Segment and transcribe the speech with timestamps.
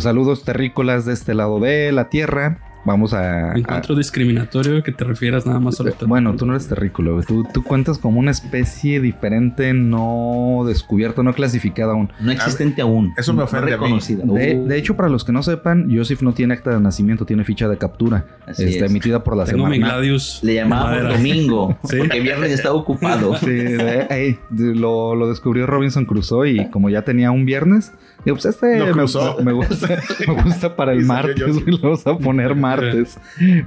[0.00, 2.69] Saludos terrícolas de este lado de la tierra.
[2.84, 3.52] Vamos a.
[3.56, 7.24] Encuentro discriminatorio que te refieras nada más a los Bueno, tú no eres terrícola, güey.
[7.26, 12.10] Tú, tú cuentas como una especie diferente, no descubierta, no clasificada aún.
[12.20, 13.12] No existente aún.
[13.16, 13.82] Eso me No ofende a mí.
[13.84, 14.24] reconocida.
[14.24, 17.24] De, Uh, de hecho, para los que no sepan, Joseph no tiene acta de nacimiento,
[17.26, 18.24] tiene ficha de captura.
[18.46, 18.90] Así Está es.
[18.90, 19.98] emitida por la Tengo mi Semarnat.
[19.98, 20.40] Gladius.
[20.42, 21.76] le llamábamos domingo.
[21.84, 21.98] Sí.
[21.98, 23.36] Porque viernes estaba ocupado.
[23.40, 27.92] Sí, de- ey, de- lo, lo descubrió Robinson Crusoe y como ya tenía un viernes,
[28.24, 29.36] digo, pues este me, me gusta,
[30.26, 32.69] me gusta para el Y martes, güey, lo vamos a poner martes.
[32.76, 33.18] Pues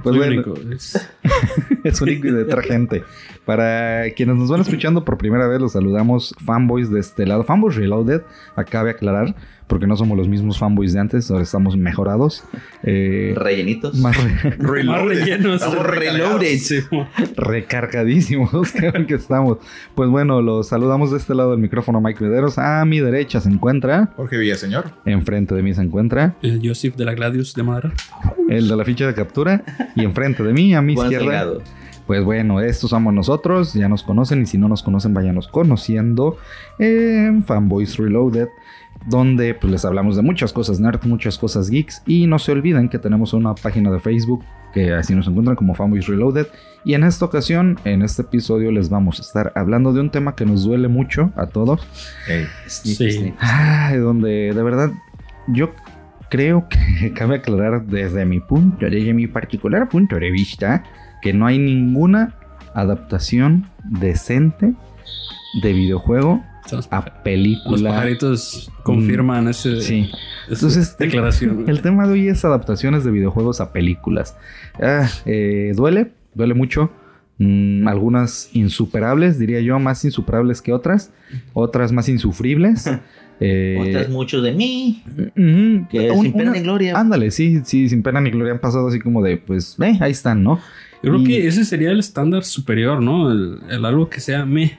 [0.02, 0.54] Soy bueno, único.
[0.74, 1.10] Es-
[1.84, 3.04] es único y detergente.
[3.44, 7.44] Para quienes nos van escuchando por primera vez, los saludamos fanboys de este lado.
[7.44, 8.22] Fanboys Reloaded,
[8.56, 9.34] acabe aclarar,
[9.66, 12.44] porque no somos los mismos fanboys de antes, ahora estamos mejorados.
[12.82, 13.94] Eh, Rellenitos.
[13.96, 15.62] más re- Más rellenos.
[15.62, 15.86] Estamos.
[15.86, 16.58] Reloaded.
[17.36, 18.72] Recargadísimos
[19.08, 19.58] que estamos.
[19.94, 22.58] Pues bueno, los saludamos de este lado del micrófono Mike Mederos.
[22.58, 24.86] A mi derecha se encuentra, Jorge Villaseñor.
[25.04, 27.92] enfrente de mí se encuentra El Joseph de la Gladius de madera.
[28.48, 29.62] el de la ficha de captura
[29.94, 31.24] y enfrente de mí, a mi Juan izquierda.
[31.26, 31.62] Salgado.
[32.06, 36.36] Pues bueno, estos somos nosotros, ya nos conocen y si no nos conocen, váyanos conociendo
[36.78, 38.48] en Fanboys Reloaded,
[39.06, 42.88] donde pues les hablamos de muchas cosas nerd, muchas cosas geeks y no se olviden
[42.88, 46.46] que tenemos una página de Facebook que así nos encuentran como Fanboys Reloaded
[46.84, 50.34] y en esta ocasión, en este episodio les vamos a estar hablando de un tema
[50.34, 51.86] que nos duele mucho a todos.
[52.68, 53.34] Sniff, Sí.
[53.38, 54.90] Ay, donde de verdad
[55.48, 55.70] yo
[56.30, 60.82] creo que cabe aclarar desde mi punto, desde mi particular punto de vista,
[61.22, 62.34] que no hay ninguna
[62.74, 64.74] adaptación decente
[65.62, 66.42] de videojuego
[66.72, 67.90] A paja- los película.
[67.90, 70.08] pajaritos confirman ese, Sí.
[70.48, 71.64] esa Entonces, declaración.
[71.68, 74.36] El tema de hoy es adaptaciones de videojuegos a películas.
[74.82, 76.90] Ah, eh, duele, duele mucho.
[77.38, 81.12] Mm, algunas insuperables, diría yo, más insuperables que otras.
[81.52, 82.84] Otras más insufribles.
[83.40, 85.02] Eh, Otras muchos de mí.
[85.08, 85.88] Ujú.
[85.90, 86.96] Que Un- sin pena una- ni gloria.
[86.96, 90.12] Ándale, sí, sí, sin pena ni gloria han pasado así como de, pues, eh, ahí
[90.12, 90.60] están, ¿no?
[91.02, 93.32] Yo creo y- que ese sería el estándar superior, ¿no?
[93.32, 94.78] El, el algo que sea me.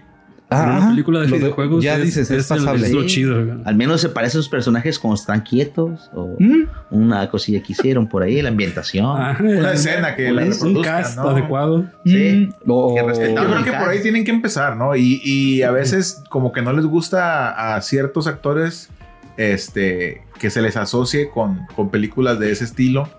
[0.51, 2.85] En una Ah, película de videojuegos ya es, dices, es, pasable.
[2.85, 3.07] es lo Sí.
[3.07, 3.43] chido.
[3.45, 3.57] güey.
[3.65, 6.11] Al menos se parecen sus personajes cuando están quietos.
[6.13, 9.05] O Mm, una cosilla que hicieron por ahí, la ambientación.
[9.19, 11.29] Ajá, Una escena que la un cast ¿no?
[11.29, 11.85] adecuado.
[12.05, 12.47] Sí.
[12.65, 14.95] mm, o- Que Yo creo que por ahí tienen que empezar, ¿no?
[14.95, 18.89] Y, y a veces como que no les gusta a, a ciertos actores
[19.37, 23.09] este, que se les asocie con, con películas de ese estilo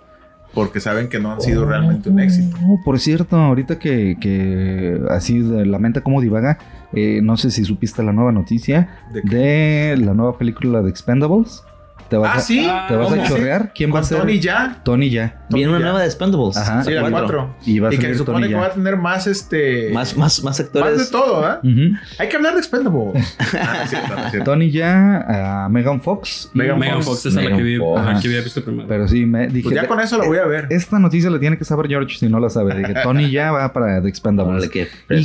[0.57, 2.57] porque saben que no han sido realmente un éxito.
[2.67, 6.57] Oh, por cierto, ahorita que, que así de la mente como divaga,
[6.95, 8.89] eh, no sé si supiste la nueva noticia
[9.23, 11.63] de la nueva película de Expendables.
[12.09, 12.69] ¿Te vas, Ah, a, sí.
[12.89, 13.73] ¿te vas a chorrear?
[13.75, 14.19] ¿Quién va a ser?
[14.21, 14.81] Tony ya.
[14.85, 15.45] Tony ya.
[15.51, 15.85] Viene una ya.
[15.85, 16.57] nueva de Expendables.
[16.57, 16.83] Ajá.
[16.85, 17.55] Sí, la Cuatro.
[17.57, 17.57] 4.
[17.67, 18.61] Y va a Y que se supone Tony que ya.
[18.61, 19.91] va a tener más este.
[19.93, 20.99] Más, más, más más actores.
[20.99, 21.91] de todo, ¿eh?
[22.19, 23.37] Hay que hablar de Expendables.
[23.59, 24.51] Ah, es es cierto.
[24.53, 26.51] Tony ya, a Megan Fox.
[26.55, 28.03] Megan Megan Fox es a la que, vi, Fox.
[28.05, 28.21] la Ajá.
[28.21, 28.87] que había visto primero.
[28.89, 29.63] Pero sí, me dije.
[29.65, 30.67] Pues ya con eso la voy a ver.
[30.71, 32.75] Esta noticia la tiene que saber George si no la sabe.
[32.77, 34.65] Dije, Tony ya va para The Expendables.
[34.67, 34.69] ¿Y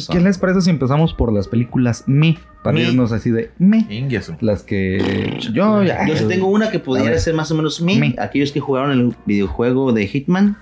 [0.07, 2.37] qué les parece si empezamos por las películas Me?
[2.63, 3.87] Para irnos así de Me.
[4.41, 6.05] Las que yo ya.
[6.07, 7.97] Yo sí tengo una que pudiera ser más o menos me.
[7.97, 8.15] Me.
[8.19, 10.57] Aquellos que jugaron el videojuego de Hitman.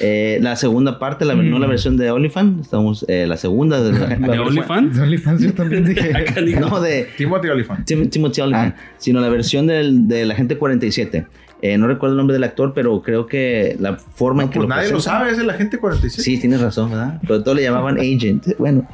[0.00, 1.70] Eh, la segunda parte, la, no la Mm.
[1.70, 2.60] versión de Olifant.
[2.60, 4.96] Estamos, eh, la segunda de, ¿De la- OnlyFans?
[4.96, 6.12] De OnlyFans yo también dije.
[6.60, 7.86] No, de Timothy Olyphant.
[7.86, 8.74] Tim- Timothy Ah.
[8.98, 11.26] sino la versión del, de la gente 47.
[11.62, 14.68] Eh, no recuerdo el nombre del actor, pero creo que la forma en que pues
[14.68, 16.22] lo nadie lo sabe, es el agente 47.
[16.22, 17.18] Sí, tienes razón, ¿verdad?
[17.20, 18.56] Pero todos le llamaban Agent.
[18.58, 18.86] Bueno,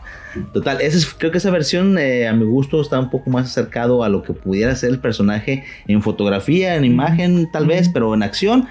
[0.53, 3.47] total, esa es- creo que esa versión eh, a mi gusto está un poco más
[3.47, 8.12] acercado a lo que pudiera ser el personaje en fotografía, en imagen tal vez, pero
[8.15, 8.66] en acción.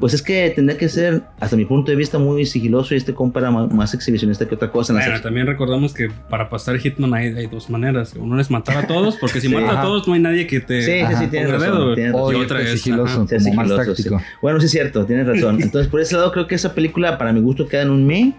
[0.00, 3.12] Pues es que tendría que ser, hasta mi punto de vista, muy sigiloso y este
[3.14, 4.92] compa era ma- más exhibicionista que otra cosa.
[4.94, 8.14] En Bueno, también recordamos que para pasar Hitman hay, hay dos maneras.
[8.18, 9.54] Uno es matar a todos, porque si Sí.
[9.54, 9.80] mata Ajá.
[9.80, 11.66] a todos no hay nadie que te Sí, sí, Ajá, sí, tienes razón.
[11.72, 11.94] dedo.
[11.94, 12.36] tienes Y razón.
[12.36, 14.18] Otra es, sigiloso, como más sigiloso, táctico.
[14.18, 14.24] sí.
[14.42, 15.58] Bueno, sí es cierto, tienes razón.
[15.62, 18.32] Entonces, por ese lado, creo que esa película, para mi gusto, queda en un me.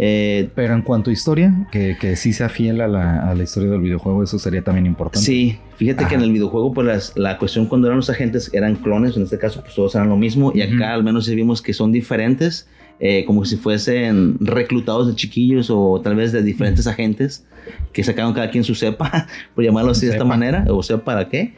[0.00, 3.42] Eh, Pero en cuanto a historia, que, que sí sea fiel a la, a la
[3.42, 5.26] historia del videojuego, eso sería también importante.
[5.26, 6.08] Sí, fíjate Ajá.
[6.10, 9.24] que en el videojuego, pues las- la cuestión cuando eran los agentes eran clones, en
[9.24, 11.90] este caso, pues todos eran lo mismo, y acá al menos sí vimos que son
[11.90, 12.68] diferentes,
[13.00, 17.44] eh, como si fuesen reclutados de chiquillos o tal vez de diferentes agentes
[17.92, 21.28] que sacaron cada quien su cepa, por llamarlo así de esta manera, o sea, ¿para
[21.28, 21.54] qué?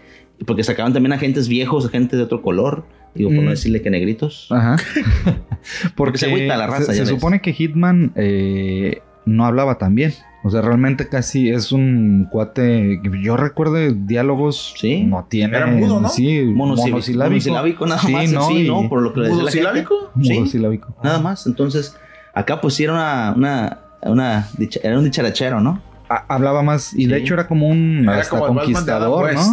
[0.47, 2.85] Porque sacaban también agentes viejos, agentes de otro color,
[3.15, 3.45] digo, por Mm.
[3.45, 4.47] no decirle que negritos.
[4.51, 4.77] Ajá.
[5.97, 9.95] Porque se agüita la raza, se, ya se supone que Hitman eh, no hablaba tan
[9.95, 10.12] bien.
[10.43, 12.99] O sea, realmente casi es un cuate.
[13.23, 14.73] Yo recuerdo diálogos.
[14.79, 15.05] Sí.
[15.05, 15.55] No tiene.
[15.57, 16.09] Era mudo, ¿no?
[16.09, 17.19] Sí, monosilábico.
[17.29, 18.89] monosilábico, nada Sí, más, no, sí, y- ¿no?
[18.89, 19.29] Por lo que le.
[19.29, 20.13] ¿Mudosilábico?
[20.23, 20.33] Sí.
[20.33, 20.97] Monosilábico.
[21.05, 21.47] Nada más.
[21.47, 21.95] Entonces,
[22.33, 23.79] acá pues sí era una, una,
[24.11, 25.83] una dicha- era un dicharachero, ¿no?
[26.29, 29.51] Hablaba más, y de hecho era como un Era hasta como el conquistador, ¿no?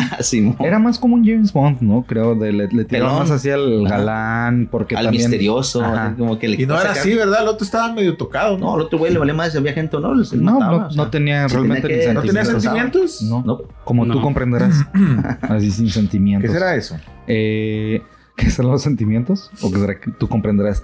[0.65, 2.03] Era más como un James Bond, ¿no?
[2.07, 5.23] Creo, de, le, le tiraba más hacia el galán, porque al también...
[5.29, 6.15] misterioso, Ajá.
[6.17, 7.43] como que le Y no era sacar- así, ¿verdad?
[7.43, 8.73] El otro estaba medio tocado, No, ¿no?
[8.75, 10.23] al otro güey le valía más si había gente o no.
[10.25, 13.21] se No, mataba, no, o sea, no tenía realmente tenía que- ni ¿No tenía sentimientos.
[13.21, 13.61] No, No.
[13.83, 14.83] como tú comprenderás.
[15.41, 16.51] Así sin ¿Qué sentimientos.
[16.51, 16.97] será eso?
[17.27, 18.01] Eh,
[18.35, 19.51] ¿Qué son los sentimientos?
[19.61, 20.83] ¿O qué será que tú comprenderás?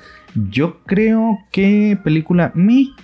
[0.49, 2.95] Yo creo que película mi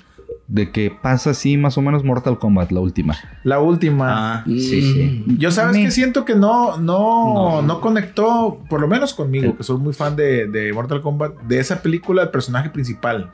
[0.49, 3.15] de que pasa así más o menos Mortal Kombat, la última.
[3.43, 4.39] La última.
[4.39, 5.23] Ah, sí, sí.
[5.37, 7.61] Yo sabes que siento que no, no, No.
[7.61, 9.57] no, conectó, por lo menos conmigo, Sí.
[9.57, 13.29] que soy muy fan de, de Mortal Kombat, de esa película, el personaje principal.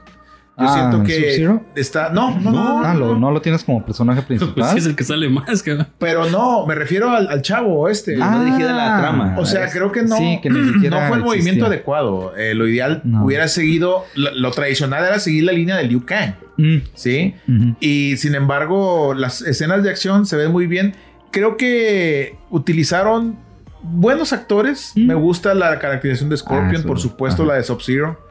[0.58, 1.66] Yo Ah, siento que ¿Sub-Zero?
[1.76, 2.10] está.
[2.12, 2.86] No, no, no.
[2.86, 4.72] Ah, lo- no lo tienes como personaje Pues principal.
[4.72, 5.88] sí es el que sale más, cabrón.
[6.00, 8.16] Pero no, me refiero al, al chavo este.
[8.22, 9.36] Ah, va dirigida la trama.
[9.38, 10.16] o sea, es- creo que no.
[10.16, 12.34] Sí, que ni siquiera no fue el movimiento adecuado.
[12.38, 13.26] Eh, lo ideal No.
[13.26, 14.06] hubiera seguido.
[14.16, 16.36] Lo, lo tradicional era seguir la línea de Liu Kang.
[16.58, 17.36] Mm, ¿Sí?
[17.82, 20.96] Y sin embargo, las escenas de acción se ven muy bien.
[21.32, 23.38] Creo que utilizaron
[23.84, 24.94] buenos actores.
[24.96, 25.06] Mm.
[25.08, 27.52] Me gusta la caracterización de Scorpion, Ah, por supuesto, Ajá.
[27.52, 28.25] la de Sub-Zero.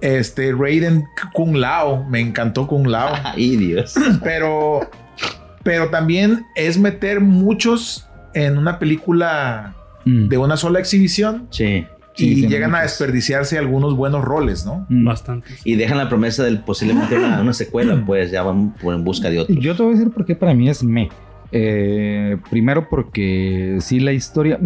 [0.00, 3.12] Este, Raiden Kung Lao, me encantó Kung Lao.
[3.24, 3.94] Ay, Dios.
[4.22, 4.80] pero,
[5.62, 9.74] pero también es meter muchos en una película
[10.06, 10.28] Mm.
[10.28, 11.84] de una sola exhibición Sí.
[12.14, 12.82] Sí, y llegan a muchos.
[12.84, 14.86] desperdiciarse desperdiciarse algunos buenos roles, ¿no?
[14.88, 15.04] Mm.
[15.04, 15.50] Bastante.
[15.64, 19.28] Y dejan la promesa del posiblemente una, una secuela, pues ya van por en busca
[19.28, 19.54] de otro.
[19.54, 21.10] Yo te voy a decir por qué para mí es me.
[21.52, 24.58] Eh, primero porque sí la historia...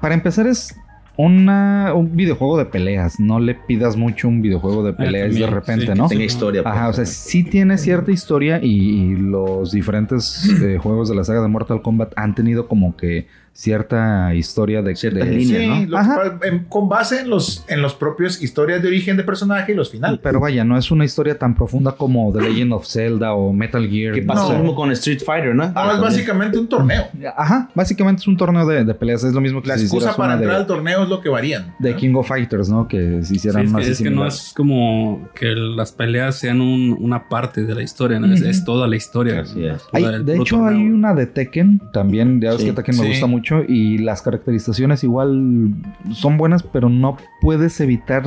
[0.00, 0.74] Para empezar es
[1.18, 3.18] una, un videojuego de peleas.
[3.18, 6.08] No le pidas mucho un videojuego de peleas de repente, sí, ¿no?
[6.08, 6.62] Tenga historia.
[6.62, 6.74] pues.
[6.74, 11.24] Ajá, o sea, sí tiene cierta historia y, y los diferentes eh, juegos de la
[11.24, 13.26] saga de Mortal Kombat han tenido como que
[13.62, 14.94] cierta historia de...
[14.94, 15.60] Ciertas de- líneas.
[15.62, 15.90] Sí, ¿no?
[15.90, 16.38] lo- Ajá.
[16.44, 19.90] en- con base en los, en los propios historias de origen de personaje y los
[19.90, 20.20] finales.
[20.22, 23.84] Pero vaya, no es una historia tan profunda como The Legend of Zelda o Metal
[23.88, 24.14] Gear.
[24.14, 24.52] ¿Qué pasa No.
[24.52, 25.70] lo mismo con Street Fighter, no?
[25.72, 27.08] No, es básicamente un torneo.
[27.36, 29.24] Ajá, básicamente es un torneo de, de peleas.
[29.24, 31.28] Es lo mismo que La si excusa para entrar de, al torneo es lo que
[31.28, 31.74] varían.
[31.80, 32.86] de King of Fighters, ¿no?
[32.86, 36.36] Que si Sí, hicieran es, más que, es que no es como que las peleas
[36.36, 38.32] sean un- una parte de la historia, ¿no?
[38.32, 39.40] Es, es toda la historia.
[39.40, 39.82] Así es.
[39.92, 40.78] Hay- de hecho, torneo.
[40.78, 42.40] hay una de Tekken también.
[42.40, 42.66] Ya ves Sí.
[42.66, 43.08] que Tekken me Sí.
[43.10, 43.47] gusta mucho.
[43.66, 45.74] Y las caracterizaciones igual
[46.12, 48.24] son buenas, pero no puedes evitar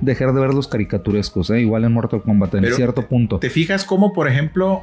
[0.00, 1.60] dejar de ver los caricaturescos, ¿eh?
[1.60, 3.38] Igual en Mortal Kombat, en Pero cierto punto.
[3.38, 4.82] ¿Te fijas cómo, por ejemplo,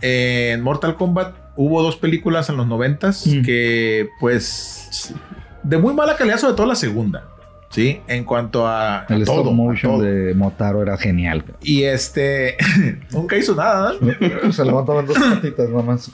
[0.00, 3.42] en Mortal Kombat hubo dos películas en los noventas Mm.
[3.42, 5.14] que, pues,
[5.62, 7.24] de muy mala calidad, sobre todo la segunda,
[7.70, 8.00] ¿sí?
[8.08, 10.02] En cuanto a, a El todo, stop a motion todo.
[10.02, 11.44] de Motaro era genial.
[11.62, 12.56] Y este,
[13.12, 14.52] nunca hizo nada, ¿no?
[14.52, 16.12] Se levantaban dos patitas nomás.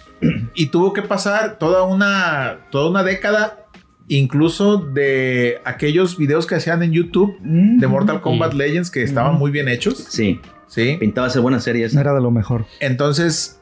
[0.54, 3.64] Y tuvo que pasar toda una, toda una década,
[4.08, 9.38] incluso de aquellos videos que hacían en YouTube de Mortal Kombat Legends que estaban Mm.
[9.38, 10.96] muy bien hechos, Sí, ¿sí?
[11.00, 11.94] pintaba ser buenas series.
[11.94, 12.66] Era de lo mejor.
[12.80, 13.60] Entonces,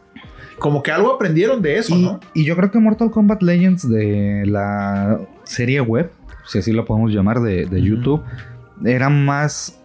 [0.58, 2.20] como que algo aprendieron de eso, Y, ¿no?
[2.35, 6.11] y yo creo que Mortal Kombat Legends de la serie web,
[6.46, 7.82] si así lo podemos llamar, de, de.
[7.82, 8.23] YouTube,
[8.85, 9.81] era más,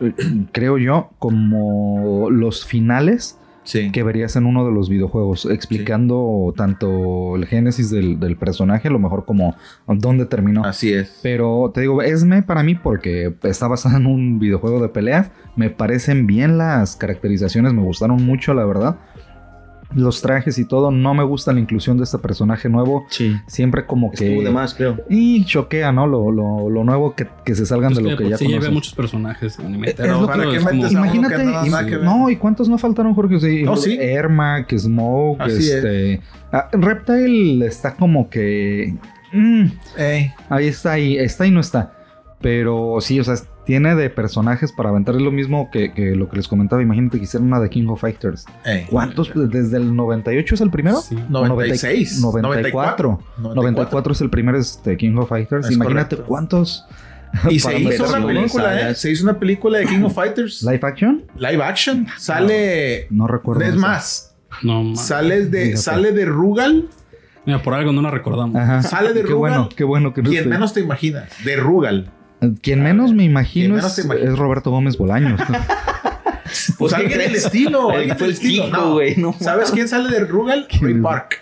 [0.00, 0.12] eh,
[0.52, 3.90] creo yo, como los finales Sí.
[3.92, 8.90] que verías en uno de los videojuegos, explicando tanto el génesis del, del personaje, a
[8.90, 9.56] lo mejor como
[9.86, 10.66] dónde terminó.
[10.66, 11.18] Así es.
[11.22, 15.30] Pero te digo, es me para mí porque está basado en un videojuego de peleas.
[15.56, 18.98] Me parecen bien las caracterizaciones, me gustaron mucho, la verdad.
[19.94, 23.06] Los trajes y todo, no me gusta la inclusión de este personaje nuevo.
[23.10, 23.36] Sí.
[23.46, 24.24] Siempre como que.
[24.28, 24.98] Estuvo de más, creo.
[25.08, 26.06] Y choquea, ¿no?
[26.06, 28.44] Lo, lo, lo nuevo que, que se salgan Pues de lo que por ya sí
[28.46, 28.74] lleva conocemos.
[28.74, 29.58] muchos personajes.
[29.58, 32.04] y Es lo que- es ¿para qué como- metes a uno Imagínate, que ver?
[32.04, 33.38] no, ¿y cuántos no faltaron, Jorge?
[33.40, 33.96] Sí, No, sí.
[34.00, 35.70] Ermac, Smoke, Así es.
[35.74, 36.20] este.
[36.52, 38.94] ah, Reptile está como que.
[39.32, 39.64] mm,
[39.96, 41.92] Ey, Ahí está, ahí está y no está.
[42.40, 45.14] Pero sí, o sea, tiene de personajes para aventar.
[45.16, 46.82] Es lo mismo que, que lo que les comentaba.
[46.82, 48.44] Imagínate que hicieran una de King of Fighters.
[48.64, 48.86] ey.
[48.90, 49.30] ¿Cuántos?
[49.34, 51.00] Desde el 98 es el primero.
[51.00, 51.16] Sí.
[51.28, 52.20] 96.
[52.20, 53.18] 94.
[53.38, 55.66] 94 es el primer este, King of Fighters.
[55.66, 56.28] Es Imagínate correcto.
[56.28, 56.86] cuántos.
[57.50, 58.94] Y se hizo una película, ¿eh?
[58.94, 60.62] Se hizo una película de King of Fighters.
[60.62, 61.24] Live action.
[61.36, 62.06] Live action.
[62.18, 63.06] Sale.
[63.10, 63.62] No recuerdo.
[63.62, 65.76] Es más, No, ma- sale de, Fíjate.
[65.78, 66.88] sale de Rugal.
[67.46, 68.56] Mira, por algo no la recordamos.
[68.56, 68.82] Ajá.
[68.82, 69.36] Sale de Qué Rugal.
[69.38, 71.30] bueno, qué bueno que no Quien menos te imaginas.
[71.44, 72.10] De Rugal.
[72.62, 75.40] Quien menos me imagino menos es, Roberto Gómez Bolaños.
[76.78, 77.90] Pues ¿qué alguien del estilo.
[77.90, 78.64] El- alguien fue del el estilo.
[78.66, 78.92] Kiko, No.
[78.92, 80.66] güey, no ¿Sabes quién sale de Rugal?
[80.70, 80.82] ¿Quién?
[80.84, 81.40] Ray Park.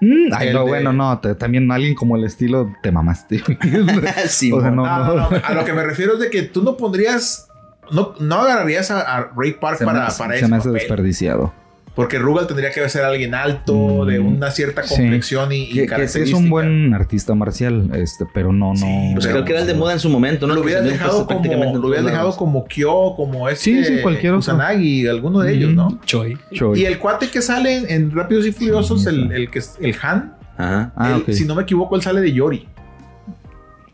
[0.00, 1.18] Mm, Ay, no, de- bueno, no.
[1.20, 3.40] te- también alguien como el estilo te mamaste.
[4.28, 4.98] sí, O sea, mo- no.
[4.98, 5.36] No, no, no.
[5.44, 7.48] A lo que me refiero es de que tú no pondrías.
[7.92, 10.68] No, no agarrarías a, a Ray Park se para, me, para se ese me hace
[10.68, 10.72] papel.
[10.80, 11.54] desperdiciado.
[11.98, 14.94] Porque Rugal tendría que ser alguien alto, Mm, de una cierta sí.
[14.94, 16.38] complexión y, y Que, que sí es característica.
[16.38, 18.76] un buen artista marcial, este, pero no, no.
[18.76, 20.54] Sí, Pues Pero- creo que era el de moda en su momento, ¿no?
[20.54, 24.34] Lo hubieras dejado pues, como, lo hubieras dejado como Kyo, como este Sí, sí, cualquier
[24.34, 24.38] otro.
[24.52, 25.74] Kusanagi, alguno de ellos, Mm.
[25.74, 25.98] ¿no?
[26.04, 26.38] Choi.
[26.52, 26.80] Choi.
[26.80, 29.74] Y el cuate que sale en, en Rápidos y Furiosos, Sí, el, el que es
[29.80, 30.92] el Han, Ajá.
[30.96, 32.68] Ah, él, si no me equivoco, él sale de Yori.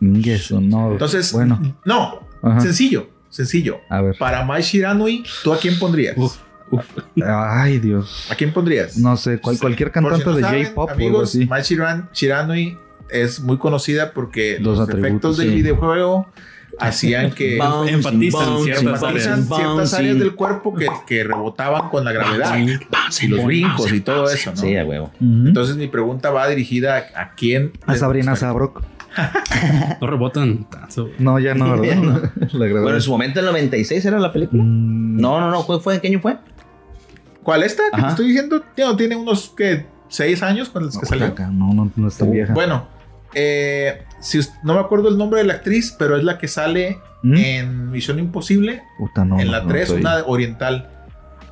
[0.00, 0.92] Y eso, no.
[0.92, 2.60] Entonces, bueno, no, Ajá.
[2.60, 3.78] sencillo, sencillo.
[3.88, 4.16] a ver.
[4.18, 6.16] Para Mai Shiranui, ¿tú a quién pondrías?
[6.18, 6.36] Uf.
[7.24, 8.28] Ay, Dios.
[8.30, 8.96] ¿A quién pondrías?
[8.98, 11.46] No sé, cual- cualquier si cantante no de J-pop o algo Amigos, así.
[11.46, 12.78] Mai Shiran- Shiranui
[13.10, 15.54] es muy conocida porque Los efectos del sí.
[15.56, 16.26] Videojuego
[16.78, 19.48] hacían que Bouncing, enfatizan bouncing, ciertas enfatizan áreas.
[19.56, 24.28] ciertas áreas del cuerpo que, que rebotaban con la gravedad y los brincos y todo
[24.28, 24.56] eso, ¿no?
[24.56, 25.12] Sí, a huevo.
[25.20, 27.72] Entonces mi pregunta va dirigida a, a quién.
[27.86, 28.82] a Sabrina Sabrok.
[30.00, 31.08] No rebotan tanto.
[31.20, 31.96] No, ya no, ¿verdad?
[32.52, 32.58] No.
[32.58, 34.60] Bueno, en su momento, el 96 era la película.
[34.64, 35.62] Mm, No, no, no.
[35.62, 36.36] ¿Fue, fue, ¿En qué año fue?
[37.44, 38.60] ¿Cuál esta que te estoy diciendo?
[38.74, 41.26] Tío, tiene unos que seis años con los no, que salió.
[41.26, 42.52] acá, no, no, no es tan vieja.
[42.54, 42.86] Bueno,
[43.34, 46.98] eh, si no me acuerdo el nombre de la actriz, pero es la que sale
[47.22, 47.34] ¿Mm?
[47.36, 49.38] en Misión Imposible, Puta, no.
[49.38, 50.90] en la no 3, estoy- una oriental,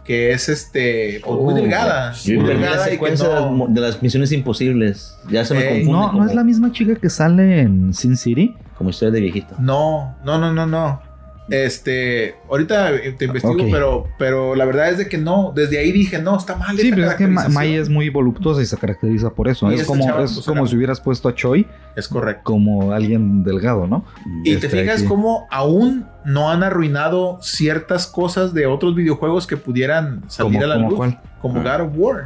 [0.05, 3.29] que es este pues, muy Oh, delgada, Yo muy perdí la delgada y que secuencia
[3.29, 5.17] de, las, no, de las misiones imposibles.
[5.31, 5.93] Ya se me Eh, confunde.
[5.93, 8.57] No, como, no es la misma chica que sale en Sin City.
[8.79, 9.55] como historia de viejito.
[9.61, 11.03] no, no, no, no, no.
[11.51, 15.53] Este, ahorita eh, te investigo, pero, pero la verdad es de que no.
[15.55, 16.77] Desde ahí dije, no, está mal.
[16.79, 17.27] Sí, pero es que.
[17.27, 19.71] Mai es muy voluptuosa y se caracteriza por eso.
[19.71, 22.43] Y es como, chava, es pues, como era- si hubieras puesto a Choi Es correcto.
[22.45, 24.05] como alguien delgado, ¿no?
[24.45, 25.09] Y Este, te fijas aquí.
[25.09, 30.77] cómo aún no han arruinado ciertas cosas de otros videojuegos que pudieran salir ¿Cómo- a
[30.77, 30.95] la luz.
[30.95, 31.21] cuál?
[31.41, 32.25] Como God of War.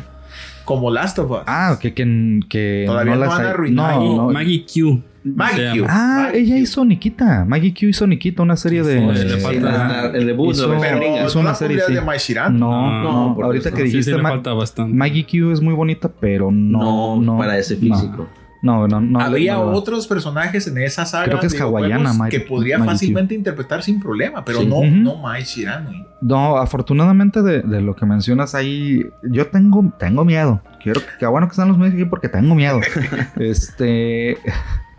[0.66, 1.38] Como Last of Us.
[1.46, 4.00] Ah, que, que, que Todavía no las han arruinado.
[4.04, 4.30] no, no.
[4.32, 5.00] Maggie Q.
[5.24, 5.86] Maggie Q.
[5.88, 6.60] Ah, Maggie ella Q.
[6.62, 7.44] hizo Nikita.
[7.46, 8.98] Maggie Q hizo Nikita, una serie de.
[9.16, 11.94] Sí, le falta- el reboot, hizo- la Pero hizo ¿no una serie, sí.
[11.94, 12.58] de Mai Shiran?
[12.58, 12.70] No,
[13.02, 14.94] No, no, ahorita eso que Sí, sí, dijiste le falta bastante.
[14.94, 17.16] Maggie Q es muy bonita, pero no.
[17.16, 17.80] No, no para ese no.
[17.80, 18.28] físico.
[18.62, 19.20] No, no, no.
[19.20, 22.84] Había no, otros personajes en esa saga Creo que es de hawaiana, que podría Q.
[22.84, 24.66] fácilmente interpretar sin problema, pero Sí.
[24.66, 24.88] no, Ujú.
[24.90, 25.84] no Mai Shiran.
[25.86, 26.06] güey.
[26.20, 30.60] No, afortunadamente de, de lo que mencionas ahí, yo tengo, tengo miedo.
[30.82, 32.80] Quiero que bueno que están los medios aquí porque tengo miedo.
[33.36, 34.38] este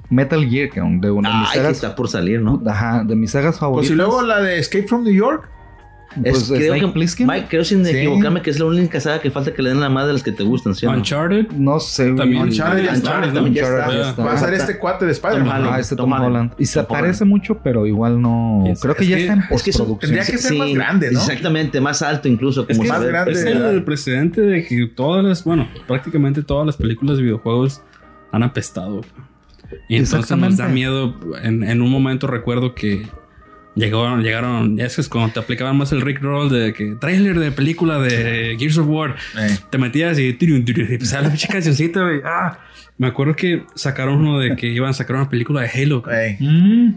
[0.09, 2.61] Metal Gear, que de una de mis sagas, está por salir, ¿no?
[2.65, 3.91] ajá, de mis sagas Pues favoritas.
[3.91, 5.49] y luego la de Escape from New York.
[6.23, 7.25] Pues, Es- creo Snake que.
[7.25, 7.95] Mike, creo sin Sí.
[7.97, 10.23] equivocarme que es la única saga que falta que le den la madre de las
[10.23, 10.85] que te gustan, ¿sí?
[10.85, 11.47] Uncharted.
[11.51, 12.13] No sé.
[12.13, 12.43] También.
[12.43, 14.03] Uncharted ya está, Uncharted también ya Uncharted está.
[14.03, 14.23] ya está.
[14.23, 15.63] Va a ser este cuate de Spider-Man.
[15.71, 16.51] Ah, este Tom, Tom Holland.
[16.57, 18.63] Y se Tom parece mucho, pero igual no.
[18.67, 19.99] Es- Creo que es ya que- está en es postproducción.
[19.99, 21.19] tendría que ser más grande, ¿no?
[21.19, 22.65] Exactamente, más alto incluso.
[22.67, 23.31] Es Como que más grande.
[23.33, 27.81] es el, precedente de que todas las, bueno, prácticamente todas las películas de videojuegos
[28.31, 29.01] han apestado.
[29.89, 31.15] Y entonces nos da miedo.
[31.43, 33.05] En, en un momento recuerdo que
[33.77, 37.39] llegaron, llegaron, es que es cuando te aplicaban más el Rick Roll de que trailer
[37.39, 39.15] de película de Gears of War.
[39.39, 39.57] Eh.
[39.69, 42.21] Te metías y, tiru, tiru, y empezaba la pinche cancioncita, güey.
[42.25, 42.59] Ah,
[42.97, 46.03] me acuerdo que sacaron uno de que iban a sacar una película de Halo.
[46.11, 46.37] Eh.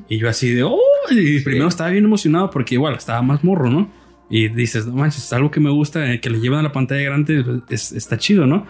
[0.08, 0.78] Y yo así de, oh,
[1.10, 3.90] y primero estaba bien emocionado porque igual estaba más morro, ¿no?
[4.30, 6.72] Y dices, no manches, es algo que me gusta, eh, que le llevan a la
[6.72, 8.64] pantalla grande, pues, es- está chido, ¿no?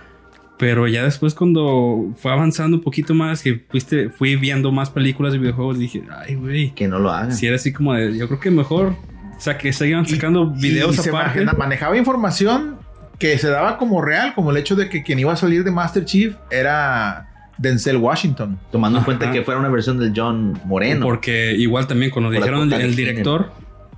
[0.61, 5.33] Pero ya después cuando fue avanzando un poquito más, que fuiste, fui viendo más películas
[5.33, 7.33] de videojuegos, dije, ay, güey, Que no lo hagan.
[7.35, 8.89] si era así como de, yo creo que mejor,
[9.37, 11.41] o sea, que sigan sacando videos y se aparte.
[11.41, 12.77] maneja- manejaba información
[13.19, 15.71] que se daba como real, como el hecho de que quien iba a salir de
[15.71, 17.27] Master Chief era
[17.59, 18.59] Denzel Washington.
[18.71, 19.33] Tomando en cuenta Ajá.
[19.35, 21.05] que fuera una versión del John Moreno.
[21.07, 23.51] Porque igual también cuando Por dijeron el, el director,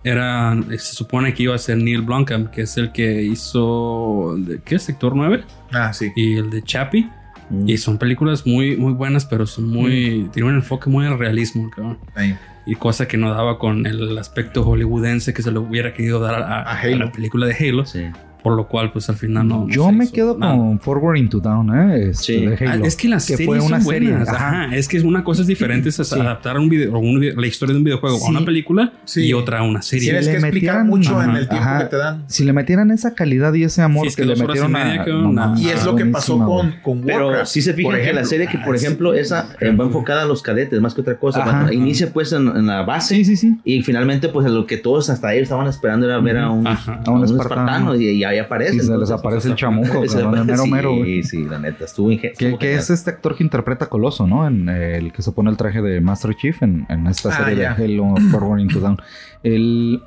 [0.04, 4.76] era, se supone que iba a ser Neil Blomkamp, que es el que hizo, ¿qué
[4.76, 4.82] es?
[4.82, 6.10] Sector 9 Ah, sí.
[6.16, 7.08] y el de Chappie.
[7.50, 7.68] Mm.
[7.68, 10.28] Y son películas muy, muy buenas, pero son muy.
[10.32, 11.98] Tienen un enfoque muy al realismo, cabrón.
[12.14, 12.36] Ahí.
[12.64, 16.34] Y cosa que no daba con el aspecto hollywoodense que se le hubiera querido dar
[16.42, 17.84] a, a la película de Halo.
[17.84, 18.04] Sí.
[18.42, 19.66] Por lo cual, pues al final no.
[19.66, 20.56] no Yo se me hizo quedo nada.
[20.56, 22.08] con Forward into Down, ¿eh?
[22.10, 22.46] Este, Sí.
[22.46, 22.84] de Ah, Halo.
[22.84, 24.28] es que las que series fue una son serie, buenas.
[24.28, 24.62] ajá.
[24.64, 24.76] Ajá.
[24.76, 26.18] Es que es una cosa diferente es Sí.
[26.18, 28.26] adaptar un video, un video- la historia de un videojuego a Sí.
[28.30, 29.26] una película Sí.
[29.26, 30.06] y otra a una serie.
[30.10, 31.78] Tienes le que explicar metieran- mucho en Ajá, el tiempo ajá.
[31.78, 32.24] que te dan.
[32.26, 34.92] Si le metieran esa calidad y ese amor Sí, es que, que le metieron media,
[34.94, 35.04] a...
[35.04, 35.58] cabrón, no, nah.
[35.60, 38.58] Y es lo que pasó con, con Pero sí se fijan que la serie que,
[38.58, 41.68] por ejemplo, esa eh, va enfocada a los cadetes más que otra cosa.
[41.72, 43.56] Inicia pues en, en la base Sí, sí, sí.
[43.64, 46.72] y finalmente pues lo que todos hasta ahí estaban esperando era ver a un, a
[46.72, 48.76] A espartano, y, y ahí aparece.
[48.76, 51.22] Y se les aparece el chamuco, cabrón, el mero sí, mero, güey.
[51.22, 54.46] Sí, la neta, estuvo inge- Que, es este actor que interpreta a Coloso, ¿no?
[54.46, 57.44] En eh, el que se pone el traje de Master Chief en, en esta Ah,
[57.44, 57.74] serie ya.
[57.74, 58.98] de Halo Forward into Down.
[59.42, 60.02] El...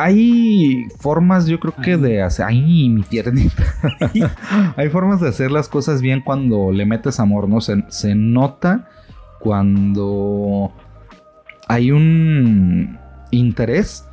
[0.00, 2.00] Hay formas, yo creo que Ay.
[2.00, 2.46] de hacer.
[2.46, 3.64] ¡Ay, mi piernita!
[4.76, 7.60] Hay formas de hacer las cosas bien cuando le metes amor, ¿no?
[7.60, 8.88] Se, se nota
[9.40, 10.72] cuando
[11.68, 12.98] hay un
[13.30, 14.07] interés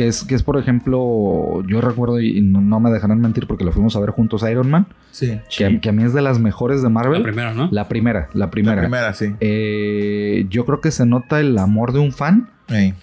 [0.00, 3.64] que es, que es, por ejemplo, yo recuerdo, y no, no me dejarán mentir porque
[3.64, 5.38] lo fuimos a ver juntos Iron Man, Sí.
[5.54, 7.18] que, a- que a mí es de las mejores de Marvel.
[7.18, 7.68] La primera, ¿no?
[7.70, 8.76] La primera, la primera.
[8.76, 9.34] La primera, sí.
[9.40, 12.94] Eh, yo creo que se nota el amor de un fan, Ey.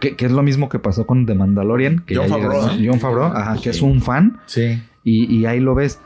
[0.00, 2.90] que, que es lo mismo que pasó con The Mandalorian, que llega- Favreau, ¿no?
[2.90, 3.84] Jon Favreau, ajá, que es Sí.
[3.84, 4.82] un fan, Sí.
[5.02, 5.98] y, y ahí lo ves.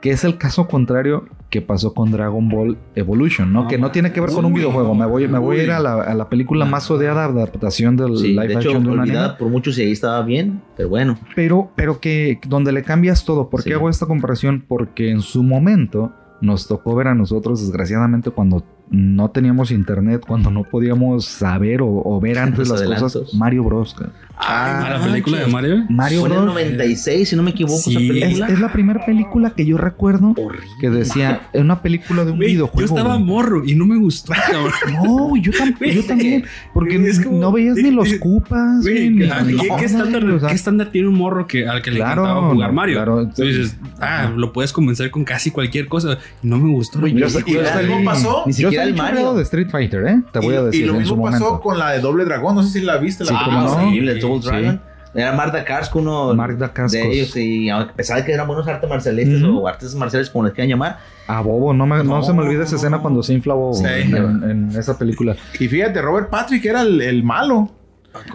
[0.00, 3.62] Que es el caso contrario que pasó con Dragon Ball Evolution, ¿no?
[3.64, 4.94] No, que no tiene que ver con un videojuego.
[4.94, 8.16] Me voy, me voy a ir a la, a la película más odiada adaptación del
[8.16, 9.16] Sí, live de hecho, action de un anime.
[9.18, 11.18] olvidada por muchos y ahí estaba bien, pero bueno.
[11.34, 13.50] Pero, pero que donde le cambias todo.
[13.50, 13.74] ¿Por qué Sí.
[13.74, 14.64] hago esta comparación?
[14.66, 20.50] Porque en su momento nos tocó ver a nosotros, desgraciadamente, cuando no teníamos internet, cuando
[20.50, 23.32] no podíamos saber o, o ver antes Los las cosas.
[23.34, 23.94] Mario Bros.
[24.42, 25.46] Ah, la película de.
[25.48, 25.84] Mario.
[25.90, 26.54] Mario Fue en el Bros.
[26.54, 28.22] 96, si no me equivoco, Sí.
[28.22, 30.66] esa Es, la primera película que yo recuerdo Horrible.
[30.80, 32.80] que decía, es una película de un videojuego.
[32.80, 33.26] yo estaba güey".
[33.26, 34.72] morro y no me gustó, cabrón.
[34.94, 36.44] No, yo, tam- yo también.
[36.72, 38.82] Porque como- no veías ni los cupas.
[38.84, 42.22] Ni ¿qué, estándar, o sea, qué estándar tiene un morro que, al que le Claro,
[42.22, 42.94] encantaba jugar Mario?
[42.96, 43.20] claro.
[43.20, 46.18] Entonces dices, ah, lo puedes convencer con casi cualquier cosa.
[46.42, 47.06] Y no me gustó.
[47.06, 48.42] Yo, yo salí, ¿Cómo pasó?
[48.46, 49.34] Ni yo siquiera el Mario.
[49.34, 50.22] de Street Fighter, ¿eh?
[50.32, 51.60] Te voy y, a decir y lo en su mismo pasó momento.
[51.62, 52.54] con la de Doble Dragón.
[52.56, 53.24] No sé si la viste.
[53.24, 53.72] La Sí, Ah, cómo no.
[53.72, 54.48] horrible, Double Sí.
[54.48, 54.80] Dragon.
[55.12, 56.92] Era Marta Karsco, uno Dacascos.
[56.92, 57.36] de ellos.
[57.36, 60.68] Y a pesar de que eran buenos artes marcialistas o artes marciales, como les quieran
[60.70, 62.22] llamar, A Bobo, no, me, no, No.
[62.22, 63.84] se me olvida esa escena cuando se infla Bobo Sí.
[63.86, 65.34] en, en esa película.
[65.58, 67.72] Y fíjate, Robert Patrick era el, el malo.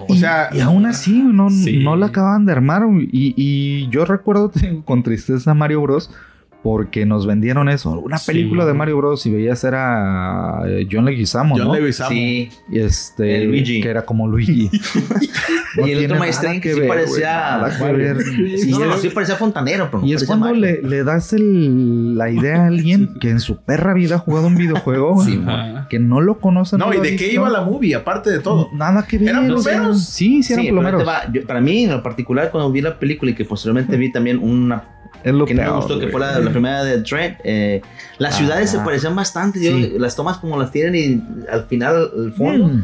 [0.09, 1.81] O sea, Y aún así, no, Sí.
[1.83, 2.83] no la acaban de armar.
[3.11, 4.51] Y, y yo recuerdo
[4.85, 6.11] con tristeza Mario Bros.
[6.65, 7.91] Porque nos vendieron eso.
[7.91, 8.73] Una Sí, película de.
[8.73, 9.23] Mario Bros.
[9.27, 11.75] Y veías era eh, John Leguizamo, John ¿no?
[11.75, 12.09] Leguizamo.
[12.09, 12.49] sí.
[12.71, 13.81] Y este, El Luigi.
[13.81, 14.71] que era como Luigi.
[15.77, 17.57] No y el otro maestrín que, que sí ver, parecía.
[17.59, 18.21] güey, nada que ver.
[18.57, 22.63] Sí, no, sí parecía fontanero, pero Y es cuando le, le das el- la idea
[22.63, 25.37] a alguien que en su perra vida ha jugado un videojuego, Sí,
[25.89, 26.77] que no lo conoce.
[26.77, 27.93] No, ¿y de qué iba la movie?
[27.93, 28.69] Aparte de todo.
[28.73, 29.29] Nada que ver.
[29.29, 30.05] ¿Eran plomeros?
[30.05, 31.05] sí, sí, eran plomeros.
[31.05, 31.29] va.
[31.31, 34.39] Yo- para mí, en lo particular, cuando vi la película y que posteriormente vi también
[34.41, 34.94] una
[35.25, 37.81] Es lo que no me gustó, que fue la, la primera de Dread, eh,
[38.19, 39.59] las ciudades se parecían bastante.
[39.61, 39.93] yo- Sí.
[39.97, 42.83] las tomas como las tienen y al final, el fondo, Mm.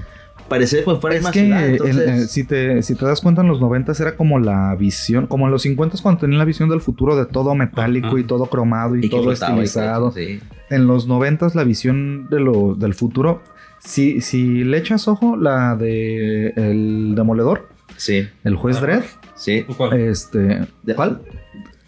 [0.50, 1.64] parecía si fuera Es misma que ciudad.
[1.66, 4.76] en- Entonces, eh, si, te, si te das cuenta, en los 90 era como la
[4.76, 8.24] visión, como en los 50 cuando tenían la visión del futuro de todo metálico y
[8.26, 10.12] todo cromado y, y que todo y estilizado.
[10.12, 10.40] sí.
[10.70, 13.42] En los 90 la visión de lo, del futuro,
[13.80, 18.82] si, si le echas ojo, la de El Demoledor, Sí, el juez.
[18.82, 19.04] Dredd,
[19.36, 19.64] sí.
[19.78, 20.00] ¿Cuál?
[20.00, 20.66] este...
[20.84, 21.22] De- ¿Cuál?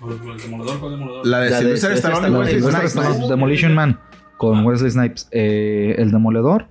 [0.09, 0.79] ¿El demoledor?
[0.79, 1.27] ¿Cuál demoledor?
[1.27, 3.27] La de La de Sylvester Stallone.
[3.29, 3.99] Demolition Man
[4.37, 5.27] con Wesley Snipes.
[5.31, 6.67] Eh, el Demoledor,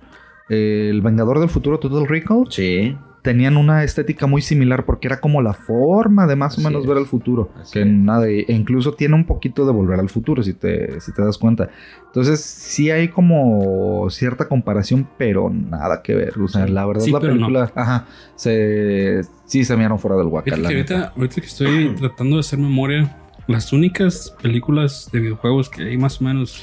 [0.49, 2.95] eh, El Vengador del Futuro, Total Recall, Sí.
[3.23, 6.83] tenían una estética muy similar porque era como la forma de más o Así menos
[6.83, 6.89] es.
[6.89, 7.49] ver el futuro.
[7.59, 7.87] Así Que es.
[7.87, 11.37] nada, e incluso tiene un poquito de volver al futuro, si te, si te das
[11.37, 11.69] cuenta.
[12.07, 16.33] Entonces, sí hay como cierta comparación, pero nada que ver.
[16.37, 17.25] O sea, la verdad, Sí, la no.
[17.27, 22.59] película, ajá, se, sí se miraron fuera del ahorita, ahorita que estoy tratando de hacer
[22.59, 23.15] memoria,
[23.47, 26.61] las únicas películas de videojuegos que hay más o menos.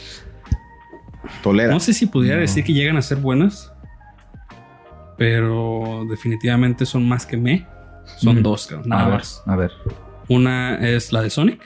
[1.42, 1.72] Tolera.
[1.72, 2.42] No sé si pudiera No.
[2.42, 3.72] decir que llegan a ser buenas,
[5.16, 7.66] pero definitivamente son más que me.
[8.18, 9.42] Son dos, nada a ver, más.
[9.46, 9.70] a ver.
[10.28, 11.60] Una es la de Sonic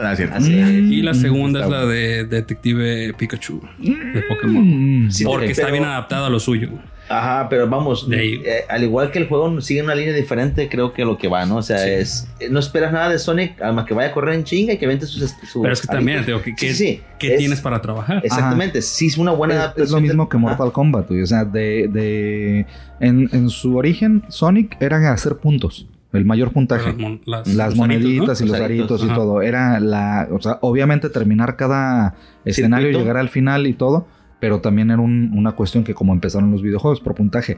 [0.00, 0.20] Ah, es.
[0.48, 5.06] y la Mm, segunda es la de Detective Pikachu de Pokémon.
[5.06, 6.68] Mm, Sí, Porque está pero- bien adaptado a lo suyo.
[7.08, 8.42] Ajá, pero vamos, De ahí.
[8.44, 11.44] eh, al igual que el juego sigue una línea diferente, creo que lo que va,
[11.44, 11.56] ¿no?
[11.56, 11.90] O sea, Sí.
[11.90, 14.78] es eh, no esperas nada de Sonic, además que vaya a correr en chinga y
[14.78, 17.38] que vente sus, sus Pero es que también, digo, ¿qué, qué, Sí, sí, qué es-
[17.38, 18.20] tienes para trabajar?
[18.24, 19.86] Exactamente, sí es una buena Es- adaptación.
[19.86, 20.46] Es, lo mismo que Ajá.
[20.46, 21.10] Mortal Kombat.
[21.10, 22.66] O sea, de, de
[23.00, 25.86] en, en su origen, Sonic era hacer puntos.
[26.12, 26.86] El mayor puntaje.
[26.90, 29.14] Las, mon- las- Las los moneditas aritos, y los Los aritos, aritos y ajá.
[29.16, 29.42] todo.
[29.42, 30.28] Era la.
[30.30, 32.14] O sea, obviamente terminar cada
[32.44, 33.00] escenario, Circuito.
[33.00, 34.06] llegar al final y todo.
[34.44, 37.56] Pero también era un- una cuestión que, como empezaron los videojuegos, por puntaje.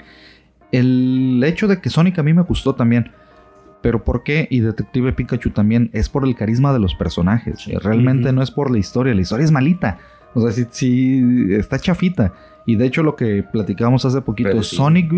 [0.70, 3.10] El hecho de que Sonic a mí me gustó también.
[3.82, 4.46] Pero ¿por qué?
[4.50, 7.64] Y Detective Pikachu también es por el carisma de los personajes.
[7.82, 9.14] Realmente no es por la historia.
[9.14, 9.98] La historia es malita.
[10.34, 12.32] O sea, sí, sí está chafita.
[12.66, 14.76] Y de hecho, lo que platicábamos hace poquito, sí.
[14.76, 15.10] Sonic,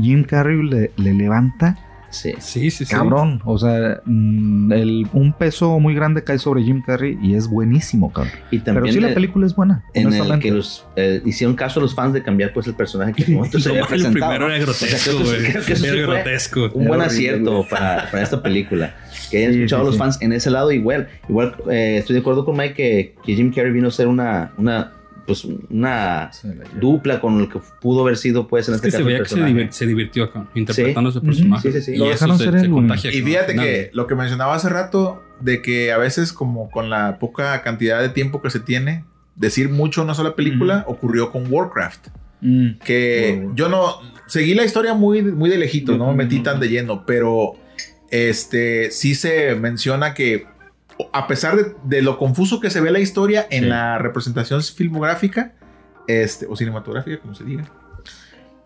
[0.00, 1.78] Jim Carrey le, le levanta
[2.12, 2.32] Sí.
[2.38, 2.94] Sí, sí, sí.
[2.94, 3.40] cabrón.
[3.44, 8.12] O sea, mm, el, un peso muy grande cae sobre Jim Carrey y es buenísimo,
[8.12, 8.32] cabrón.
[8.50, 9.82] Y Pero también sí, la eh, película es buena.
[9.94, 13.12] en el que los eh, hicieron caso a los fans de cambiar pues el personaje
[13.14, 14.30] que en momento se había el presentado.
[14.32, 16.60] primero era O sea, grotesco, creo que eso- creo que sí grotesco.
[16.66, 18.94] un buen horrible, acierto para, para esta película.
[19.30, 19.98] Que hayan Sí, escuchado sí, a los sí.
[19.98, 21.08] fans en ese lado igual.
[21.28, 24.52] Igual eh, estoy de acuerdo con Mike que, que Jim Carrey vino a ser una,
[24.58, 24.92] una
[25.26, 26.48] pues una Se
[26.80, 29.14] dupla con lo que pudo haber sido pues en Es este que se caso el
[29.14, 31.72] veía que se, divir- se divirtió acá, interpretando ese Ujú, personaje.
[31.72, 31.92] sí, sí, sí.
[31.92, 33.10] Y Lo eso dejaron se, ser se contagia.
[33.12, 37.18] Y fíjate que lo que mencionaba hace rato, de que a veces como con la
[37.18, 39.04] poca cantidad de tiempo que se tiene,
[39.36, 42.08] decir mucho en una sola película ocurrió con Warcraft.
[42.40, 42.70] Mm.
[42.84, 46.68] Que yo no seguí la historia muy, muy de lejito, no me metí tan de
[46.68, 47.54] lleno, pero
[48.10, 50.46] este, sí se menciona que
[51.12, 53.68] a pesar de, de lo confuso que se ve la historia en Sí.
[53.68, 55.52] la representación filmográfica,
[56.08, 57.64] este, o cinematográfica, como se diga,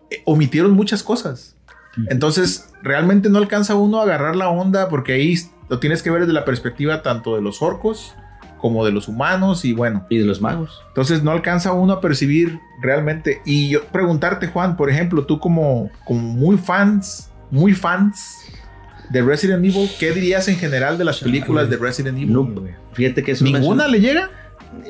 [0.09, 1.55] eh, omitieron muchas cosas.
[2.09, 5.35] Entonces, realmente no alcanza uno a agarrar la onda porque ahí
[5.67, 8.13] lo tienes que ver desde la perspectiva tanto de los orcos
[8.59, 10.83] como de los humanos y bueno, Y de los magos.
[10.89, 13.41] entonces no alcanza uno a percibir realmente.
[13.45, 18.35] Y yo preguntarte, Juan, por ejemplo, tú como, como muy fans, muy fans
[19.09, 22.33] de Resident Evil, ¿qué dirías en general de las películas de Resident Evil?
[22.33, 22.49] No,
[22.93, 24.29] fíjate que es una- ¿Ninguna le llega?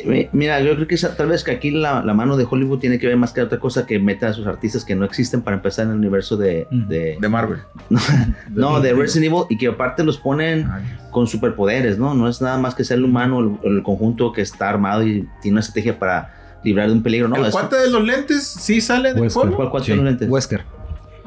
[0.06, 2.80] Mi- Mira, yo creo que esa- tal vez que aquí la, la mano de Hollywood
[2.80, 5.42] tiene que ver más que otra cosa que meta a sus artistas que no existen
[5.44, 6.88] para empezar en el universo de, Mm.
[6.88, 7.60] de- De Marvel.
[8.50, 10.68] no de Resident Evil y que aparte los ponen
[11.12, 12.14] con superpoderes, ¿no?
[12.16, 15.28] No es nada más que ser el humano, el, el conjunto que está armado y
[15.42, 17.36] tiene una estrategia para librar de un peligro, ¿no?
[17.36, 19.32] ¿El cuate de los lentes sí sale del?
[19.32, 19.92] ¿Cuál cuate Sí.
[19.92, 20.28] de los lentes?
[20.30, 20.64] Wesker.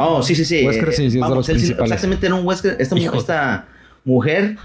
[0.00, 0.66] Oh, sí, sí, sí.
[0.66, 1.92] Wesker sí, sí, es de los él principales.
[1.92, 2.76] Exactamente, era un Wesker.
[2.78, 3.16] Esta, Hijo.
[3.16, 3.66] esta
[4.04, 4.56] mujer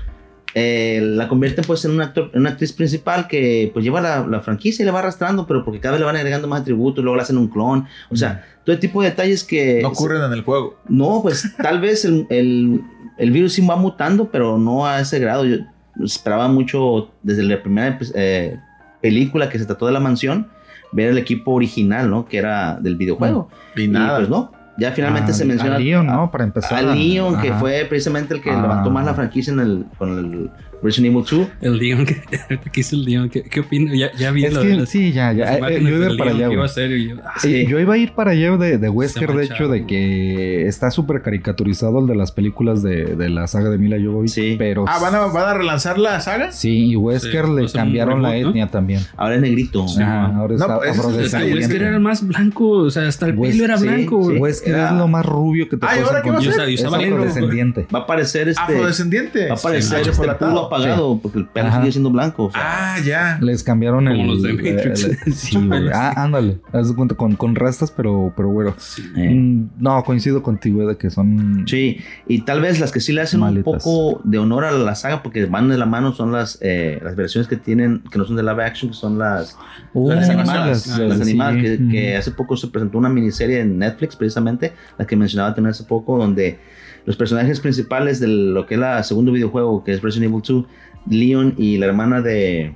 [0.57, 4.25] eh, la convierte pues en una, actor, en una actriz principal que pues lleva la,
[4.25, 7.03] la franquicia y la va arrastrando, pero porque cada vez le van agregando más atributos,
[7.03, 7.85] luego le hacen un clon.
[8.09, 9.81] O sea, todo el tipo de detalles que...
[9.81, 10.77] No ocurren en el juego.
[10.87, 12.81] No, pues tal vez el, el,
[13.17, 15.43] el virus sí va mutando, pero no a ese grado.
[15.43, 15.57] Yo
[16.01, 18.57] esperaba mucho desde la primera eh,
[19.01, 20.47] película que se trató de la mansión,
[20.93, 22.25] ver el equipo original, ¿no?
[22.25, 23.49] Que era del videojuego.
[23.75, 24.19] Y Y nada.
[24.19, 26.31] pues no, ya finalmente A- se menciona a Leon, ¿no?
[26.31, 26.73] Para empezar.
[26.77, 27.59] a Leon, que Ajá.
[27.59, 28.61] fue precisamente el que Ah.
[28.61, 30.49] levantó más la franquicia en el, con el
[30.83, 31.47] Resident Evil 2.
[31.61, 32.21] El Leon, que,
[32.71, 33.97] que hizo el Leon, ¿qué, qué opinas?
[33.97, 35.57] Ya, ya vi Es lo que las, sí, ya, ya.
[35.57, 36.65] eh, yo iba a para allá, iba güey.
[36.65, 39.33] a ser y yo, ah, Sí, yo iba a ir para allá de, de Wesker,
[39.33, 43.69] de hecho, de que está súper caricaturizado el de las películas de, de la saga
[43.69, 44.29] de Mila Jovovich.
[44.31, 44.55] Sí.
[44.59, 46.51] Pero Ah, ¿van a, ¿van a relanzar la saga?
[46.51, 48.49] sí, y Wesker Sí, le o sea, un cambiaron la reboot, ¿no?
[48.51, 49.01] etnia también.
[49.17, 49.87] Ahora es negrito.
[49.87, 50.01] Sí.
[50.03, 51.53] Ajá, ahora No, está pues, es Es.
[51.53, 54.17] Wesker era más blanco, o sea, hasta el pelo era blanco.
[54.19, 56.69] Wesker Era- es lo más rubio que te Ay, puedes ¿ahora qué va a ser?
[56.69, 57.87] Es afrodescendiente.
[57.93, 58.61] Va a aparecer este.
[58.61, 59.47] Afrodescendiente.
[59.47, 61.79] Va a aparecer Sí, este culo apagado, porque el pelo Ajá.
[61.79, 62.45] sigue siendo blanco.
[62.45, 62.61] o sea.
[62.95, 63.37] Ah, ya.
[63.41, 64.27] Les cambiaron Como el...
[64.27, 65.03] los de Matrix.
[65.03, 65.89] el- sí, güey.
[65.93, 66.59] Ah, ándale.
[66.71, 68.75] Haz de cuenta con, con rastas, pero, pero bueno.
[69.15, 69.29] Eh.
[69.33, 71.65] Mm, No, coincido contigo eh, de que son...
[71.67, 71.97] Sí,
[72.27, 73.65] y tal vez las que sí le hacen Maletas.
[73.65, 76.99] un poco de honor a la saga, porque van de la mano, son las, eh,
[77.03, 79.57] las versiones que tienen, que no son de live action, que son las,
[79.93, 80.87] Uh, las animadas.
[80.87, 84.54] las- las animadas, que, que hace poco se presentó una miniserie en Netflix, precisamente,
[84.97, 86.59] la que mencionaba también hace poco, donde
[87.05, 90.65] los personajes principales de lo que es la segundo videojuego, que es Resident Evil 2,
[91.09, 92.73] Leon y la hermana de...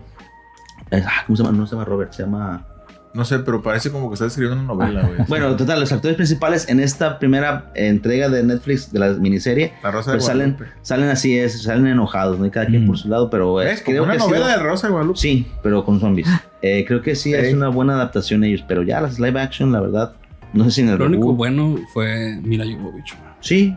[0.92, 1.58] eh, ah, ¿Cómo se llama?
[1.58, 2.66] No se llama Robert, se llama...
[3.12, 5.28] No sé, pero parece como que estás escribiendo una novela, güey.
[5.28, 9.90] Bueno, total, los actores principales en esta primera entrega de Netflix de la miniserie La
[9.90, 10.80] Rosa de pues salen, Guadalupe.
[10.84, 12.46] salen así, es, salen enojados, ¿no?
[12.46, 12.88] Y cada quien Mm.
[12.88, 15.18] por su lado, pero eh, Es como una novela sido- de Rosa de Guadalupe.
[15.20, 16.28] Sí, pero con zombies.
[16.62, 19.80] Eh, creo que sí, es una buena adaptación ellos, pero ya las live action, la
[19.82, 20.14] verdad,
[20.54, 23.16] no sé si en el Lo único bueno fue Mila Jovovich.
[23.42, 23.76] Sí,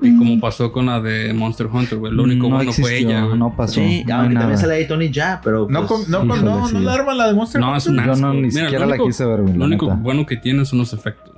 [0.00, 2.12] Y como pasó con la de Monster Hunter, güey.
[2.12, 3.38] Lo único no bueno fue ella, güey.
[3.38, 3.74] No pasó.
[3.74, 6.68] sí, no aunque también sale ahí Tony ya, pero No, pues, con, no, con- no,
[6.68, 6.74] sí.
[6.74, 6.80] no
[7.14, 8.04] la de Monster No, es Hunter.
[8.04, 9.98] una Yo no, ni Mira, siquiera lo la único- quise ver, güey, Lo único neta.
[10.02, 11.32] bueno que tiene son los efectos.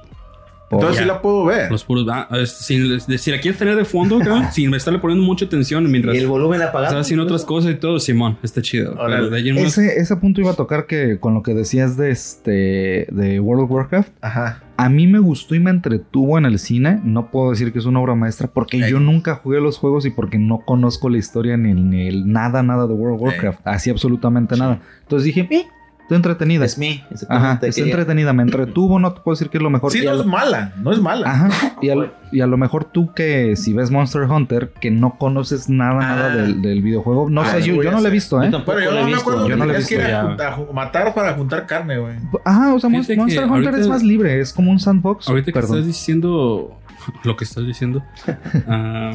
[0.71, 1.71] Entonces sí la puedo ver.
[1.71, 2.07] Los puros.
[2.13, 5.91] ah, es- si, si la quieres tener de fondo, cabrón, sin estarle poniendo mucha atención
[5.91, 6.87] mientras y el volumen apagado.
[6.93, 8.95] estás haciendo otras cosas y todo, Simón, está chido.
[8.97, 13.07] Pero de Ese, ese punto iba a tocar que con lo que decías de este
[13.11, 14.63] de World of Warcraft, Ajá.
[14.77, 17.01] a mí me gustó y me entretuvo en el cine.
[17.05, 18.91] No puedo decir que es una obra maestra porque Ey.
[18.91, 22.31] yo nunca jugué los juegos y porque no conozco la historia ni, el- ni el
[22.33, 23.27] nada, nada de World of Ey.
[23.29, 23.61] Warcraft.
[23.67, 24.81] Así absolutamente nada.
[25.03, 25.67] Entonces dije, eh,
[26.09, 26.65] estoy entretenida.
[26.65, 27.05] Es mí.
[27.29, 29.93] Ajá, está entretenida, me entretuvo, no te puedo decir que es lo mejor.
[29.93, 30.73] Sí, no lo- es mala.
[30.79, 31.31] No es mala.
[31.31, 31.77] Ajá.
[31.83, 35.19] Y a, lo- y a lo mejor tú que si ves Monster Hunter, que no
[35.19, 36.17] conoces nada, Ah.
[36.17, 37.29] nada del, del videojuego.
[37.29, 38.47] No Ah, sé, yo, no lo he visto, ¿eh?
[38.47, 39.21] Yo tampoco Pero yo lo he no me visto.
[39.31, 40.09] acuerdo Yo no que la he es que visto.
[40.11, 40.73] era Ya.
[40.73, 42.15] matar para juntar carne, güey.
[42.45, 45.29] Ajá, o sea, Fíjate que Monster Hunter ahorita- es más libre, es como un sandbox.
[45.29, 46.75] Ahorita que estás diciendo
[47.25, 48.03] lo que estás diciendo,
[48.67, 49.13] ah,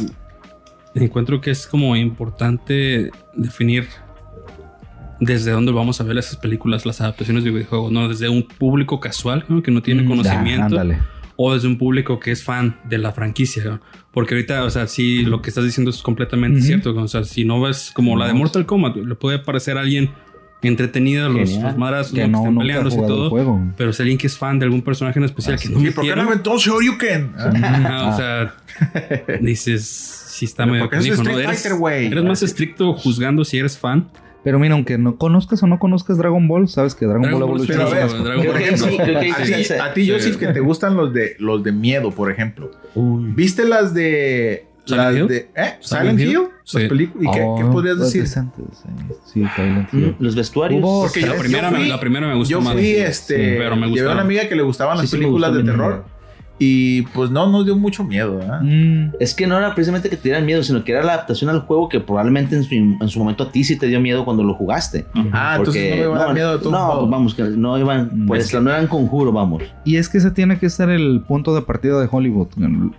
[0.95, 3.87] encuentro que es como importante definir
[5.25, 8.07] desde dónde vamos a ver esas películas, las adaptaciones de videojuegos, ¿no?
[8.07, 9.61] Desde un público casual ¿no?
[9.61, 10.99] que no tiene Mm, conocimiento ya, ándale.
[11.35, 13.63] o desde un público que es fan de la franquicia.
[13.65, 13.79] ¿no?
[14.11, 16.93] Porque ahorita, o sea, sí, lo que estás diciendo es completamente cierto.
[16.95, 18.33] O sea, si no ves como la de.
[18.33, 20.11] Mortal Kombat, le puede parecer a alguien
[20.61, 22.41] entretenido los, los madrazos Que ¿no?
[22.43, 23.29] que he peleándose y todo.
[23.29, 23.59] juego.
[23.75, 25.73] Pero es alguien que es fan de algún personaje en especial Ah, que sí.
[25.73, 27.33] no ¿Y me por qué no aventó Shoryuken?
[27.37, 28.09] Ah.
[28.13, 28.55] O sea,
[29.41, 31.39] dices, si está Pero medio porque es canijo, ¿no?
[31.39, 31.65] Eres,
[32.11, 34.07] eres más estricto juzgando si eres fan.
[34.43, 37.49] Pero mira, aunque no conozcas o no conozcas Dragon Ball, sabes que Dragon, Dragon Ball
[37.49, 38.87] Evolution es ver, más- Dragon Ball ejemplo.
[38.89, 39.05] sí, A
[39.45, 39.73] sí, ti, sí.
[39.73, 40.11] a ti, Sí.
[40.11, 42.71] Joseph, que te gustan los de los de miedo, por ejemplo.
[42.95, 43.31] Uy.
[43.35, 45.27] ¿Viste las de Silent las Hill?
[45.29, 45.73] de ¿eh?
[45.79, 46.39] Silent Silent Hill?
[46.73, 47.23] Las películas.
[47.35, 48.21] ¿Y qué, Oh, qué podrías pues decir?
[48.23, 48.65] decentes,
[49.25, 49.45] sí.
[49.55, 50.15] Silent Mm, Hill.
[50.19, 50.81] Los vestuarios.
[50.81, 52.73] Porque yo, La primera yo me- fui, la primera me gustó yo más.
[52.73, 55.65] fui, Sí, este, pero me llevé a una amiga que le gustaban las películas gustó
[55.65, 56.05] de terror
[56.65, 58.39] Y pues no nos dio mucho miedo.
[58.61, 61.49] Mm, Es que no era precisamente que te dieran miedo, sino que era la adaptación
[61.49, 64.23] al juego que probablemente en su, en su momento a ti sí te dio miedo
[64.23, 65.05] cuando lo jugaste.
[65.33, 67.77] Ah, entonces no me iba a dar miedo de todos no, pues vamos, que no
[67.77, 69.63] iban, pues Es que- no eran conjuro, vamos.
[69.83, 72.47] Y es que ese tiene que ser el punto de partida de Hollywood.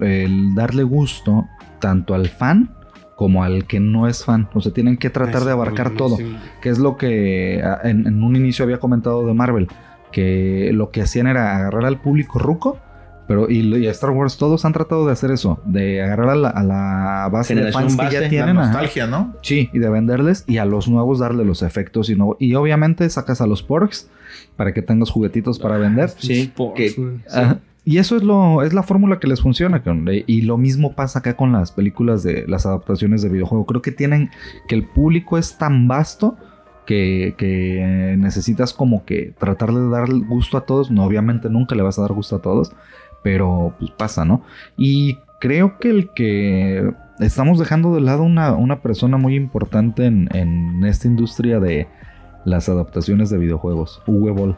[0.00, 1.46] El, darle gusto
[1.80, 2.70] tanto al fan
[3.16, 4.48] como al que no es fan.
[4.52, 6.18] O sea, tienen que tratar de abarcar todo.
[6.60, 9.68] Que es lo que ah, en, en un inicio había comentado de Marvel.
[10.12, 12.78] Que lo que hacían era agarrar al público ruco.
[13.26, 15.58] Pero y, y Star Wars todos han tratado de hacer eso.
[15.64, 18.56] De agarrar a la, a la base de fans que ya tienen.
[18.56, 18.70] La ajá.
[18.72, 19.34] nostalgia, ¿no?
[19.42, 23.08] Sí, y de venderles y a los nuevos darle los efectos y no y obviamente
[23.08, 24.10] sacas a los porks
[24.56, 26.10] para que tengas juguetitos para vender.
[26.10, 27.16] Sí, Sports, que- güey.
[27.32, 27.58] Ajá.
[27.86, 29.82] Y eso es lo es la fórmula que les funciona.
[30.06, 33.66] Eh, y lo mismo pasa acá con las películas de las adaptaciones de videojuego.
[33.66, 34.30] Creo que tienen
[34.68, 36.36] que el público es tan vasto
[36.86, 40.90] que, que necesitas como que tratar de dar gusto a todos.
[40.90, 42.72] No, obviamente nunca le vas a dar gusto a todos,
[43.24, 44.42] pero pues pasa, ¿no?
[44.76, 50.28] Y creo que el que estamos dejando de lado una, una persona muy importante en,
[50.36, 51.88] en esta industria de
[52.44, 54.56] las adaptaciones de videojuegos, Uwe Boll.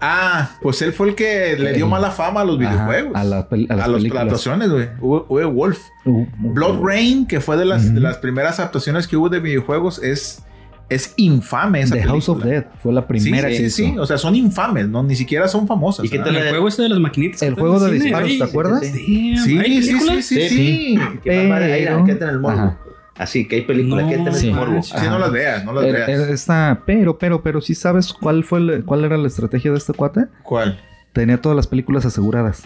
[0.00, 3.12] Ah, pues él fue el que le dio Eh, mala fama a los Ajá, videojuegos.
[3.16, 4.88] a, la pel- a las a las adaptaciones, güey.
[5.00, 5.80] Uwe Wolf.
[6.04, 10.00] Uh, Blood Rain, que fue de las, de las primeras adaptaciones que hubo de videojuegos,
[10.00, 10.44] es,
[10.88, 12.60] es infame esa The House of película.
[12.62, 13.92] Dead fue la primera sí, que sí, hizo.
[13.94, 15.02] sí, o sea, son infames, ¿no?
[15.02, 16.06] Ni siquiera son famosas.
[16.06, 16.34] ¿Y qué tal?
[16.34, 17.42] El juego este de las maquinitas.
[17.42, 18.38] El que juego está de disparos, ahí.
[18.38, 18.86] ¿te acuerdas?
[18.86, 20.22] Sí, ¿hay sí, sí, película?
[20.22, 20.98] sí, sí.
[21.22, 22.58] Que ahí, quédate en el morbo.
[22.58, 22.78] Ajá.
[23.16, 24.50] Así que hay películas, No, en el sí.
[24.50, 24.82] morbo.
[24.82, 26.20] Sí, no las veas, no las Era- veas.
[26.20, 29.78] era esta- pero, pero, pero, ¿sí sabes cuál fue el- cuál era la estrategia de
[29.78, 30.26] este cuate?
[30.44, 30.80] ¿Cuál?
[31.12, 32.62] Tenía todas las películas aseguradas.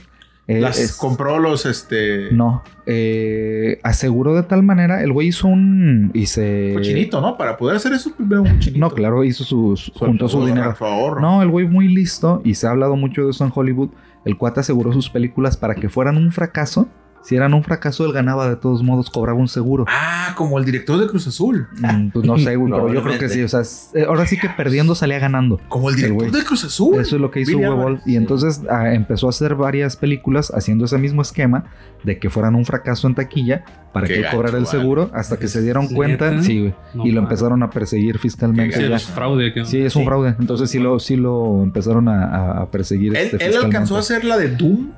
[0.49, 2.33] Eh, Las es- compró los, este...
[2.33, 7.39] No, eh, aseguró de tal manera, el güey hizo un y se Cochinito, ¿no?
[7.39, 8.81] Para poder hacer eso, primero un chinito.
[8.81, 10.75] No, claro, hizo su, su- juntó su su- dinero.
[10.81, 11.21] ahorro.
[11.21, 13.91] No, el güey muy listo y se ha hablado mucho de eso en Hollywood.
[14.25, 16.89] El cuate aseguró sus películas para que fueran un fracaso.
[17.23, 19.85] Si eran un fracaso, él ganaba de todos modos, cobraba un seguro.
[19.89, 21.69] Ah, como el director de Cruz Azul.
[21.79, 23.43] Mm, Pues no sé, güey, pero yo creo que sí.
[23.43, 23.63] O sea,
[23.95, 25.61] eh, ahora sí que perdiendo salía ganando.
[25.69, 27.01] Como el director de Cruz Azul.
[27.01, 27.57] Eso es lo que hizo.
[27.59, 28.01] Álvarez.
[28.07, 31.65] Y entonces ah, empezó a hacer varias películas haciendo ese mismo esquema
[32.03, 34.79] de que fueran un fracaso en taquilla para Qué que él gacho, cobrara el vale.
[34.79, 36.43] seguro hasta que se dieron cuenta.
[36.43, 36.75] Sí, güey.
[36.95, 38.77] No, y lo empezaron a perseguir fiscalmente.
[38.77, 39.53] Sí, es fraude.
[39.53, 40.07] que- Sí, es un Sí.
[40.09, 40.35] fraude.
[40.41, 43.17] Entonces sí lo, sí lo empezaron a, perseguir.
[43.17, 44.91] Él, este, él alcanzó a hacer la de Doom.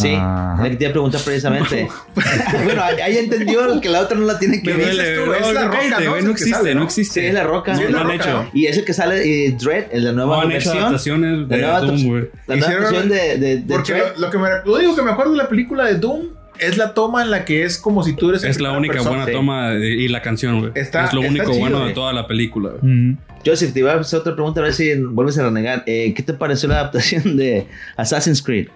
[0.00, 0.62] Sí, Ajá.
[0.62, 1.88] la que te iba a preguntar precisamente.
[2.64, 4.90] bueno, ahí entendió que la otra no la tiene que ver.
[4.90, 6.30] es la roca, ¿no?
[6.30, 6.86] existe, sale, no ¿no?
[6.86, 7.20] existe.
[7.20, 7.74] Sí, es la roca.
[7.74, 8.50] Sí, No es la lo han hecho.
[8.52, 10.78] Y es el que sale eh, Dread, el de nueva No han hecho versión.
[10.78, 12.24] adaptaciones de La nueva Doom, adaptación- güey.
[12.46, 14.14] La nueva versión de, de, de Porque Dread.
[14.16, 16.26] lo, lo que me, lo único que me acuerdo de la película de Doom
[16.58, 18.94] es la toma en la que es como si tú eres en Es la única
[18.94, 19.10] persona.
[19.10, 19.32] buena sí.
[19.32, 20.72] toma de- y la canción, güey.
[20.74, 23.16] Es lo está único chido, bueno de toda la película, güey.
[23.46, 25.84] Joseph, te iba a hacer otra pregunta a ver si vuelves a renegar.
[25.86, 28.68] Eh, ¿Qué te pareció la adaptación de Assassin's Creed?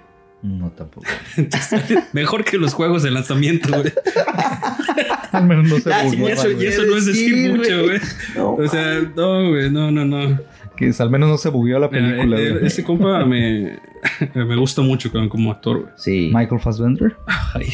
[0.43, 1.07] No, tampoco.
[2.13, 3.93] Mejor que los juegos de lanzamiento, güey.
[5.33, 7.49] Al menos no se Ah, sí, burló, Y eso, y eso no es decir Sí,
[7.49, 8.01] mucho, güey.
[8.37, 8.55] No.
[8.55, 10.39] O sea, no, güey, no, no, no.
[10.77, 12.41] Que al menos no se bugueó la Mira, película.
[12.41, 12.67] eh, güey.
[12.67, 13.79] ese compa me,
[14.35, 15.93] me gusta mucho como, como actor, güey.
[15.97, 16.31] Sí.
[16.35, 17.15] Michael Fassbender.
[17.55, 17.69] Ay.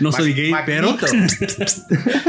[0.00, 0.94] No soy gay, pero,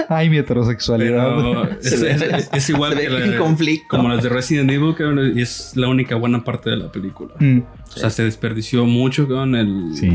[0.10, 1.36] Ay, mi heterossexualidad.
[1.36, 3.88] pero es, es- es igual que la- en conflicto.
[3.90, 4.96] como las de Resident Evil,
[5.36, 7.34] y es la única buena parte de la película.
[7.40, 7.60] Mm,
[7.96, 10.12] O sea, se desperdició mucho con el, Sí.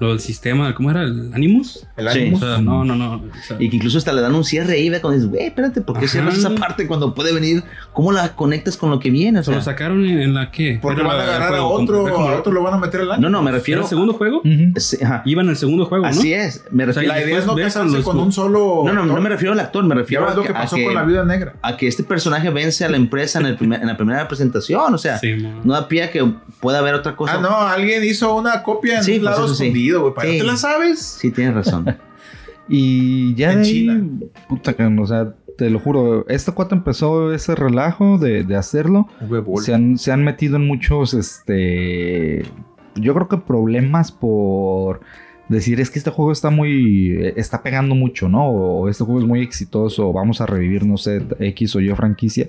[0.00, 1.02] lo del sistema, ¿cómo era?
[1.02, 1.86] ¿El Animus?
[1.96, 2.18] El Sí.
[2.18, 2.40] O Animus.
[2.40, 3.14] sea, no, no, no.
[3.14, 5.46] o sea, Y que incluso hasta le dan un cierre ahí, ve, cuando dices, güey,
[5.46, 6.12] espérate, ¿por qué Ajá.
[6.12, 7.62] cierras esa parte cuando puede venir?
[7.92, 9.38] ¿Cómo la conectas con lo que viene?
[9.40, 10.78] O ¿Se lo sea, sacaron en, en la qué?
[10.82, 13.22] Porque van a agarrar a otro, como- a otro lo van a meter al año.
[13.22, 13.80] no, no, me ¿Era refiero.
[13.82, 14.38] el segundo juego?
[14.38, 14.72] Ujú.
[14.76, 15.22] Sí, ajá.
[15.24, 16.10] Iban al segundo juego, ¿no?
[16.10, 17.14] Así es, me O sea, refiero.
[17.14, 18.82] La idea es no casarse los- con un solo.
[18.84, 20.94] No, no, no me refiero al actor, me refiero a lo que, pasó que- con
[20.94, 21.54] la viuda negra.
[21.62, 24.92] a que este personaje vence a la empresa en, el primer- en la primera presentación.
[24.92, 25.20] O sea,
[25.64, 26.24] no da pie a que
[26.60, 27.34] pueda haber otra cosa.
[27.34, 30.14] Ah, no, alguien hizo una copia en Sí, un pues lado escondido, güey.
[30.14, 30.38] ¿Para Sí.
[30.38, 31.00] te la sabes?
[31.00, 31.96] Sí, tienes razón.
[32.68, 34.04] Y ya En de ahí, China.
[34.48, 39.06] puta, que, o sea, te lo juro, este cuate empezó ese relajo de, de hacerlo.
[39.62, 42.42] Se han, se han metido en muchos, este,
[42.96, 45.00] yo creo que problemas por
[45.48, 48.48] decir es que este juego está muy, está pegando mucho, ¿no?
[48.48, 51.90] O este juego es muy exitoso, o vamos a revivir, no sé, X o Y
[51.94, 52.48] franquicia.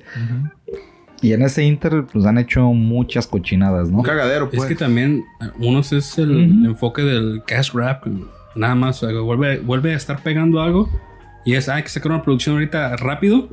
[1.21, 3.97] Y en ese Inter, pues han hecho muchas cochinadas, ¿no?
[3.99, 4.69] Un cagadero, Es pues.
[4.69, 5.25] que también,
[5.60, 6.32] unos es el
[6.65, 8.01] enfoque del cash grab.
[8.56, 10.89] Nada más, o sea, vuelve, vuelve a estar pegando algo.
[11.45, 13.49] Y es, ah, hay que sacar una producción ahorita rápido.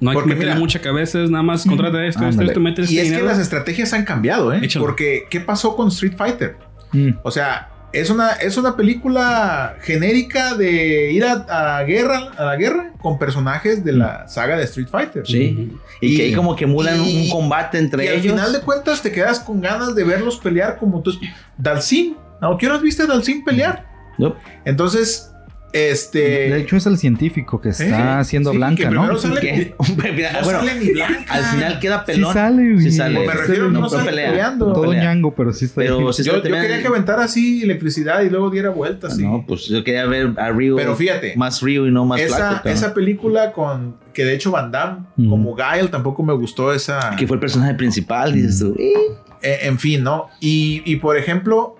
[0.00, 2.48] No hay Porque que meterle mira- mucha cabeza, es nada más contrata esto, esto, Ándale.
[2.48, 4.58] esto, metes Y este es que las estrategias han cambiado, ¿eh?
[4.62, 4.84] Échalo.
[4.84, 6.56] Porque, ¿qué pasó con Street Fighter?
[6.92, 7.10] Mm.
[7.22, 7.68] O sea,
[8.00, 13.18] es una, es una película genérica de ir a, a guerra, a la guerra con
[13.18, 15.26] personajes de la saga de Street Fighter.
[15.26, 15.72] Sí.
[16.00, 18.32] Y, que ahí como que emulan y- un combate entre Y al ellos.
[18.32, 21.12] final de cuentas te quedas con ganas de verlos pelear como tú.
[21.58, 22.56] Dalsim ¿No?
[22.58, 23.86] ¿Qué horas viste a Dalsim pelear?
[24.18, 24.36] No.
[24.64, 25.30] Entonces,
[25.74, 26.18] este.
[26.50, 28.20] De hecho, es el científico que está ¿eh?
[28.20, 28.90] haciendo Sí, blanca, que ¿no?
[28.90, 29.74] primero sale- ¿Qué?
[30.14, 31.24] Mira, No bueno, sale ni blanca.
[31.34, 32.32] al final queda Sí pelón.
[32.32, 32.80] sale, güey.
[32.84, 33.16] Sí sale.
[33.16, 34.30] Pues me refiero, no, no sale pelea.
[34.30, 34.72] peleando.
[34.72, 35.02] Todo pelea.
[35.04, 35.80] ñango, pero sí está.
[35.80, 39.18] Pero sí Yo, yo quería que aventara así electricidad y luego diera vueltas.
[39.18, 40.76] y- No, pues yo quería ver a Ryu.
[40.76, 43.96] Pero fíjate, Más Ryu y no más esa, esa película con.
[44.14, 47.16] Que de hecho Van Damme, como Guile, tampoco me gustó esa.
[47.18, 48.76] Que fue el personaje principal, dices tú.
[48.78, 50.28] Eh, en fin, ¿no?
[50.40, 51.74] Y, y por ejemplo,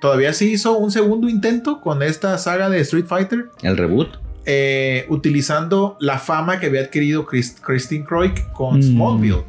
[0.00, 3.50] todavía se hizo un segundo intento con esta saga de Street Fighter.
[3.62, 4.08] El reboot.
[4.50, 8.82] eh, utilizando la fama que había adquirido Chris- Christine Croik con Mm.
[8.82, 9.44] Smallville.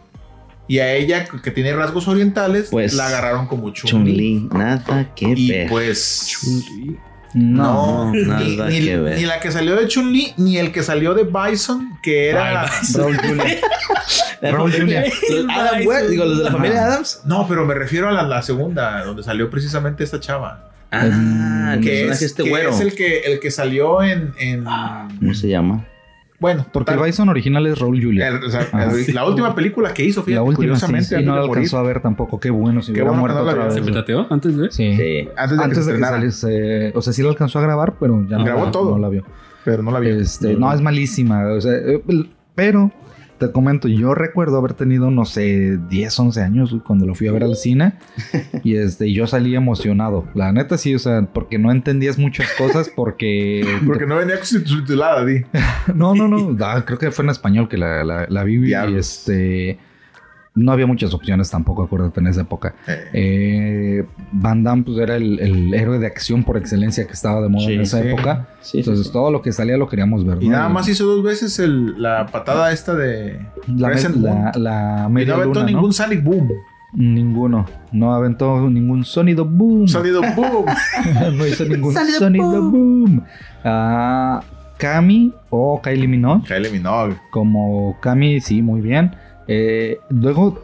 [0.68, 3.90] Y a ella, que tiene rasgos orientales, Pues, la agarraron como Chun-Li.
[3.90, 4.50] Chun-Li.
[4.52, 5.70] Nada que Y ver.
[5.70, 6.38] pues.
[7.34, 8.06] No.
[8.06, 9.18] No, No, ni, nada ni- que ver.
[9.18, 12.66] ni la que salió de Chun-Li, ni el que salió de Bison, que era.
[12.94, 13.18] Raúl
[14.72, 15.44] familia- Julia.
[15.44, 17.22] los Adam West, digo, los de la familia Adams.
[17.26, 20.66] No, pero me refiero a la, la segunda, donde salió precisamente esta chava.
[20.92, 22.72] Ah, Que, es, este que güero.
[22.72, 24.34] es el que, el que salió en.
[24.40, 25.86] en- ¿Cómo se llama?
[26.40, 28.28] Bueno, Porque el total, Bison original es Raúl Julia.
[28.30, 29.12] el- o sea, Ah, el- sí.
[29.12, 31.52] la última película que hizo, fíjate, la última, sí, curiosamente, sí, antes no la morir,
[31.58, 32.40] alcanzó a ver tampoco.
[32.40, 33.72] Qué bueno, si Qué hubiera bueno muerto no otra vio.
[33.72, 33.90] ¿Se vez.
[33.90, 34.72] petateó antes de?
[34.72, 34.96] Sí.
[34.96, 35.28] Sí.
[35.36, 38.26] antes de Antes que de que saliese, o sea, sí la alcanzó a grabar, pero
[38.30, 38.92] ya no, Grabó la- todo.
[38.92, 39.24] no la vio.
[39.66, 40.10] Pero no la vi.
[40.10, 41.46] Este, no, es malísima.
[41.52, 42.02] O sea, eh,
[42.56, 42.92] pero
[43.40, 47.32] te comento, yo recuerdo haber tenido, no sé, 10, 11 años cuando lo fui a
[47.32, 47.94] ver al cine.
[48.64, 50.26] y este, y yo salí emocionado.
[50.36, 53.66] La neta sí, o sea, porque no entendías muchas cosas, porque.
[53.86, 55.44] Porque no venía subtitulada, di.
[55.96, 56.56] no, no, no.
[56.64, 58.60] ah, creo que fue en español que la, la, la vi.
[58.70, 59.80] Y este.
[60.56, 62.74] No había muchas opciones tampoco, acuérdate, en esa época.
[63.14, 67.50] Eh, Van Damme pues, era el, el héroe de acción por excelencia que estaba de
[67.50, 68.08] moda Sí, en esa sí.
[68.10, 68.48] época.
[68.62, 69.14] Sí, Entonces sí.
[69.14, 70.40] todo lo que salía lo queríamos ver.
[70.42, 70.54] y ¿no?
[70.58, 73.40] nada más hizo dos veces el- la patada esta de.
[73.68, 75.78] la, Crescent la, la Y media no aventó luna, ¿no?
[75.78, 76.50] ningún Sonic Boom.
[76.94, 77.66] Ninguno.
[77.92, 79.88] No aventó ningún sonido boom.
[79.88, 80.66] Sonido Boom.
[81.38, 83.24] no hizo ningún Sonido sonido, boom.
[83.64, 84.42] Ah,
[84.80, 86.48] Kami o Kylie Minogue.
[86.48, 87.16] Kylie Minogue.
[87.30, 89.12] Como Kami, sí, muy bien.
[89.52, 90.64] Eh, luego,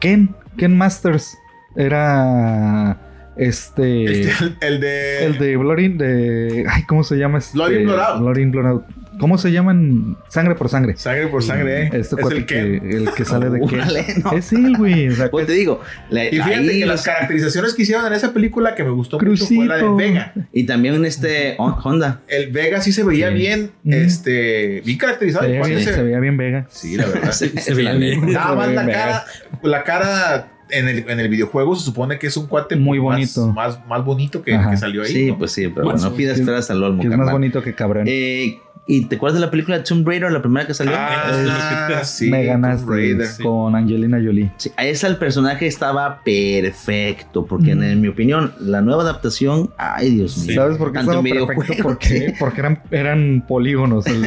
[0.00, 0.34] Ken.
[0.58, 1.36] Ken Masters.
[1.76, 2.98] Era.
[3.36, 4.20] Este.
[4.28, 5.24] Este, el, el de.
[5.24, 6.66] El de Blood in- de.
[6.68, 7.38] Ay, ¿cómo se llama?
[7.38, 8.20] Este, Blood in, Blood out.
[8.20, 8.84] Blood in, Blood out.
[9.18, 10.16] ¿Cómo se llaman?
[10.28, 10.96] Sangre por sangre.
[10.96, 11.90] Sangre por sangre, ¿eh?
[11.92, 12.96] Este es el que, que.
[12.96, 13.60] el que sale de.
[13.60, 14.32] Órale, no.
[14.32, 15.08] Es él, güey.
[15.08, 18.06] O sea, Pues te digo, la- Y fíjate ahí que las los- caracterizaciones que hicieron
[18.06, 19.88] en esa película que me gustó mucho fue la de.
[19.88, 20.32] Vega.
[20.52, 22.20] y también este Hon- Honda.
[22.28, 23.34] El Vega sí se veía Sí.
[23.34, 25.44] bien, este, bien caracterizado.
[25.44, 26.66] se, veía ¿Cuál bien, se veía bien Vega.
[26.70, 27.32] Sí, la verdad.
[27.32, 28.32] Se- Se veía bien.
[28.32, 28.98] Nada más la Vega.
[28.98, 29.24] cara,
[29.62, 33.04] la cara en el, en el videojuego se supone que es un cuate Muy más-
[33.04, 33.46] bonito.
[33.52, 35.12] Más, más, bonito que, que salió ahí.
[35.12, 35.38] Sí, ¿no?
[35.38, 37.74] pues sí, pero Más- bueno, no pidas esperas al Olmo, Que es más bonito que
[37.74, 38.04] cabrón.
[38.08, 40.92] Eh, ¿Y te acuerdas de la película Tomb Raider, la primera que salió?
[40.96, 43.28] Ah, Es lo que te- sí, Me Tomb ganaste Raider.
[43.40, 44.50] con Angelina Jolie.
[44.56, 47.82] Sí, a esa el personaje estaba perfecto, porque Mm.
[47.84, 50.56] en, mi opinión, la nueva adaptación, ay Dios mío.
[50.56, 51.82] ¿Sabes por qué Tanto estaba en perfecto?
[51.84, 54.26] Porque, porque eran, eran polígonos el-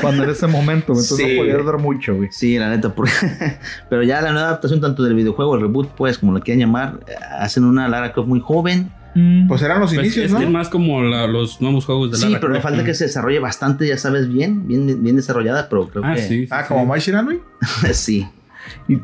[0.00, 0.92] cuando en ese momento.
[0.92, 1.32] Entonces Sí.
[1.36, 2.28] no podías ver mucho, güey.
[2.30, 3.10] Sí, la neta, porque-
[3.90, 7.00] pero ya la nueva adaptación tanto del videojuego, el reboot, pues, como lo quieran llamar,
[7.40, 8.90] hacen una Lara Croft muy joven.
[9.48, 10.40] Pues eran los Pues inicios, es ¿no?
[10.40, 12.84] es más como la- los nuevos juegos de Sí, Lara pero le falta ¿no?
[12.84, 16.42] que se desarrolle bastante, ya sabes, bien, bien, bien desarrollada, pero creo Ah, que sí.
[16.44, 16.68] sí, Ah, sí.
[16.68, 17.40] como Mai Shiranui.
[17.92, 18.26] sí.
[18.88, 18.94] Y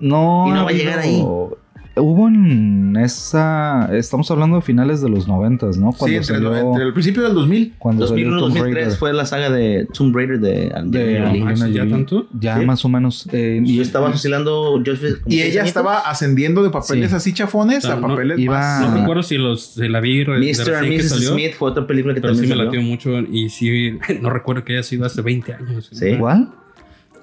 [0.00, 1.58] no, Y no ha va a llegar habido-
[1.96, 3.88] Hubo en esa.
[3.96, 5.92] Estamos hablando de finales de los noventas, ¿no?
[5.92, 6.56] Sí, entre, salió.
[6.56, 7.74] entre el principio del 2000.
[7.78, 8.98] cuando salió 2001, Tomb 2003 Raider.
[8.98, 11.42] fue la saga de Tomb Raider de De Angelina Jolie.
[11.42, 11.90] Ah, Angelina ¿ya Jolie.
[11.92, 12.26] tanto?
[12.38, 12.66] Ya Sí.
[12.66, 13.28] más o menos.
[13.32, 14.82] eh, Y estaba oscilando
[15.26, 17.16] Y ella estaba ascendiendo de papeles Sí.
[17.16, 18.90] así chafones a Ah, no, papeles iba- más.
[18.90, 20.74] No recuerdo si los si la vi de Mr.
[20.74, 21.08] and que Mrs.
[21.10, 22.80] salió, Smith fue otra película que pero sí también me salió.
[22.82, 25.90] latió mucho y sí, no recuerdo que haya sido hace 20 años.
[25.92, 26.06] Sí.
[26.06, 26.48] ¿Igual?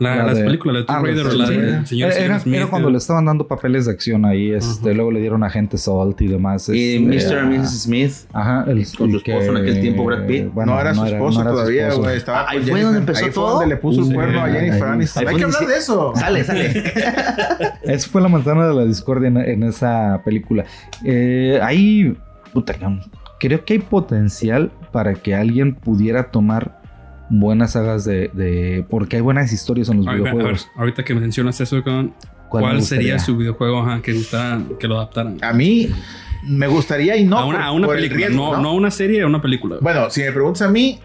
[0.01, 1.53] La, La las de- películas de Tomb Ah, Raider, sí, la sí.
[1.57, 2.61] del señor Era, era Smith.
[2.69, 4.51] cuando le estaban dando papeles de acción ahí.
[4.51, 4.93] Este, Ajá.
[4.95, 6.67] Luego le dieron agente Salt y demás.
[6.69, 7.37] Y este, Mr.
[7.39, 7.83] and ah, Mrs.
[7.83, 8.11] Smith.
[8.33, 10.51] Ajá, el, Con su el que- esposo en aquel tiempo, Brad Pitt.
[10.53, 12.01] bueno, no era su esposo no era todavía, esposo.
[12.03, 12.17] güey.
[12.17, 13.49] Estaba Ahí fue Jennifer- donde empezó ahí fue todo.
[13.51, 15.21] donde le puso el Sí, cuerno a Jennifer Aniston.
[15.21, 16.13] Hay fue que hablar de eso.
[16.15, 16.83] Sale, sale.
[17.83, 20.65] Esa fue la manzana de la discordia en, en esa película.
[21.03, 22.17] Eh, ahí,
[22.53, 22.73] puta,
[23.39, 26.80] creo que hay potencial para que alguien pudiera tomar
[27.31, 30.69] buenas sagas de, de- porque hay buenas historias en los A ver, a ver, videojuegos.
[30.75, 32.13] ahorita que mencionas eso, con,
[32.49, 35.37] ¿Cuál ¿cuál, sería su videojuego ajá, que gustara que lo adaptaran?
[35.41, 35.89] A mí
[36.43, 37.37] me gustaría y no.
[37.37, 39.77] a una, por- a una película, riesgo, no, no una serie, a una película.
[39.81, 40.99] Bueno, si me preguntas a mí,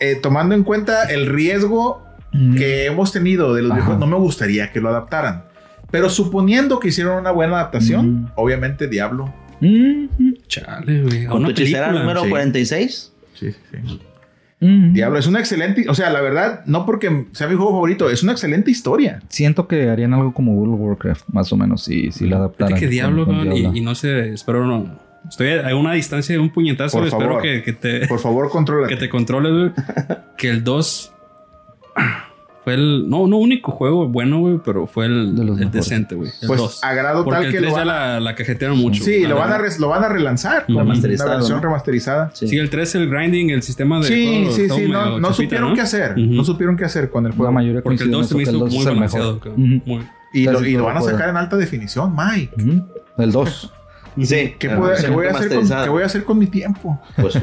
[0.00, 3.80] eh, tomando en cuenta el riesgo Mm, que hemos tenido de los Ajá.
[3.80, 5.46] videojuegos, no me gustaría que lo adaptaran.
[5.90, 8.26] Pero suponiendo que hicieron una buena adaptación, Mm.
[8.36, 9.34] obviamente Diablo.
[9.60, 10.04] mm,
[10.46, 11.26] Chale, güey.
[11.26, 12.28] Con tu hechicera número sí.
[12.30, 13.12] 46.
[13.34, 14.00] Sí, sí.
[14.60, 14.92] Mm.
[14.92, 18.22] Diablo es una excelente, o sea, la verdad, no porque sea mi juego favorito, es
[18.22, 19.20] una excelente historia.
[19.28, 22.68] Siento que harían algo como World of Warcraft, más o menos, si, si la adaptaran.
[22.68, 23.76] Fíjate que Diablo, con con- y, Diablo.
[23.78, 24.98] y no sé, espero no,
[25.28, 26.96] Estoy a una distancia de un puñetazo.
[26.96, 27.42] Por espero favor.
[27.42, 28.88] que, que te, Por favor, controla.
[28.88, 29.72] que te controles, güey.
[30.38, 31.12] que el 2
[32.64, 33.08] fue el.
[33.08, 36.30] No, no único juego bueno, güey, pero fue el, De los el decente, güey.
[36.46, 36.84] Pues 2.
[36.84, 39.02] a grado Porque tal el que 3 lo ya van la, la cajetearon mucho.
[39.02, 41.62] Sí, la lo van, a res- lo van a relanzar con una Remasterizado, versión ¿no?
[41.64, 42.30] remasterizada.
[42.34, 42.48] Sí.
[42.48, 44.04] Sí, el 3, el grinding, el sistema de.
[44.08, 45.74] Sí, juego sí, sí, no, no chafita, supieron ¿no?
[45.74, 46.12] qué hacer.
[46.12, 46.20] Ujú.
[46.20, 47.52] No supieron qué hacer con el La juego.
[47.52, 49.40] mayoría Porque el coincide en 2 se me hizo 2 muy balanceado.
[49.56, 52.52] Muy- Y lo, y lo van a sacar en alta definición, Mike.
[53.18, 53.72] El 2.
[54.20, 54.54] Sí.
[54.58, 57.00] ¿Qué, puedo- versión qué voy a hacer con, qué voy a hacer con mi tiempo?
[57.16, 57.34] Pues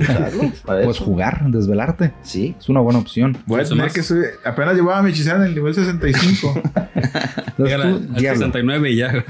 [0.66, 1.04] Puedes eso.
[1.06, 2.12] jugar, desvelarte.
[2.24, 2.56] Sí.
[2.60, 3.38] Es una buena opción.
[3.46, 3.94] Voy a tener más.
[3.94, 6.62] que subir- Apenas llevaba mi hechicera en el nivel 65.
[6.96, 8.40] Entonces Llega tú, al Diablo.
[8.40, 9.26] 69 y ya.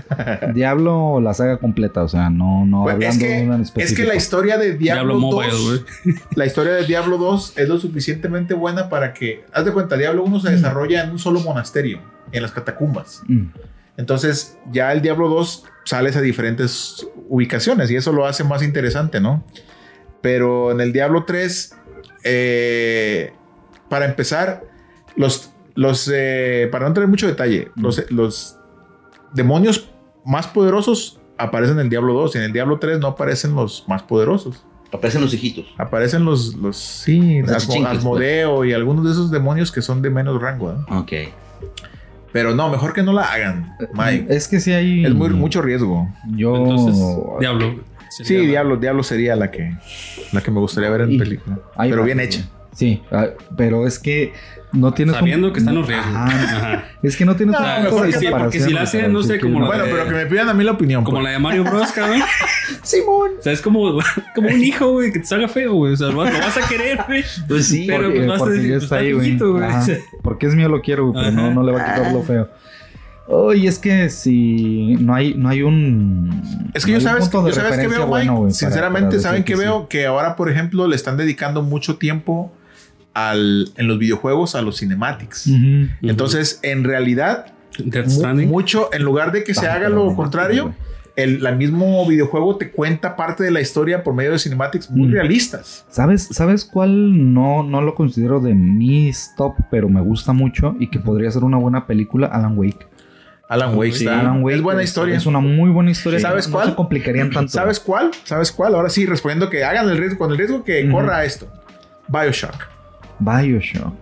[0.53, 3.83] Diablo, la saga completa, o sea, no, no Pues, hablando es, de una en que,
[3.83, 6.15] es que la historia de Diablo, Diablo Mobile, 2, güey.
[6.35, 10.23] la historia de Diablo 2 es lo suficientemente buena para que, haz de cuenta, Diablo
[10.25, 11.99] 1 se desarrolla en un solo monasterio,
[12.31, 13.21] en las catacumbas.
[13.27, 13.43] Mm.
[13.98, 19.20] Entonces, ya el Diablo 2 sales a diferentes ubicaciones y eso lo hace más interesante,
[19.20, 19.43] ¿no?
[20.22, 21.76] Pero en el Diablo 3,
[22.24, 23.34] eh,
[23.89, 24.64] para empezar,
[25.16, 28.58] los, los eh, para no tener mucho detalle, los, los
[29.34, 29.89] demonios
[30.26, 33.86] más poderosos aparecen en el Diablo 2 y en el Diablo 3 no aparecen los
[33.88, 34.64] más poderosos.
[34.91, 35.66] Aparecen los hijitos.
[35.78, 40.02] Aparecen los, los sí, Los Asmo- achichinques, Asmodeo y algunos de esos demonios que son
[40.02, 40.72] de menos rango.
[40.72, 40.76] ¿eh?
[40.91, 41.12] Ok.
[42.38, 44.27] Pero no, mejor que no la hagan, Mike.
[44.29, 45.03] Es que sí hay.
[45.03, 46.07] Es muy, mucho riesgo.
[46.35, 46.55] Yo.
[46.55, 46.95] Entonces,
[47.39, 47.79] Diablo.
[48.09, 49.75] Sí, Diablo, Diablo sería la que,
[50.31, 51.57] la que me gustaría ver en Y- película.
[51.75, 52.41] Pero bien hecha.
[52.78, 54.34] Sí, ah, pero es que
[54.71, 55.15] no tienes.
[55.15, 56.15] un- Sabiendo que están los riesgos.
[56.15, 56.28] Ajá.
[56.28, 56.84] Ajá.
[57.01, 59.23] Es que no tienes No, mejor de que sí, porque comparación si la hacen, no
[59.23, 61.03] sé, que como la Bueno, de- pero que me pidan a mí la opinión.
[61.03, 61.23] Como pues.
[61.23, 62.21] la de Mario Bros, cabrón.
[62.84, 63.32] Simón.
[63.39, 63.97] O sea, es como,
[64.36, 65.93] como un hijo, güey, que te salga feo, güey.
[65.93, 67.23] O sea, lo, vas a querer, güey.
[67.47, 67.86] Pues sí.
[67.88, 69.38] Pero Porque, pues vas a porque decir, pues, está ahí, güey.
[70.21, 72.47] Porque es mío lo quiero, güey, pero no, no le va a quitar lo feo.
[73.30, 76.41] Oye, es que si no hay, no hay un.
[76.73, 78.05] Es que no yo sabes, yo sabes que veo, Mike.
[78.09, 79.59] bueno, güey, para- Sinceramente, para ¿saben que sí.
[79.59, 79.89] veo?
[79.89, 82.53] Que ahora, por ejemplo, le están dedicando mucho tiempo
[83.18, 85.47] al, en los videojuegos a los cinematics.
[86.01, 87.47] Entonces, en realidad,
[87.84, 90.76] mu- mucho, en lugar de que se Ah, haga lo no, contrario,
[91.15, 95.07] el la mismo videojuego te cuenta parte de la historia por medio de cinematics muy
[95.07, 95.11] Mm.
[95.13, 95.84] realistas.
[95.89, 100.91] ¿Sabes, ¿Sabes cuál no, no lo considero de mis top, pero me gusta mucho y
[100.91, 102.28] que podría ser una buena película?
[102.28, 102.86] Alan Wake.
[103.49, 105.15] Alan Wake, Sí, está- Alan Wake es buena historia.
[105.15, 106.20] Es una muy buena historia.
[106.20, 106.70] ¿Sabes No cuál?
[106.70, 107.51] se complicarían tanto.
[107.51, 108.11] ¿Sabes cuál?
[108.26, 108.76] ¿Sabes cuál?
[108.76, 111.47] Ahora sí, respondiendo que hagan el riesgo, con el riesgo que corra esto.
[112.09, 112.76] Bioshock.
[113.20, 113.93] Bioshock.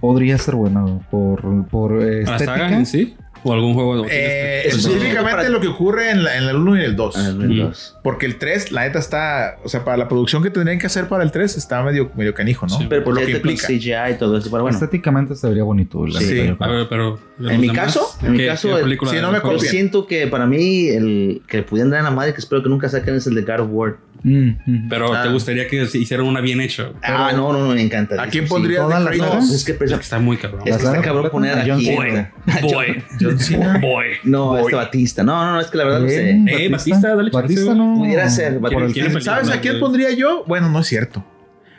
[0.00, 0.72] Podría ser güey,
[1.10, 2.76] por, por eh, ¿La saga estética.
[2.78, 3.16] en sí?
[3.42, 4.04] ¿O algún juego?
[4.10, 7.16] Eh, Eso- específicamente para- lo que ocurre en, la- en el 1 y el 2.
[7.16, 7.96] Ah, el dos.
[8.02, 9.56] Porque el 3, la neta está.
[9.64, 12.34] O sea, para la producción que tendrían que hacer para el 3 está medio, medio
[12.34, 12.76] canijo, ¿no?
[12.76, 12.86] Sí.
[12.88, 13.66] Pero por pues lo que implica.
[13.66, 14.50] CGI y todo eso.
[14.50, 16.06] Pero bueno, Estéticamente se vería bonito.
[16.06, 16.34] la Sí.
[16.34, 16.56] ver,
[16.90, 17.18] pero.
[17.38, 19.58] de En mi demás, caso, en mi ¿qué- caso, el- si de no me yo
[19.58, 22.90] siento que para mí el que pudieran dar a la madre que espero que nunca
[22.90, 23.96] saquen es el de God of War.
[24.22, 24.88] Mm, mm.
[24.88, 25.22] Pero Ah.
[25.22, 26.84] te gustaría que hicieran una bien hecha.
[26.84, 26.96] güey.
[27.02, 28.22] ah, no, no, no, me encanta.
[28.22, 28.50] ¿A quién Sí.
[28.50, 28.64] todas
[29.10, 29.50] de sagas.
[29.50, 30.62] Es que Está muy cabrón.
[30.66, 31.70] es que está cabrón poner aquí.
[31.70, 32.32] John Cena.
[32.62, 33.02] Boy.
[33.20, 33.78] John Cena.
[33.80, 34.06] Boy.
[34.24, 34.60] No, Voy.
[34.62, 35.22] este Batista.
[35.22, 36.30] No, no, no, es que la verdad no sé.
[36.30, 37.94] Eh, Batista, dale chance, Batista no.
[37.96, 38.84] Pudiera ser, Batista.
[38.84, 40.44] el- ¿Quién es ¿Sabes a quién pondría yo?
[40.46, 41.24] Bueno, no es cierto.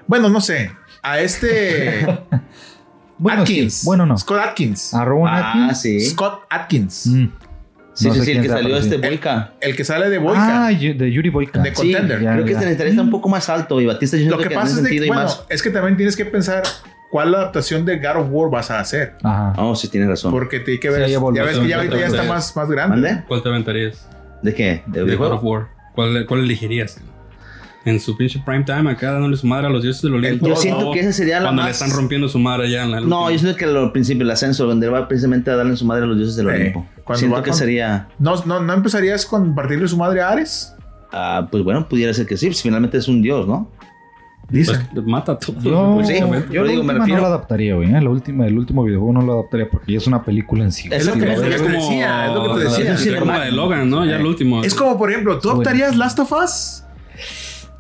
[0.08, 0.72] Bueno, no sé.
[1.04, 2.06] A este.
[3.18, 3.54] Bueno, sí.
[3.54, 3.84] Atkins.
[3.86, 4.18] Bueno, no.
[4.18, 4.96] Scott Atkins.
[4.96, 5.80] A Rowan Ah, Atkins.
[5.82, 6.00] sí.
[6.10, 7.08] Scott Atkins.
[8.02, 8.98] Sí, No sí, sí, el que salió pero este.
[8.98, 9.52] Boyka.
[9.62, 10.68] El que sale de Boyka.
[10.68, 11.60] Ah, de Yuri Boyka.
[11.62, 12.22] De Sí, Contender.
[12.22, 12.58] ya, creo que ya.
[12.58, 14.84] este necesitaría estar un poco más alto y Batista yo Lo que que, pasa es
[14.84, 15.46] de que, bueno, más.
[15.50, 16.64] es que también tienes que pensar
[17.12, 19.14] cuál adaptación de God of War vas a hacer.
[19.24, 19.54] Ajá.
[19.58, 20.32] Oh, sí, tienes razón.
[20.32, 21.10] Porque te hay que Sí, ver.
[21.10, 23.24] ya ves que ya ahorita ya está más, más grande.
[23.28, 24.08] ¿Cuál te aventarías?
[24.42, 24.84] ¿De qué?
[24.88, 25.68] ¿De De God of War.
[25.94, 27.00] ¿Cuál, cuál elegirías?
[27.84, 30.48] En su pinche prime time, acá dándole su madre a los dioses del Olimpo.
[30.48, 31.66] Yo siento que esa sería la Cuando más...
[31.68, 33.32] le están rompiendo su madre ya en la No, última.
[33.32, 36.06] yo siento que al principio el ascenso, donde va precisamente a darle su madre a
[36.06, 36.86] los dioses del Eh, Olimpo.
[37.04, 38.08] cuando Siento que con- sería...
[38.20, 40.76] ¿No, no, ¿No empezarías con partirle su madre a Ares?
[41.12, 43.70] ah, pues bueno, pudiera ser que sí, pues finalmente es un dios, ¿no?
[44.50, 44.74] Dice.
[44.94, 45.56] Pues, mata a todo.
[45.62, 46.16] Yo, Sí,
[46.52, 47.94] yo digo, me refiero- no la adaptaría, güey.
[47.96, 48.02] ¿eh?
[48.02, 50.90] La última, el último videojuego no lo adaptaría porque ya es una película en sí.
[50.92, 52.94] Es lo que- lo es lo ves- que te decía, es lo que te decía.
[53.14, 54.06] Es como la de Logan, ¿no?
[54.06, 54.62] Ya el último.
[54.64, 55.60] es como, por ejemplo, ¿tú Bueno.
[55.60, 56.84] optarías Last of Us?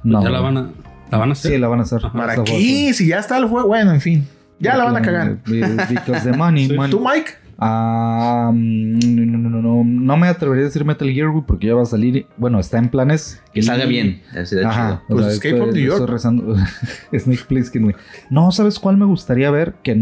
[0.04, 0.70] No, Ya la van a...
[1.12, 1.52] ¿La van a hacer?
[1.52, 2.02] Sí, la van a hacer.
[2.14, 2.93] ¿Para qué?
[2.93, 3.68] Si ya está el juego.
[3.68, 4.28] Bueno, en fin.
[4.60, 5.38] Ya la van a cagar.
[5.45, 6.74] Because the money, Sí.
[6.76, 6.89] money.
[6.91, 7.32] ¿Tú, Mike?
[7.64, 11.68] Ah, mm, no, no, no, no, no me atrevería a decir Metal Gear, güey, porque
[11.68, 12.26] ya va a salir.
[12.38, 13.41] Bueno, está en planes.
[13.54, 14.22] Que y- salga bien.
[14.32, 14.43] Ajá.
[14.45, 15.02] chido.
[15.10, 15.99] o Pues sea, Escape estoy- from New York.
[15.99, 16.56] estoy rezando.
[17.20, 17.95] Snake Plissken, güey.
[18.30, 19.76] No, ¿sabes cuál me gustaría ver?
[19.84, 19.95] Que,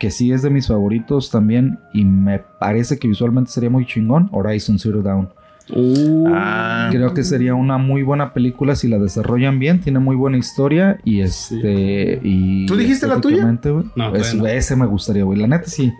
[0.00, 1.78] que sí es de mis favoritos también.
[1.92, 4.28] Y me parece que visualmente sería muy chingón.
[4.32, 5.28] Horizon Zero Dawn.
[5.70, 6.88] Uh, Ah.
[6.90, 9.80] Creo que sería una muy buena película si la desarrollan bien.
[9.80, 10.98] Tiene muy buena historia.
[11.04, 12.20] Y este.
[12.22, 13.42] Y ¿Tú dijiste la tuya?
[13.44, 14.46] güey, No, pues, no.
[14.46, 15.38] ese me gustaría, güey.
[15.38, 15.92] La neta sí.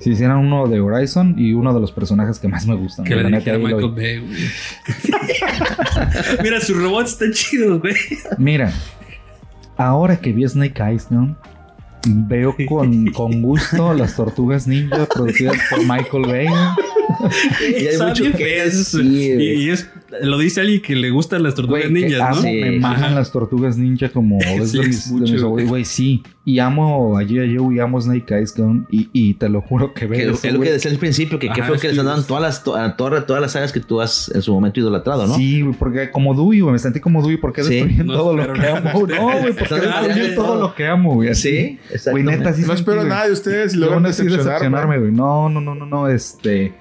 [0.00, 3.04] Si hicieran uno de Horizon y uno de los personajes que más me gustan.
[3.04, 3.72] Que le lo- Michael Bay,
[4.18, 4.32] güey.
[6.42, 7.94] Mira, sus robots están chidos, güey.
[8.38, 8.72] Mira,
[9.76, 11.36] ahora que vi Snake Eyes, ¿no?
[12.06, 16.46] Veo con, con gusto las tortugas ninja producidas por Michael Bay.
[17.80, 19.88] Y hay mucho que decir, y, y es,
[20.22, 22.42] lo dice alguien que le gustan las tortugas Güey, que ninjas, amo, ¿no?
[22.42, 22.52] Sí.
[22.60, 23.14] me maman Ajá.
[23.14, 25.70] las tortugas ninja como es Sí, de es mis, de mucho, mis favoritos.
[25.70, 26.22] Güey, sí.
[26.46, 27.56] Y amo a G.I.
[27.56, 28.86] Joe y amo Snake Eyes, cabrón.
[28.90, 31.62] Y, y te lo juro que veo es lo que decía al principio, que qué
[31.62, 33.80] fue que es les que- dan todas las, to- a todas, todas las sagas que
[33.80, 35.36] tú has en su momento idolatrado, ¿no?
[35.36, 37.76] Sí, güey, porque como Dewey, güey, me sentí como Dewey porque Sí.
[37.76, 38.78] destruyen No todo lo que nada.
[38.90, 39.06] amo.
[39.06, 41.34] No, güey, porque destruyendo todo lo que amo, güey.
[41.34, 41.78] Sí,
[42.10, 43.08] Güey, neta, sí No sentí, espero güey.
[43.08, 45.12] nada de ustedes y luego decepcionarme, güey.
[45.12, 46.08] No, no, no, no, no.
[46.08, 46.74] Este.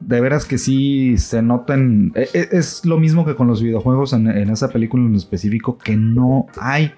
[0.00, 2.12] De veras que sí se notan.
[2.14, 5.78] e- e- Es, lo mismo que con los videojuegos en, en esa película en específico,
[5.78, 6.92] que no hay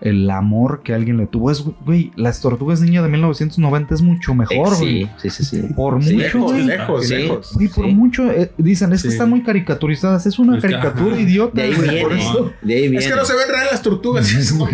[0.00, 1.50] el amor que alguien le tuvo.
[1.50, 5.04] Es, güey, las tortugas niña de 1990 es mucho mejor, güey.
[5.18, 5.62] Sí, sí, sí, sí.
[5.74, 6.64] Por Sí, mucho, Lejos, güey.
[6.64, 7.14] lejos, Sí.
[7.14, 7.52] lejos.
[7.54, 7.90] Güey, por Sí.
[7.92, 8.30] mucho.
[8.30, 10.26] eh, dicen, es que están muy caricaturizadas.
[10.26, 11.20] Es una caricatura ajá.
[11.20, 11.60] idiota.
[11.60, 12.28] De ahí güey, por viene.
[12.30, 12.52] eso.
[12.62, 12.98] De ahí viene.
[12.98, 14.32] Es que no se ven reales las tortugas.
[14.32, 14.68] Es las una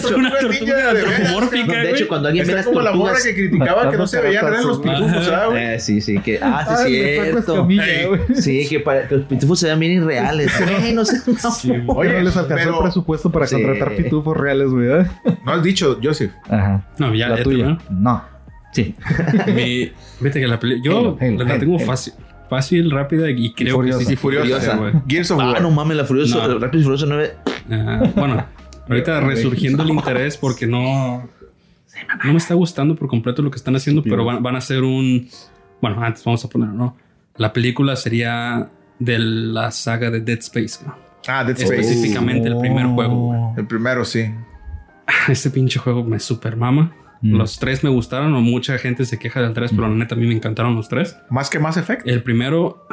[0.00, 3.22] tortugas tortuga de antropomórfica, de hecho, cuando alguien ve las como la morra tortugas...
[3.24, 5.62] que criticaba que no se veían reales los pitufos, ¿sabes?
[5.62, 6.38] Eh, sí, sí, que...
[6.42, 7.66] Ah, sí, de cierto.
[8.34, 10.52] Sí, que, para, que los pitufos se vean bien irreales.
[10.94, 11.20] No sé.
[11.86, 14.88] Oye, no les alcanzó el presupuesto para contratar pitufos reales, güey.
[15.00, 15.06] ¿eh?
[15.44, 16.32] No has dicho, Joseph.
[16.48, 16.86] Ajá.
[16.98, 17.78] No, ya, la ya tuya.
[17.90, 18.22] No.
[18.72, 18.94] Sí.
[19.54, 21.86] Mi, vete que la peli- Yo Halo, Halo, la Halo, tengo Halo.
[21.86, 22.12] fácil,
[22.50, 23.98] fácil, rápida y creo furiosa.
[24.00, 24.12] que sí.
[24.14, 24.44] Y furiosa.
[24.46, 24.76] Furiosa.
[24.76, 24.92] güey.
[25.08, 26.58] Gears of Ah, no mames, la Furioso, No.
[26.58, 27.34] Rápido y Furioso 9.
[27.70, 28.44] Ah, bueno,
[28.88, 31.28] ahorita resurgiendo el interés porque no,
[32.24, 34.82] no me está gustando por completo lo que están haciendo, pero van, van a hacer
[34.82, 35.28] un.
[35.80, 36.96] Bueno, antes vamos a poner, ¿no?
[37.36, 38.68] La película sería
[38.98, 40.84] de la saga de Dead Space.
[40.86, 40.94] ¿no?
[41.26, 41.74] Ah, Dead Space.
[41.80, 43.40] Específicamente el primer juego, güey.
[43.56, 44.30] El primero, sí.
[45.28, 46.94] Este pinche juego me super mama.
[47.22, 47.36] Mm.
[47.36, 50.18] Los tres me gustaron, o mucha gente se queja del tres, pero la neta a
[50.18, 51.16] mí me encantaron los tres.
[51.30, 52.06] Más que Mass Effect.
[52.06, 52.86] El primero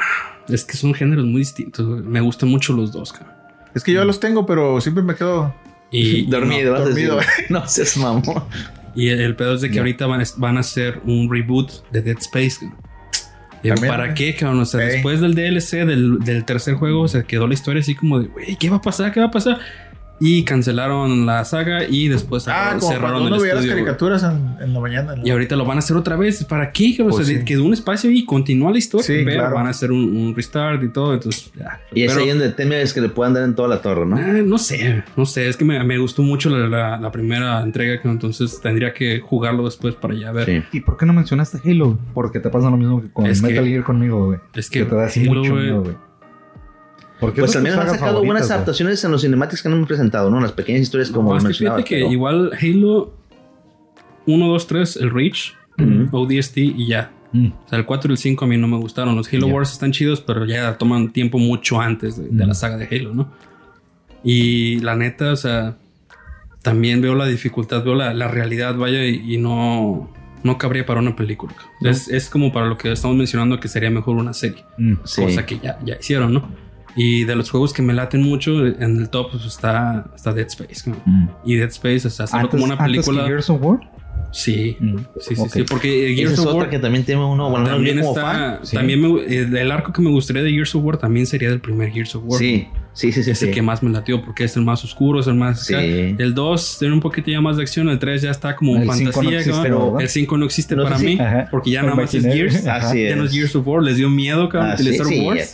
[0.48, 1.86] es que son géneros muy distintos.
[1.86, 2.02] güey.
[2.02, 3.36] Me gustan mucho los dos, cabrón.
[3.76, 5.54] Es que yo los tengo, pero siempre me quedo.
[5.92, 7.20] Y, Dormido, a dormido.
[7.50, 8.24] No seas mamón.
[8.96, 11.90] Y el, el pedo es de que ahorita van, a- van a hacer un reboot
[11.92, 12.58] de Dead Space.
[12.60, 12.78] cabrón.
[13.64, 13.94] Digo, También.
[13.94, 14.62] ¿para qué, cabrón?
[14.62, 18.20] O sea, después del DLC, del, del tercer juego, se quedó la historia así como
[18.20, 19.12] de, güey, ¿qué va a pasar?
[19.12, 19.60] ¿Qué va a pasar?
[20.24, 23.84] Y cancelaron la saga y después Ah, cerraron, como cerraron cuando el veía las estudio.
[23.84, 25.14] caricaturas en, en la mañana.
[25.14, 26.44] en la- Y ahorita lo van a hacer otra vez.
[26.46, 26.96] ¿Para qué?
[27.00, 27.44] Pues o sea, sí.
[27.44, 29.06] quedó un espacio y continúa la historia.
[29.08, 29.56] Sí, pero claro.
[29.56, 31.16] Van a hacer un, un restart y todo.
[31.16, 31.80] Entonces, ya.
[31.94, 34.16] Y es Pero- ahí donde temes que le puedan dar en toda la torre, ¿no?
[34.16, 37.62] Ah, no sé, no sé, es que me, me gustó mucho la, la- la primera
[37.64, 40.46] entrega, que entonces tendría que jugarlo después para ya ver.
[40.46, 40.78] Sí.
[40.78, 41.98] ¿Y por qué no mencionaste Halo?
[42.14, 44.40] Porque te pasa lo mismo que con Es que- Metal Gear conmigo, güey.
[44.54, 45.96] Es Que que, te da así Halo, mucho miedo, güey.
[47.22, 50.42] Porque Pues al menos han sacado buenas adaptaciones en los cinemáticos que han presentado, ¿no?
[50.42, 53.14] Las pequeñas historias como No, es que mencionabas, fíjate que pero- igual Halo
[54.26, 56.10] 1, 2, 3, el Reach, Ujú.
[56.18, 57.12] ODST y ya.
[57.32, 57.48] Mm.
[57.66, 59.16] O sea, el 4 y el 5 a mí no me gustaron.
[59.16, 59.48] Los Halo.
[59.48, 62.48] Wars están chidos, pero ya toman tiempo mucho antes de, de Mm.
[62.48, 63.32] la saga de Halo, ¿no?
[64.24, 65.78] Y la neta, o sea,
[66.62, 70.12] también veo la dificultad, veo la, la realidad, vaya, y, y no,
[70.44, 71.54] no cabría para una película.
[71.82, 74.64] Es, es como para lo que estamos mencionando que sería mejor una serie.
[74.78, 74.94] Mm.
[75.06, 75.22] Sí.
[75.24, 76.50] cosa que ya, ya hicieron, ¿no?
[76.96, 80.48] Y de los juegos que me laten mucho, en el top pues, está, está Dead
[80.48, 80.90] Space.
[80.90, 80.98] ¿no?
[81.06, 81.30] Mm.
[81.46, 83.26] Y Dead Space, o sea, hacerlo Antes, como una película.
[83.26, 83.80] Gears of War.
[84.34, 84.98] Sí, Mm.
[85.20, 85.64] sí, sí, sí.
[85.70, 88.12] Porque Esa Gears es of otra War que también tiene uno, bueno, no también como
[88.16, 88.22] está.
[88.32, 88.60] fan.
[88.64, 88.76] Sí.
[88.78, 91.60] También me- el, el arco que me gustaría de Gears of War también sería del
[91.60, 92.40] primer Gears of War.
[92.40, 93.32] Sí, sí, sí, sí.
[93.32, 95.66] Es el que más me latió porque es el más oscuro, es el más.
[95.66, 95.74] Sí.
[95.74, 95.84] acá.
[95.84, 98.84] El 2 tiene un poquito ya más de acción, el 3 ya está como El
[98.94, 99.22] cinco fantasía.
[99.32, 99.82] no existe, cabrón.
[99.88, 100.02] ¿verdad?
[100.02, 101.48] el 5 no existe No para mí Ajá.
[101.52, 102.24] porque ya nada más es.
[102.24, 102.66] Gears.
[102.68, 103.36] Así Ya no es es.
[103.36, 105.54] Gears of War, les dio miedo cabrón, Ah, sí, utilizar sí, Wars.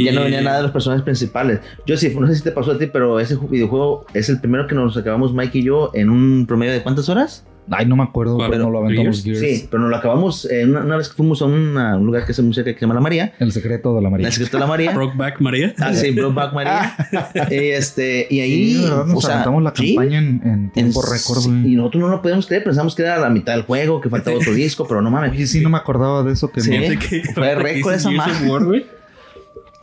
[0.00, 1.60] Y- Ya no venía nada de los personajes principales.
[1.86, 4.40] Yo sí, no sé si te pasó a ti, pero ese ju- videojuego es el
[4.40, 7.44] primero que nos acabamos Mike y yo en un promedio de cuántas horas?
[7.72, 8.48] Ay, no me acuerdo ¿Cuál?
[8.48, 9.38] cuando lo aventamos Gears.
[9.38, 12.24] Sí, pero nos lo acabamos eh, una, una vez que fuimos a una- un lugar
[12.26, 13.32] que se, muy cerca que se llama La María.
[13.38, 14.26] El secreto de la María.
[14.26, 14.90] El secreto de la María.
[14.94, 15.72] Brokeback María.
[15.78, 16.96] Ah, sí, Brokeback María.
[17.50, 20.72] y, este, y ahí, Sí, verdad, nos o sea, aventamos la sí, campaña en, en
[20.72, 21.72] tiempo récord, sí, güey.
[21.72, 24.36] Y nosotros no lo podíamos creer, pensamos que era la mitad del juego, que faltaba
[24.38, 25.30] otro disco, pero no mames.
[25.30, 26.70] Oye, sí, no me acordaba de eso que Sí.
[26.70, 26.98] no.
[26.98, 28.34] Que- Fue récord esa madre.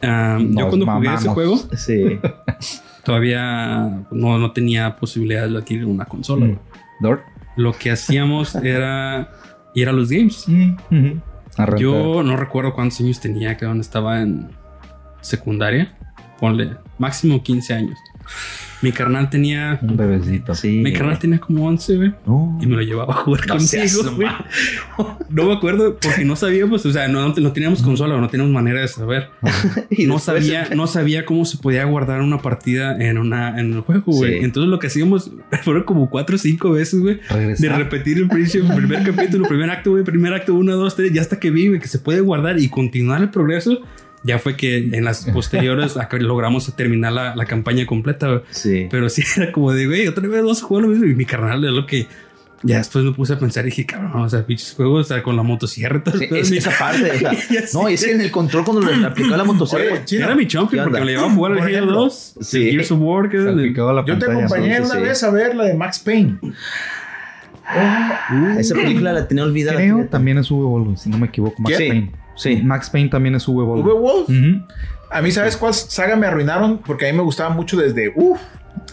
[0.01, 2.19] Ah, yo cuando jugué ese juego Sí.
[3.03, 6.45] todavía no, no tenía posibilidad de adquirir una consola.
[6.45, 6.59] Mm.
[7.55, 9.31] Lo que hacíamos era
[9.73, 10.45] ir a los games.
[10.47, 11.21] Mm.
[11.57, 11.75] A.
[11.77, 14.49] Yo no recuerdo cuántos años tenía, que estaba en
[15.21, 15.97] secundaria.
[16.39, 17.97] Ponle máximo 15 años.
[18.81, 19.79] Mi carnal tenía.
[19.81, 20.53] Un bebecito.
[20.53, 20.81] Sí.
[20.83, 22.13] Mi carnal tenía como 11, güey.
[22.25, 22.57] No.
[22.61, 25.07] Y me lo llevaba a jugar No seas conmigo, güey.
[25.29, 28.81] No me acuerdo porque no sabíamos, o sea, no, no teníamos consola, no teníamos manera
[28.81, 29.29] de saber.
[29.89, 33.81] Y no sabía, no sabía cómo se podía guardar una partida en una en el
[33.81, 34.39] juego, güey.
[34.39, 34.45] Sí.
[34.45, 35.31] Entonces lo que hacíamos
[35.63, 37.19] fueron como cuatro o cinco veces, güey.
[37.57, 41.21] De repetir el, principio, primer capítulo, primer acto, güey, primer acto, uno, dos, tres, ya
[41.21, 43.81] hasta que vi güey, que se puede guardar y continuar el progreso.
[44.23, 48.41] Ya fue que en las posteriores logramos terminar la, la campaña completa.
[48.49, 48.87] Sí.
[48.89, 51.05] Pero sí era como de, güey, otra vez vamos a jugar lo mismo.
[51.05, 52.07] Y mi carnal es lo que
[52.63, 55.21] ya después me puse a pensar y dije, cabrón, o sea, pinches juegos, o sea,
[55.21, 56.17] con la motosierra y todo.
[56.17, 57.11] Sí, pedo, es- esa parte.
[57.11, 59.93] o sea, Ya no, es que en el control cuando le aplicaba la motosierra.
[59.93, 61.93] Oye, chino, Era mi champion ¿Qué porque me le llevaba a jugar al Halo ejemplo,
[62.01, 62.71] 2, sí.
[62.71, 65.01] Gears of War, que el- la Yo te acompañé una sí.
[65.01, 66.39] vez a ver la de Max Payne.
[68.57, 69.77] Esa película la tenía olvidada.
[69.77, 71.61] Creo también es V-Volve, si no me equivoco.
[71.61, 71.75] Max.
[71.77, 72.11] Payne.
[72.37, 72.61] Sí.
[72.63, 73.83] Max Payne también es V-Volve.
[73.83, 74.29] V-Wolf.
[74.29, 74.65] Ujú.
[75.11, 76.77] A mí, ¿sabes cuál saga me arruinaron?
[76.79, 78.39] Porque a mí me gustaba mucho desde, uff,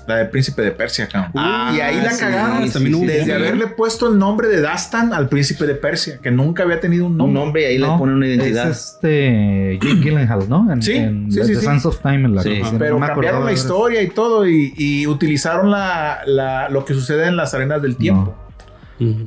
[0.06, 1.32] la de Príncipe de Persia, cabrón.
[1.34, 3.32] Ah, y ahí la sí, cagaron sí, también sí, hubo sí, desde sí.
[3.32, 7.12] haberle puesto el nombre de Dastan al Príncipe de Persia, que nunca había tenido un
[7.12, 7.40] un nombre.
[7.40, 8.70] nombre y ahí No, le ponen una identidad.
[8.70, 10.70] Es este Jake Gyllenhaal, ¿no?
[10.72, 11.60] En, Sí, en sí, The sí, sí.
[11.62, 12.42] Sands of Time en la.
[12.78, 17.26] Pero No cambiaron la historia y todo y, y utilizaron la, la- lo que sucede
[17.26, 18.36] en las arenas del tiempo.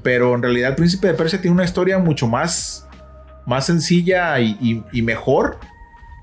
[0.03, 2.86] Pero en realidad Príncipe de Persia tiene una historia mucho más,
[3.47, 5.57] más sencilla y, mejor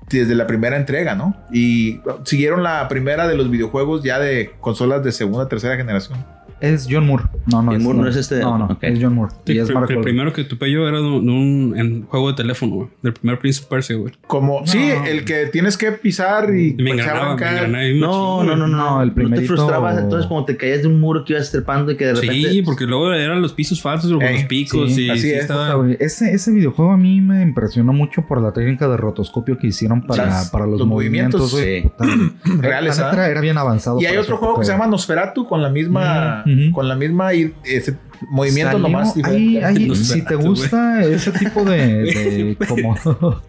[0.09, 1.35] desde la primera entrega, ¿no?
[1.51, 6.23] Y siguieron la primera de los videojuegos ya de consolas de segunda, tercera generación.
[6.65, 7.23] Es John Moore.
[7.51, 9.31] No, no John es, Moore no es este- No, no, es John Moore.
[9.45, 10.03] Sí, y es pr- Mark pr- Wahlberg.
[10.03, 12.87] primero que tupe yo era de un, en juego de teléfono, güey.
[13.01, 14.13] Del primer Prince of Persia, güey.
[14.27, 14.67] Como, No.
[14.67, 18.67] sí, el que tienes que pisar y me engranaba, me engranaba bien No, no, no,
[18.67, 21.33] no, No, el No primerito- te frustrabas entonces cuando te caías de un muro que
[21.33, 22.49] ibas trepando y que de repente.
[22.51, 25.21] Sí, porque luego eran los pisos falsos o con Ey, los picos sí, y así
[25.21, 25.41] sí es.
[25.41, 29.67] estaba- Ese, ese videojuego a mí me impresionó mucho por la técnica de rotoscopio que
[29.67, 31.51] hicieron para, Sí, para los, los movimientos.
[31.53, 32.25] movimientos, güey.
[32.45, 32.51] sí.
[32.61, 33.11] Reales, ¿ah?
[33.29, 33.99] era, bien avanzado.
[34.01, 37.53] Y hay otro juego que se llama Nosferatu con la misma, Con la misma y-
[37.63, 37.95] ese
[38.29, 42.95] movimiento Salió- nomás ahí- ahí, si te gusta ese tipo de, de- como,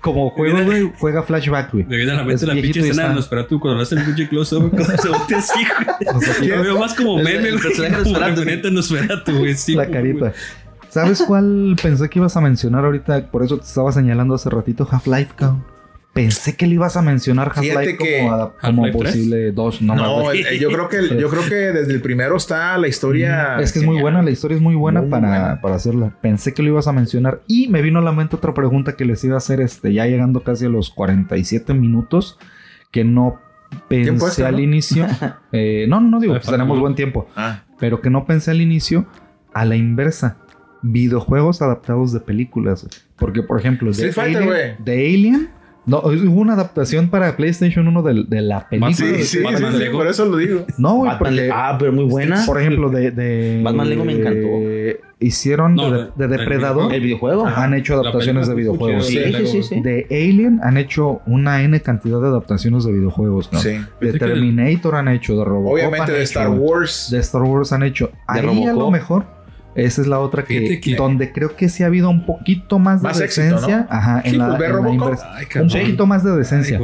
[0.00, 1.84] como juego, güey, juega Flashback, güey.
[1.86, 4.04] Me viene a la Es mente la pinche escena de Nosferatu cuando le hacen el
[4.06, 5.60] pinche close-up cuando se voltea así,
[6.38, 6.48] güey.
[6.48, 7.62] Lo veo más como meme, güey.
[7.62, 7.88] Como
[8.72, 9.34] Nosferatu.
[9.56, 10.32] Sí, la carita.
[10.88, 13.30] ¿Sabes cuál pensé que ibas a mencionar ahorita?
[13.30, 15.64] Por eso te estaba señalando hace ratito Half-Life, cabrón.
[16.16, 19.12] Pensé que le ibas a mencionar Half-Life que- como, a- como ¿Half-Life tres?
[19.12, 19.82] posible dos.
[19.82, 23.58] No, el- yo creo que el- yo creo que desde el primero está la historia.
[23.60, 25.60] Es que es muy buena, la historia es muy buena Muy para, buena.
[25.60, 26.16] para hacerla.
[26.22, 29.04] Pensé que lo ibas a mencionar y me vino a la mente otra pregunta que
[29.04, 32.38] les iba a hacer, este, ya llegando casi a los 47 minutos,
[32.90, 33.38] que no
[33.88, 34.60] pensé al ¿no?
[34.60, 35.06] inicio.
[35.52, 39.06] Eh, no, no, digo, pues tenemos buen tiempo, Ah, pero que no pensé al inicio
[39.54, 40.38] a la inversa.
[40.82, 42.86] Videojuegos adaptados de películas.
[43.16, 45.50] Porque, por ejemplo, de Alien, de Alien,
[45.86, 48.92] no, hubo una adaptación para PlayStation 1 de, de la película.
[48.94, 49.98] sí, de- sí, sí, Batman sí, Lego.
[49.98, 50.64] por eso lo digo.
[50.78, 52.44] No, güey, Batman porque ah, pero muy buena.
[52.44, 54.46] por ejemplo, de, de- Batman Lego me encantó.
[55.18, 56.92] Hicieron No, de, de- Depredador.
[56.92, 57.46] El videojuego.
[57.46, 59.06] Han hecho La adaptaciones de videojuegos.
[59.06, 59.80] Sí, sí, sí, sí.
[59.80, 63.50] De Alien han hecho una N cantidad de adaptaciones de videojuegos.
[63.52, 63.58] ¿no?
[63.60, 63.78] Sí.
[64.00, 65.72] De Terminator han hecho, de Robocop.
[65.72, 67.08] Obviamente de hecho, Star Wars.
[67.10, 68.10] De Star Wars han hecho.
[68.26, 69.35] Ahí a lo mejor.
[69.76, 73.08] Esa es la otra que, donde creo que sí ha habido un poquito más de
[73.08, 73.78] Más éxito, decencia.
[73.78, 73.86] ¿no?
[73.90, 75.34] Ajá, en la, pues en la inversa.
[75.34, 76.80] Ay, Un poquito más de decencia.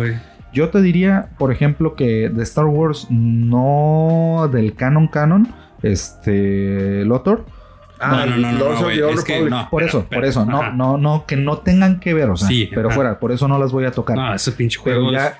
[0.53, 5.49] Yo te diría, por ejemplo, que de Star Wars, no del canon canon,
[5.83, 7.47] este, Lotor.
[8.03, 9.51] Ah, no, no, no, no, of the Old Republic.
[9.51, 9.69] no.
[9.71, 10.73] Por eso, pero- por eso, no, ajá.
[10.73, 12.95] no, no, que no tengan que ver, o sea, Sí, pero ajá.
[12.97, 14.17] fuera, por eso no las voy a tocar.
[14.17, 15.35] No, ese pinche Pero juego ya- es...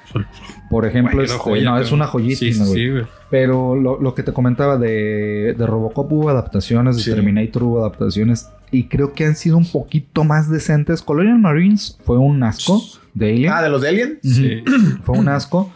[0.71, 3.05] por ejemplo, este, joya, no, es una joyísima, Sí, sí, güey.
[3.31, 7.11] Pero lo, lo que te comentaba de, de Robocop hubo adaptaciones, de Sí.
[7.11, 11.03] Terminator hubo adaptaciones, y creo que han sido un poquito más decentes.
[11.03, 12.81] Colonial Marines fue un asco
[13.15, 13.53] de Alien.
[13.53, 14.19] Ah, de los de Alien.
[14.23, 14.63] Sí.
[15.05, 15.71] fue un asco.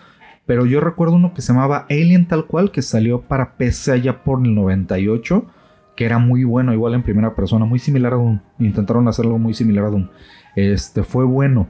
[0.46, 4.22] Pero yo recuerdo uno que se llamaba Alien tal cual, que salió para PC allá
[4.22, 5.44] por el 98,
[5.96, 8.38] que era muy bueno, igual en primera persona, muy similar a Doom.
[8.58, 10.08] Intentaron hacerlo muy similar a Doom.
[10.54, 11.66] Este fue bueno.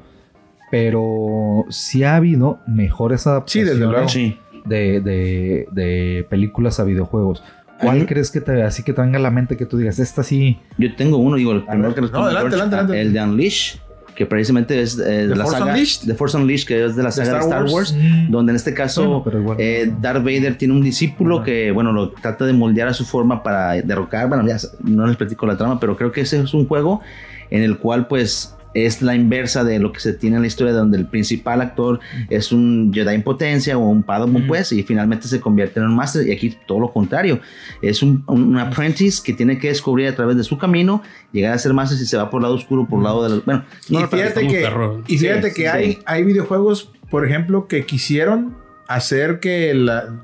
[0.71, 4.09] Pero sí ha habido mejores Sí, adaptaciones desde luego.
[4.09, 4.37] Sí.
[4.65, 7.43] de, de- de películas a videojuegos.
[7.81, 10.23] ¿Cuál crees que te así que te venga a la mente que tú digas, esta
[10.25, 10.59] sí?
[10.79, 13.01] Yo tengo uno, digo, el primero que responde adelante, George, adelante, adelante.
[13.03, 13.77] el de Unleash,
[14.17, 16.07] que precisamente es eh, de ¿The la Force saga Unleashed?
[16.07, 17.95] The Force Unleashed, que es de la saga de Star, Wars,
[18.29, 22.47] donde en este caso Bueno, eh, Darth Vader tiene un discípulo que, bueno, lo trata
[22.47, 24.29] de moldear a su forma para derrocar.
[24.29, 27.03] Bueno, ya no les platico la trama, pero creo que ese es un juego
[27.51, 30.73] en el cual, pues, es la inversa de lo que se tiene en la historia,
[30.73, 34.47] donde el principal actor es un Jedi en potencia o un Padawan, Mm.
[34.49, 36.27] pues, y finalmente se convierte en un Master.
[36.27, 37.41] Y aquí todo lo contrario,
[37.83, 41.03] es un, un apprentice que tiene que descubrir a través de su camino,
[41.33, 43.31] llegar a ser Master si se va por el lado oscuro, por el lado de
[43.31, 43.45] los.
[43.45, 44.69] Bueno, Y no fíjate que,
[45.09, 45.99] y fíjate Sí, que sí, hay, sí.
[46.05, 48.57] hay videojuegos, por ejemplo, que quisieron
[48.89, 50.23] hacer que la.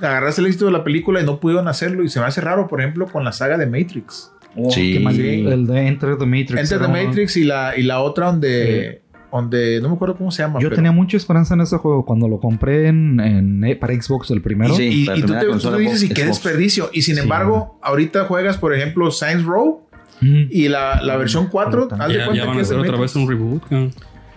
[0.00, 2.02] agarraste el éxito de la película y no pudieron hacerlo.
[2.02, 4.32] Y se me hace raro, por ejemplo, con la saga de Matrix.
[4.56, 4.94] Oh, Sí.
[4.94, 5.18] qué mal-.
[5.20, 6.60] El de Enter the Matrix.
[6.72, 10.42] Enter the Matrix y la, y la otra donde, donde no me acuerdo cómo se
[10.42, 10.58] llama.
[10.60, 13.94] Yo pero- tenía mucha esperanza en ese juego cuando lo compré en, en- eh, para
[13.94, 14.74] Xbox el primero.
[14.74, 14.82] Sí.
[14.84, 16.90] Y, y tú, te, tú dices, y qué desperdicio.
[16.92, 17.20] Y sin Sí.
[17.22, 19.86] embargo, ahorita juegas, por ejemplo, Saints Row
[20.22, 20.48] Mm.
[20.50, 21.88] y la, la versión 4.
[21.88, 21.94] Puta.
[22.04, 23.62] haz de Ya, cuenta ya van que a hacer otra vez un reboot.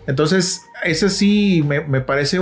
[0.07, 2.39] Entonces, ese sí me, me parece.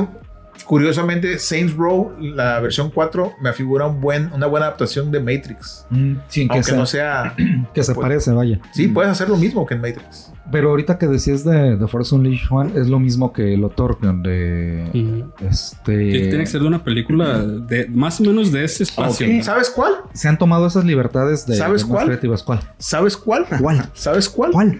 [0.66, 5.86] Curiosamente, Saints Row, la versión 4, me figura un buen, una buena adaptación de Matrix.
[5.89, 7.36] Mm, sí, que, Aunque no sea.
[7.74, 8.59] que se pues- parece, vaya.
[8.72, 10.32] Sí, puedes hacer lo mismo que en Matrix.
[10.51, 14.22] Pero ahorita que decías de, de Force Unleashed One, es lo mismo que el Otorpion
[14.22, 14.89] de.
[14.93, 15.32] Ujú.
[15.47, 15.95] Este.
[15.95, 19.28] Tiene que ser de una película de más o menos de ese espacio.
[19.43, 19.93] ¿Sabes cuál?
[20.14, 21.55] Se han tomado esas libertades de.
[21.55, 22.05] ¿Sabes de más cuál?
[22.07, 22.43] creativas.
[22.43, 22.59] ¿Cuál?
[22.80, 23.45] ¿Sabes cuál?
[23.62, 23.89] ¿Cuál?
[23.93, 24.51] ¿Sabes cuál?
[24.51, 24.80] ¿Cuál?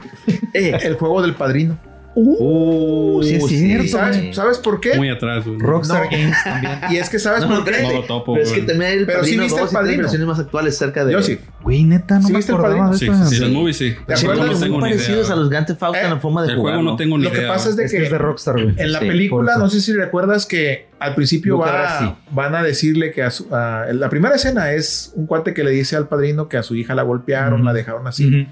[0.54, 1.78] Eh, El juego del padrino.
[2.16, 4.96] Uh, sí es sí, cierto, ¿Y sabes, sabes por qué?
[4.96, 5.58] Muy atrás, güey.
[5.60, 6.10] Rockstar No.
[6.12, 6.80] Games también.
[6.92, 7.82] Y es que sabes No, por qué.
[7.84, 10.02] No lo topo, Pero es que también el Pero sí viste 2 el Padrino.
[10.04, 11.14] versiones más actuales cerca de...
[11.14, 11.40] Yo sí.
[11.64, 12.98] Güey, neta, no ¿Sí me acordaba de padrino?
[12.98, 13.44] Sí, sí, sí, Sí.
[13.44, 13.96] el movie sí.
[14.08, 14.46] ¿Te Sí, acuerdas?
[14.46, 15.34] son no muy tengo ni parecidos idea.
[15.34, 16.84] a los Grand Theft Auto en la forma de El juego jugar.
[16.84, 17.48] no tengo ni Lo que idea.
[17.50, 18.74] pasa es de que que es de Rockstar, güey.
[18.78, 19.76] en la Sí, película, no eso.
[19.76, 24.10] sé si recuerdas que al principio va- van a decirle que a su- a- la
[24.10, 27.04] primera escena es un cuate que le dice al padrino que a su hija la
[27.04, 28.48] golpearon, la dejaron así.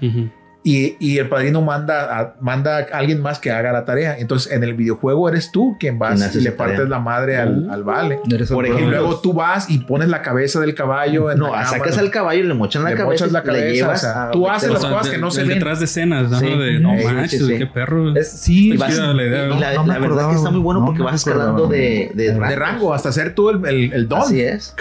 [0.62, 4.18] Y, y el padrino manda a, manda a alguien más que haga la tarea.
[4.18, 6.90] Entonces, en el videojuego eres tú quien vas y le partes tarea.
[6.90, 7.72] la madre al, Uh.
[7.72, 8.20] al vale.
[8.30, 11.50] Eres el Por ejemplo, luego tú vas y pones la cabeza del caballo en No,
[11.50, 14.06] la sacas al caballo, le mochan la Le cabeza, mochas la le cabeza, llevas o
[14.06, 15.48] sea, a- tú haces las cosas de- que no se ven.
[15.48, 16.38] detrás de escenas, ¿no?
[16.40, 16.46] Sí.
[16.58, 17.56] De no Sí, manches, sí.
[17.56, 18.14] qué perro.
[18.14, 19.60] Es- sí, vas- la idea, y ¿no?
[19.60, 22.46] la, No me la verdad que está muy bueno No porque vas escalando de, rango.
[22.48, 24.20] De rango, hasta ser tú el, el, el don.
[24.20, 24.74] Así es.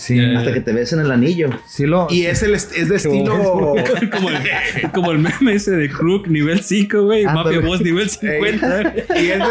[0.00, 0.18] Sí.
[0.18, 1.50] Eh, Hasta que te ves en el anillo.
[1.66, 2.06] Sí lo...
[2.10, 3.34] Y es, el, est- es de estilo.
[4.12, 7.24] como, el, como el meme ese de Crook nivel 5, güey.
[7.24, 7.56] Ándale.
[7.56, 8.94] Mafia Boss nivel 50.
[9.20, 9.44] y es de.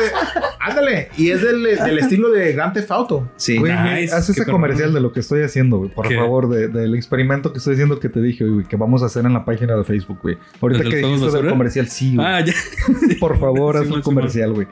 [0.60, 1.10] Ándale.
[1.18, 3.32] Y es del, del estilo de Grand Theft Auto.
[3.38, 3.58] Sí.
[3.58, 5.90] Güey, Nice, haz ese comercial de lo que estoy haciendo, güey.
[5.92, 6.16] Por ¿Qué?
[6.16, 9.26] favor, de- del experimento que estoy haciendo que te dije, güey, que vamos a hacer
[9.26, 10.38] en la página de Facebook, güey.
[10.62, 12.28] Ahorita ¿El que dijiste del comercial, sí, güey.
[12.28, 12.54] Ah, ya.
[13.20, 14.68] Por favor, haz Sí, un comercial, güey.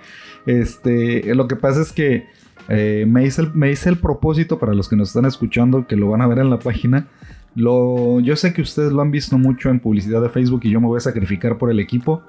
[0.45, 2.27] Este, lo que pasa es que
[2.69, 5.95] eh, me, hice el, me hice el propósito para los que nos están escuchando, que
[5.95, 7.07] lo van a ver en la página.
[7.55, 10.79] Lo, yo sé que ustedes lo han visto mucho en publicidad de Facebook y yo
[10.79, 12.21] me voy a sacrificar por el equipo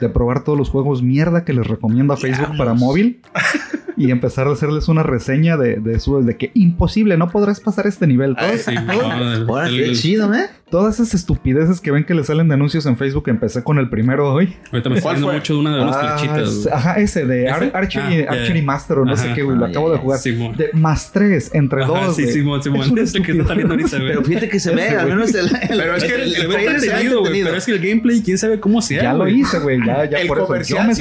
[0.00, 3.20] de probar todos los juegos mierda que les recomienda Facebook para móvil
[3.96, 7.86] y empezar a hacerles una reseña de, de eso, de que imposible, no podrás pasar
[7.86, 8.34] este nivel.
[8.38, 10.46] Ay, Todas, Sí, no, el- el- chido, ¿eh?
[10.70, 13.88] todas esas estupideces que ven que les salen de anuncios en Facebook, empecé con el
[13.88, 14.56] primero hoy.
[14.72, 16.68] Ahorita me está ¿Cuál viendo mucho de una de las Ah, flechitas.
[16.72, 17.76] ajá, ese de Ar- ¿Ese?
[17.76, 18.62] Archery, Ah, Archery.
[18.62, 19.56] Master o no sé qué, güey.
[19.56, 20.18] Lo Ah, acabo de jugar.
[20.18, 20.56] Simón.
[20.56, 22.16] De más tres entre Ajá, dos.
[22.16, 22.34] sí, güey.
[22.34, 22.80] Simón, Simón.
[22.82, 24.08] Es una Es lo que está saliendo ahorita, güey.
[24.08, 27.08] Pero fíjate que se ve, al menos el, el, Pero es que el- trailer se
[27.20, 27.42] güey.
[27.44, 29.02] Pero es que el gameplay, quién sabe cómo sea.
[29.04, 29.78] Ya lo hice, güey.
[29.86, 30.46] Ya, ya por eso.
[30.46, 30.94] Yo comercial me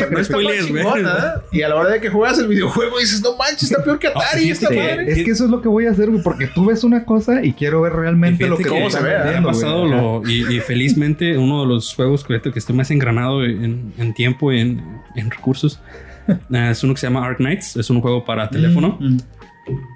[0.71, 0.83] güey.
[0.83, 1.41] chingón, ¿ah?
[1.51, 4.07] Y a la hora de que juegas el videojuego dices, no manches, está peor que
[4.07, 4.41] Atari.
[4.41, 5.11] fíjate esta que- madre.
[5.11, 7.43] Es que eso es lo que voy a hacer, güey, porque tú ves una cosa
[7.43, 10.59] y quiero ver realmente Y lo fíjate que se ve, ha pasado lo, y, y
[10.59, 14.83] felizmente uno de los juegos que, estoy más engranado en, en tiempo y en,
[15.15, 15.79] en recursos
[16.49, 17.75] es uno que se llama Ark Knights.
[17.75, 18.97] Es un juego para teléfono.
[18.99, 19.19] Mm, mm.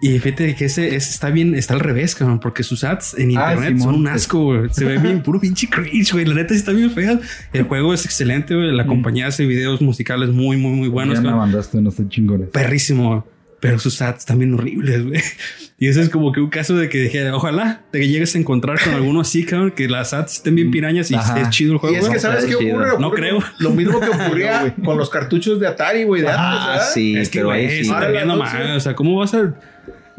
[0.01, 3.38] Y fíjate que ese, ese está bien, está al revés, cabrón, porque sus ads en
[3.38, 3.82] Ah, internet Simón.
[3.93, 4.70] son un asco, güey.
[4.72, 6.26] Se ve bien, puro pinche cringe, güey.
[6.26, 7.20] La neta sí está bien fea.
[7.53, 8.72] El juego es excelente, güey.
[8.72, 11.15] La compañía hace videos musicales muy, muy, muy buenos.
[11.15, 12.49] Ya me mandaste unos chingones.
[12.49, 13.28] Perrísimo,
[13.59, 15.22] pero sus ads también horribles, güey.
[15.82, 18.80] Y ese es como que un caso de que dije, ojalá te llegues a encontrar
[18.84, 21.39] con alguno así, cabrón, que las ads estén bien pirañas y Ajá.
[21.39, 21.95] es chido el juego.
[21.95, 22.19] Y es que güey.
[22.19, 22.67] ¿sabes qué ocurre?
[22.86, 22.99] chido.
[22.99, 23.39] No Ocurre creo.
[23.59, 26.88] Lo mismo que ocurría con los cartuchos de Atari, güey, de antes, Ah, ¿verdad?
[26.93, 27.89] sí, es que, pero ahí sí.
[27.89, 29.53] O sea, ¿cómo vas a.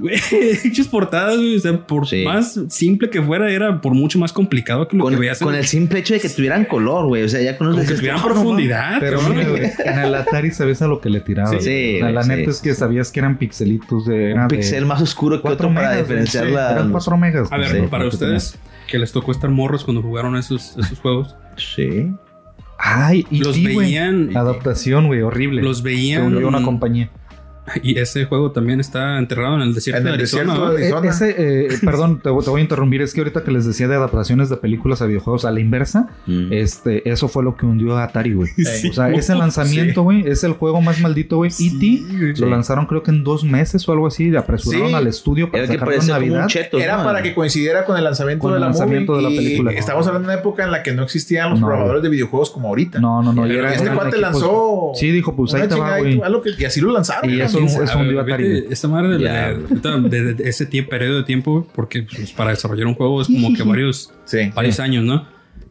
[0.00, 0.14] Güey,
[0.64, 1.56] hechas portadas, güey.
[1.56, 2.24] O sea, por Sí.
[2.24, 5.54] más simple que fuera, era por mucho más complicado que lo Con, que veías con
[5.54, 7.22] el simple hecho de que tuvieran color, güey.
[7.22, 8.96] O sea, ya con eso que tuvieran "Ah, no profundidad.
[9.00, 9.36] Pero cabrón".
[9.36, 11.50] mira, güey, en el Atari sabías a lo que le tiraba.
[11.50, 11.60] Sí.
[11.60, 14.30] Sí, O sea, la sí, neta es que sabías que eran pixelitos de.
[14.30, 16.18] era un de pixel más oscuro que cuatro otro para megas, güey.
[16.20, 16.70] diferenciar Sí, la.
[16.72, 17.52] Eran los- 4 megas.
[17.52, 21.36] A ver, Sí, para ustedes que les tocó estar morros cuando jugaron esos, esos juegos,
[21.56, 22.10] Sí.
[22.78, 24.34] Ay, y los sí, veían.
[24.36, 25.60] Adaptación, güey, horrible.
[25.62, 26.22] Los Se veían.
[26.34, 27.10] unió una compañía.
[27.82, 30.70] Y ese juego también está enterrado en el desierto En de el Arizona.
[30.70, 33.02] desierto Eh, ese, eh, perdón, te, te voy a interrumpir.
[33.02, 36.08] Es que ahorita que les decía de adaptaciones de películas a videojuegos a la inversa,
[36.26, 36.52] Mm.
[36.52, 38.50] este, eso fue lo que hundió a Atari, güey.
[38.56, 38.88] Sí.
[38.90, 41.50] O sea, ese lanzamiento, güey, es el juego más maldito, güey.
[41.50, 42.40] Sí, E.T.
[42.40, 44.34] lo lanzaron creo que en dos meses o algo así.
[44.36, 44.94] Apresuraron Sí.
[44.94, 46.42] al estudio para Era que sacarlo en Navidad.
[46.42, 46.78] un cheto.
[46.78, 47.04] Era ¿no?
[47.04, 49.44] para que coincidiera con el lanzamiento, Con de, el la lanzamiento movie de la y
[49.44, 49.72] película.
[49.72, 51.66] Estamos hablando de una época en la que no existían los No.
[51.66, 53.00] programadores de videojuegos como ahorita.
[53.00, 53.44] No, no, no.
[53.46, 54.92] y Pero era- Este cuate lanzó.
[54.94, 56.14] Sí, dijo, pues ahí te va, güey.
[56.18, 57.30] y, y así lo lanzaron.
[57.30, 58.64] Y eso- Vete, güey.
[58.70, 59.48] Esta madre de, Ya.
[59.52, 63.28] de- de- de ese tie- periodo de tiempo, porque pues, para desarrollar un juego es
[63.28, 64.50] como que varios, Sí.
[64.54, 65.26] varios años, ¿no?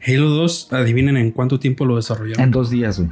[0.05, 2.43] Halo 2, adivinen en cuánto tiempo lo desarrollaron.
[2.43, 3.11] En dos días, güey.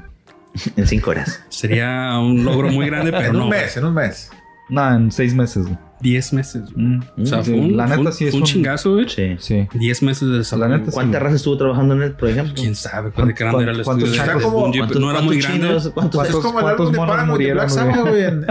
[0.75, 1.43] En cinco horas.
[1.49, 3.47] Sería un logro muy grande, pero En un no.
[3.49, 4.32] mes, en un mes.
[4.69, 5.78] No, en seis meses, güey.
[5.99, 6.63] 10 meses.
[6.75, 8.93] Mm, O sea, sí, fue un, la fue neta un- sí es fue un chingazo,
[8.93, 9.09] güey.
[9.09, 9.35] Sí.
[9.39, 9.67] Sí.
[9.73, 10.69] 10 meses de desarrollo.
[10.69, 10.95] La neta sí.
[10.95, 12.53] ¿Cuánta raza estuvo trabajando en él, por ejemplo?
[12.55, 14.21] ¿Quién sabe qué grande era el ¿Cuántos- estudio?
[14.23, 15.67] de cuántos- Bungie, ¿Cuántos- no era muy cuántos grande.
[15.67, 15.91] chinos?
[15.93, 17.79] ¿Cuántos, Es ¿Cuántos- como el álbum cuántos de Paramount de murieron, Black güey?
[17.95, 18.23] Sabbath, güey.
[18.23, 18.45] En,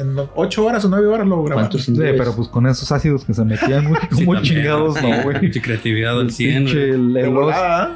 [0.00, 1.70] en, en 8 horas o 9 horas lo grabaron.
[1.70, 5.06] cuántos Sí, pero pues con esos ácidos que se metían, güey, Sí, como chingados, sí,
[5.08, 5.40] no, güey.
[5.40, 6.64] pinche creatividad al El 100.
[6.64, 7.54] pinche, güey.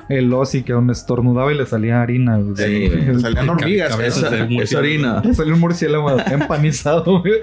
[0.08, 2.38] el, Ozzy que aún estornudaba y le salía harina.
[2.38, 2.56] güey.
[2.56, 3.98] Sí, Salían hormigas.
[4.00, 5.20] Esa- orina.
[5.24, 7.34] le salió un murciélago empanizado, güey.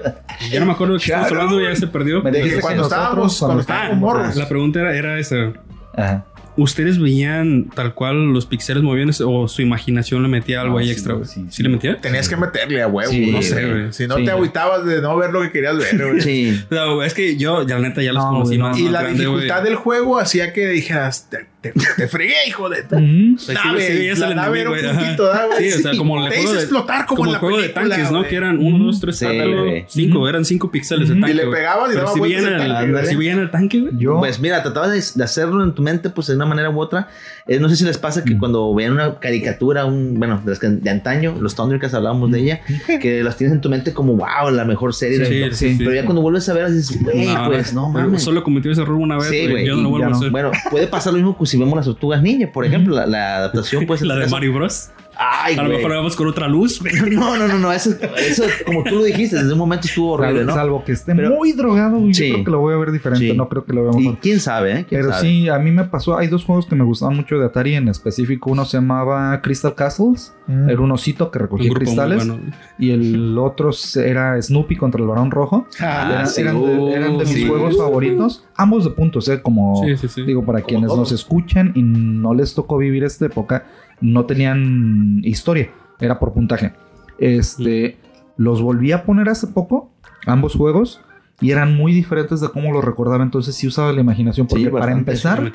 [0.50, 1.42] Ya no me acuerdo de qué estamos Claro.
[1.60, 2.22] Ya se perdió.
[2.22, 4.36] Me dijiste cuando nosotros, estábamos, cuando estábamos morros.
[4.36, 5.52] La pregunta era, era esa.
[5.96, 6.24] Ajá.
[6.54, 10.86] ¿Ustedes veían tal cual los píxeles moviéndose o su imaginación le metía algo No, ahí
[10.88, 11.14] sí, extra?
[11.14, 11.24] güey?
[11.26, 11.62] sí, ¿Sí, sí.
[11.62, 11.98] le metía?
[11.98, 13.10] Tenías que meterle a huevo.
[13.32, 13.92] No sé, güey.
[13.94, 14.24] Si no Sí.
[14.26, 16.20] te agüitabas de no ver lo que querías ver, güey.
[16.20, 16.62] Sí.
[16.70, 18.78] No, es que yo, ya la neta, ya los No, conocí más.
[18.78, 19.36] Y más la grande, güey.
[19.44, 21.30] dificultad del juego hacía que dijeras,
[21.62, 22.80] te, te, fregué, hijo de...
[22.80, 23.36] Ujú.
[23.36, 25.38] O sea, sí, nave, sí veías la al nave era enemigo, un puntito, ajá.
[25.40, 25.70] ¿da, güey?
[25.70, 27.38] Sí, o sea, como el Te juego hizo de, explotar como como en el la
[27.38, 28.18] juego de película, tanques, ¿no?
[28.18, 28.30] güey.
[28.30, 29.84] Que eran uno, dos, tres, Sí, cuatro, güey.
[29.88, 30.28] cinco.
[30.28, 31.30] Eran cinco píxeles de tanque.
[31.30, 33.92] Y le pegabas y daba si vueltas el el, tanque, si veían el tanque, güey.
[33.96, 36.80] Yo, Pues mira, trataba de, de hacerlo en tu mente, pues de una manera u
[36.80, 37.08] otra.
[37.46, 38.38] Eh, no sé si les pasa que Mm.
[38.38, 42.40] cuando vean una caricatura, un, bueno, de las que de antaño, los Thundercats hablábamos de
[42.40, 42.60] ella,
[43.00, 45.24] que las tienes en tu mente como, wow, la mejor serie.
[45.26, 45.76] Sí, del- sí, sí.
[45.78, 48.22] Pero ya cuando vuelves a ver, dices, güey, No, pues no mames.
[48.22, 49.66] Solo cometió ese error una vez, Sí, güey.
[49.66, 50.30] Yo no lo vuelvo a hacer.
[50.30, 53.36] Bueno, puede pasar lo mismo que si vemos las tortugas ninja, por ejemplo, la, la
[53.36, 54.08] adaptación puede ser.
[54.08, 54.26] la de.
[54.26, 54.90] Mario Bros.
[55.16, 56.80] Ay, A lo mejor vamos con otra luz.
[57.12, 60.38] No, no, no, no, eso, eso, como tú lo dijiste, desde un momento estuvo horrible,
[60.40, 60.54] salvo, ¿no?
[60.54, 62.28] salvo que esté Pero- muy drogado, güey, Sí.
[62.28, 63.30] yo creo que lo voy a ver diferente.
[63.30, 63.36] Sí.
[63.36, 64.86] No creo que lo vea Y quién sabe, ¿eh?
[64.88, 65.22] ¿Quién Pero sabe?
[65.28, 66.16] sí, a mí me pasó.
[66.16, 68.50] Hay dos juegos que me gustaban mucho de Atari en específico.
[68.50, 70.34] Uno se llamaba Crystal Castles.
[70.46, 70.70] Mm.
[70.70, 72.26] Era un osito que recogía cristales.
[72.26, 72.40] bueno.
[72.78, 75.66] Y el otro era Snoopy contra el varón rojo.
[75.80, 76.40] Ah, eran, sí.
[76.40, 77.46] eran de, eran de mis Sí.
[77.46, 78.44] juegos favoritos.
[78.56, 79.40] Ambos de puntos, ¿eh?
[79.42, 80.22] Como Sí, sí, sí.
[80.22, 80.98] digo, para Como quienes todos.
[81.00, 83.64] nos escuchan y no les tocó vivir esta época,
[84.02, 85.70] no tenían historia.
[86.00, 86.72] Era por puntaje.
[87.18, 87.96] Este,
[88.36, 89.90] los volví a poner hace poco,
[90.26, 91.00] ambos juegos.
[91.40, 93.22] Y eran muy diferentes de cómo los recordaba.
[93.22, 94.46] Entonces sí usaba la imaginación.
[94.46, 95.52] Porque Sí, para empezar,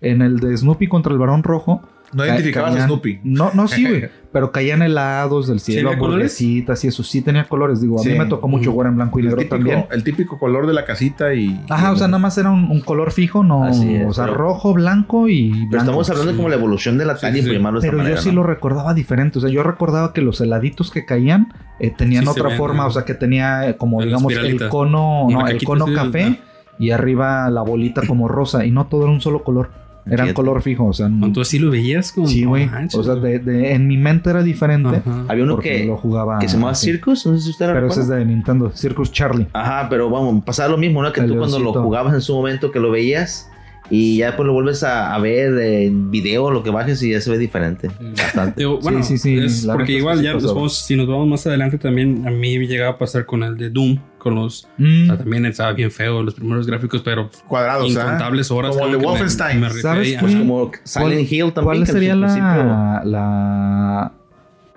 [0.00, 1.82] en el de Snoopy contra el varón rojo.
[2.14, 3.20] No ca- identificabas a caían- Snoopy.
[3.24, 4.08] No, no, sí, güey.
[4.32, 7.02] pero caían helados del cielo, hamburguesitas y eso.
[7.02, 7.80] Sí tenía colores.
[7.80, 8.10] Digo, a Sí.
[8.10, 9.86] mí me tocó mucho jugar en blanco y El negro típico, también.
[9.92, 11.60] el típico color de la casita y...
[11.68, 13.64] Ajá, o sea, nada más era un, un color fijo, no.
[13.64, 15.66] Así es, o sea, pero- rojo, blanco y blanco.
[15.70, 16.36] Pero estamos hablando sí.
[16.36, 17.46] como la evolución de la Atari, Sí, sí.
[17.48, 18.34] por llamarlo de esta Pero manera, yo sí ¿no?
[18.36, 19.38] lo recordaba diferente.
[19.38, 22.82] O sea, yo recordaba que los heladitos que caían eh, tenían otra ven, forma.
[22.84, 22.88] ¿no?
[22.88, 26.40] O sea, que tenía eh, como, digamos, el cono, no, el cono café
[26.78, 28.64] y arriba la bolita como rosa.
[28.66, 29.70] Y no todo era un solo color.
[30.06, 30.34] Era Fíjate.
[30.34, 30.84] color fijo.
[30.86, 32.26] O sea, no- Entonces sí lo veías como.
[32.26, 32.68] sí, güey.
[32.94, 34.96] O sea, de, de- en mi mente era diferente.
[34.96, 35.24] Ajá.
[35.28, 36.38] Había uno que, lo jugaba.
[36.38, 36.86] que se llamaba así.
[36.86, 38.70] Circus, no sé si usted lo Pero ese es de Nintendo.
[38.74, 39.46] Circus Charlie.
[39.52, 41.12] Ajá, pero vamos, pasaba lo mismo, ¿no?
[41.12, 43.50] Que tú cuando lo jugabas en su momento, que lo veías
[43.90, 47.20] y ya después lo vuelves a, a ver en video, lo que bajes y ya
[47.20, 47.90] se ve diferente.
[48.16, 48.60] Bastante.
[48.62, 51.28] Digo, bueno, sí, sí, es la porque es igual sí ya vamos- si nos vamos
[51.28, 55.02] más adelante también a mí llegaba a pasar con el de Doom, con los Mm.
[55.04, 58.00] o sea, también estaba bien feo los primeros gráficos, pero Cuadrados, ¿ah?
[58.06, 59.60] incontables horas Como el de me- Wolfenstein.
[59.60, 60.20] me refería, ¿Sabes ajá.
[60.26, 60.38] cuál?
[60.38, 61.64] Como Silent Hill también.
[61.64, 64.12] ¿Cuál sería principio- la, la,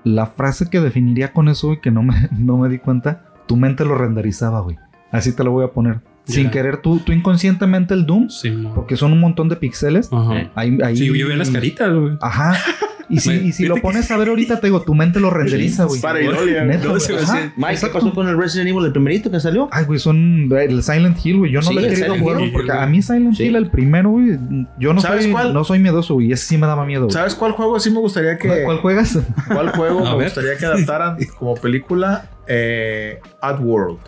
[0.04, 3.24] la frase que definiría con eso, güey, que no me, no me di cuenta?
[3.48, 4.78] Tu mente lo renderizaba, güey.
[5.12, 6.02] Así te lo voy a poner.
[6.26, 10.10] Sin querer, tú, tú inconscientemente el Doom, Sí, porque son un montón de píxeles.
[10.12, 10.38] Ajá.
[10.40, 10.52] Eh.
[10.56, 12.18] Ahí, ahí, Sí, yo veía las caritas, güey.
[12.22, 12.54] Ajá.
[13.10, 15.86] Y si, y si lo pones a ver ahorita, te digo, tu mente lo renderiza,
[15.86, 16.02] güey.
[16.02, 19.70] Para Mike, ¿qué pasó con el Resident Evil, el primerito que salió?
[19.72, 21.52] Ay, güey, son el Silent Hill, güey.
[21.52, 23.46] Yo no Sí, lo he querido jugar, porque a mí Silent Sí.
[23.46, 24.38] Hill, el primero, güey,
[24.80, 25.54] yo no ¿Sabes soy, cuál?
[25.54, 26.32] no soy miedoso, güey.
[26.32, 27.14] Ese sí me daba miedo, güey.
[27.14, 28.64] ¿Sabes cuál juego sí me gustaría que...
[28.64, 29.18] ¿Cuál, juegas?
[29.48, 32.30] ¿Cuál juego me gustaría que adaptaran como película?
[32.48, 33.20] Eh,
[33.60, 34.00] World.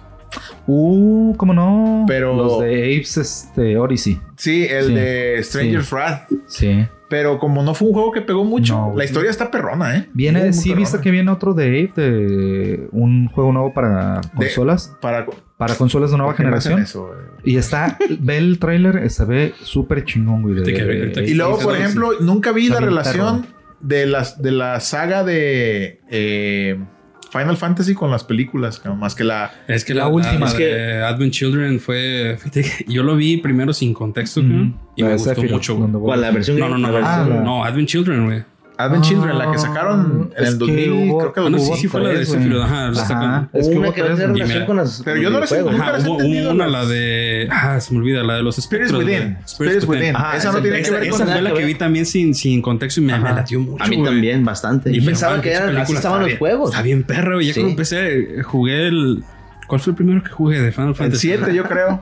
[0.67, 2.05] Uh, cómo no.
[2.07, 4.19] Pero- Los de Apes este, Odyssey.
[4.37, 4.93] Sí, el Sí.
[4.93, 6.29] de Stranger's Wrath.
[6.47, 6.85] Sí.
[7.09, 10.09] Pero como no fue un juego que pegó mucho, No, la historia está perrona, ¿eh?
[10.13, 14.95] Viene, Muy, sí, viste que viene otro de Ape, de un juego nuevo para consolas.
[15.01, 15.25] Para,
[15.57, 17.11] Para consolas de nueva ¿por qué no hacen generación.
[17.11, 17.15] eso?
[17.43, 20.53] Y está, ve el tráiler, se ve súper chingón, güey.
[20.55, 23.45] de- Fíjate que de- ahorita- Y luego, por sí, ejemplo, nunca vi Está la relación
[23.79, 26.77] de, las, de la saga de eh,
[27.31, 29.51] Final Fantasy con las películas, más que la...
[29.67, 30.51] Es que La la, última.
[30.53, 32.37] de Advent Children fue.
[32.87, 36.21] yo lo vi primero sin contexto, y La me gustó mucho, ¿Cuál?
[36.21, 38.43] La versión No, no, no, Ah, no, Advent Children, güey.
[38.81, 41.59] Advent Ah, Children, la que sacaron en el que 2000, hubo- creo que Ah, no,
[41.59, 44.39] sí, sí fue la de Sephiroth, ajá, la es que una que tres, tiene güey.
[44.39, 45.01] Y relación mira, con las.
[45.03, 45.71] pero yo no las- videojuegos.
[45.73, 47.49] nunca Ajá, las he hubo, entendido, hubo una, la de.
[47.51, 49.03] Ah, se me olvida, la de los espectros.
[49.03, 49.37] Within.
[49.45, 50.15] Spirits Within.
[50.15, 52.05] Ajá, esa no esa- tiene que Esa, ver esa con fue la que vi también
[52.05, 53.83] sin, sin contexto y me, latió mucho.
[53.83, 54.93] A mí también, bastante.
[54.93, 56.69] Yo Y pensaba que eran, así estaban los juegos.
[56.69, 57.41] Está bien perro.
[57.41, 59.23] Y ya cuando empecé, jugué el.
[59.67, 61.27] ¿Cuál fue el primero que jugué de Final El Fantasy?
[61.27, 62.01] 7, yo creo.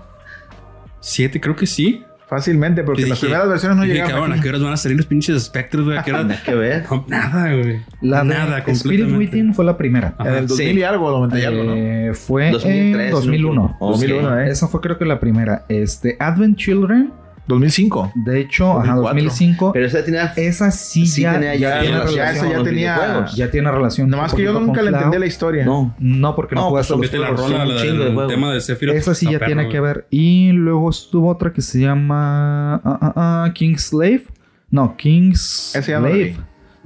[1.00, 2.04] Siete, creo que sí.
[2.28, 4.14] Fácilmente, porque Yo las dije- primeras versiones no dije, llegaban.
[4.16, 5.98] cabrón, ¿a qué horas van a salir los pinches espectros, güey?
[5.98, 6.26] ¿A qué horas?
[6.26, 6.84] Nada que ver.
[6.90, 7.80] No, nada, güey.
[8.02, 9.16] La de nada, Spirit.
[9.16, 10.14] Within fue la primera.
[10.18, 10.30] Ajá.
[10.30, 10.80] En el 2000 Sí.
[10.80, 11.74] y algo, 90 y algo, ¿no?
[11.76, 13.78] Eh, fue 2003, en 2001.
[13.80, 13.92] Ok.
[13.94, 14.50] 2001, ¿eh?
[14.50, 15.64] Esa fue creo que la primera.
[15.70, 17.14] Este, Advent Children,
[17.48, 18.12] 2005.
[18.16, 19.04] de hecho, ajá, 2004.
[19.24, 19.72] 2005.
[19.74, 20.34] Pero esa tenía.
[20.36, 23.26] esa sí, Sí ya, tenía ya ya tiene relación ya esa ya tenía-.
[23.36, 24.10] Ya tiene relación.
[24.10, 25.66] Nomás que yo nunca le entendí la historia.
[25.66, 25.96] No.
[26.00, 28.28] No, porque no, No, jugaste pues, los la rola, la de juegos.
[28.28, 28.96] tema de Sephiroth.
[28.96, 30.08] Esa sí ya tiene que ver.
[30.10, 34.26] Y luego estuvo otra que se llama ah, ah, ah, King's Slave.
[34.70, 36.36] No, King's Slave.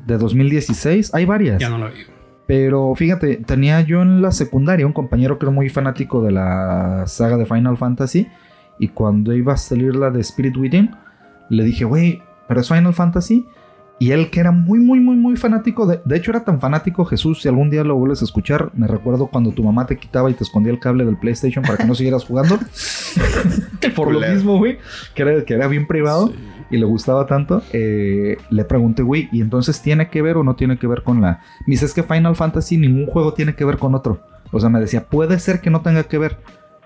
[0.05, 1.13] de 2016.
[1.13, 1.59] Hay varias.
[1.59, 2.01] Ya no lo vi.
[2.47, 7.05] Pero fíjate, tenía yo en la secundaria un compañero que era muy fanático de la
[7.07, 8.27] saga de Final Fantasy.
[8.81, 10.89] Y cuando iba a salir la de Spirit Within,
[11.49, 13.45] le dije, güey, pero es Final Fantasy.
[13.99, 15.85] Y él que era muy, muy, muy, muy fanático.
[15.85, 18.87] De, de hecho, era tan fanático, Jesús, si algún día lo vuelves a escuchar, me
[18.87, 21.85] recuerdo cuando tu mamá te quitaba y te escondía el cable del PlayStation para que
[21.85, 22.57] no siguieras jugando.
[23.95, 24.79] Por lo mismo, güey,
[25.13, 26.33] que era, que era bien privado
[26.71, 30.55] y le gustaba tanto, eh, le pregunté, güey, ¿y entonces tiene que ver o no
[30.55, 31.41] tiene que ver con la...
[31.67, 34.21] Me dice, es que Final Fantasy ningún juego tiene que ver con otro.
[34.51, 36.37] O sea, me decía, puede ser que no tenga que ver.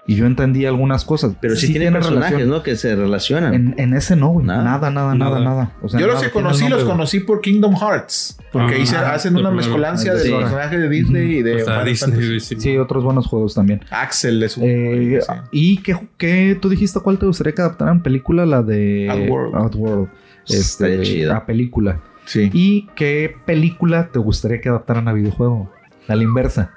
[0.08, 1.34] Y yo entendí algunas cosas.
[1.42, 2.50] Pero sí, tiene personajes, relación.
[2.50, 2.62] ¿no?
[2.62, 3.54] Que se relacionan.
[3.56, 4.46] En, en ese no, güey.
[4.46, 4.64] Nada.
[4.64, 5.44] Nada, nada, nada, Nada.
[5.56, 5.72] nada.
[5.82, 8.38] O sea, Yo los nada, que conocí, los nombre, conocí por Kingdom Hearts.
[8.52, 10.30] Porque Ah, ahí se ah, hacen una mezcolancia de Sí.
[10.30, 12.56] los personajes de Disney y de Final Disney, sí.
[12.60, 13.82] Sí, otros buenos juegos también.
[13.90, 14.64] Axel es un.
[14.68, 15.34] Eh, sí.
[15.52, 18.46] ¿Y qué, qué tú dijiste cuál te gustaría que adaptaran película?
[18.46, 20.10] La de Outworld.
[20.48, 21.34] Este, chido.
[21.34, 22.00] a película.
[22.26, 22.50] Sí.
[22.54, 25.72] ¿Y qué película te gustaría que adaptaran a videojuego?
[26.08, 26.72] A la inversa.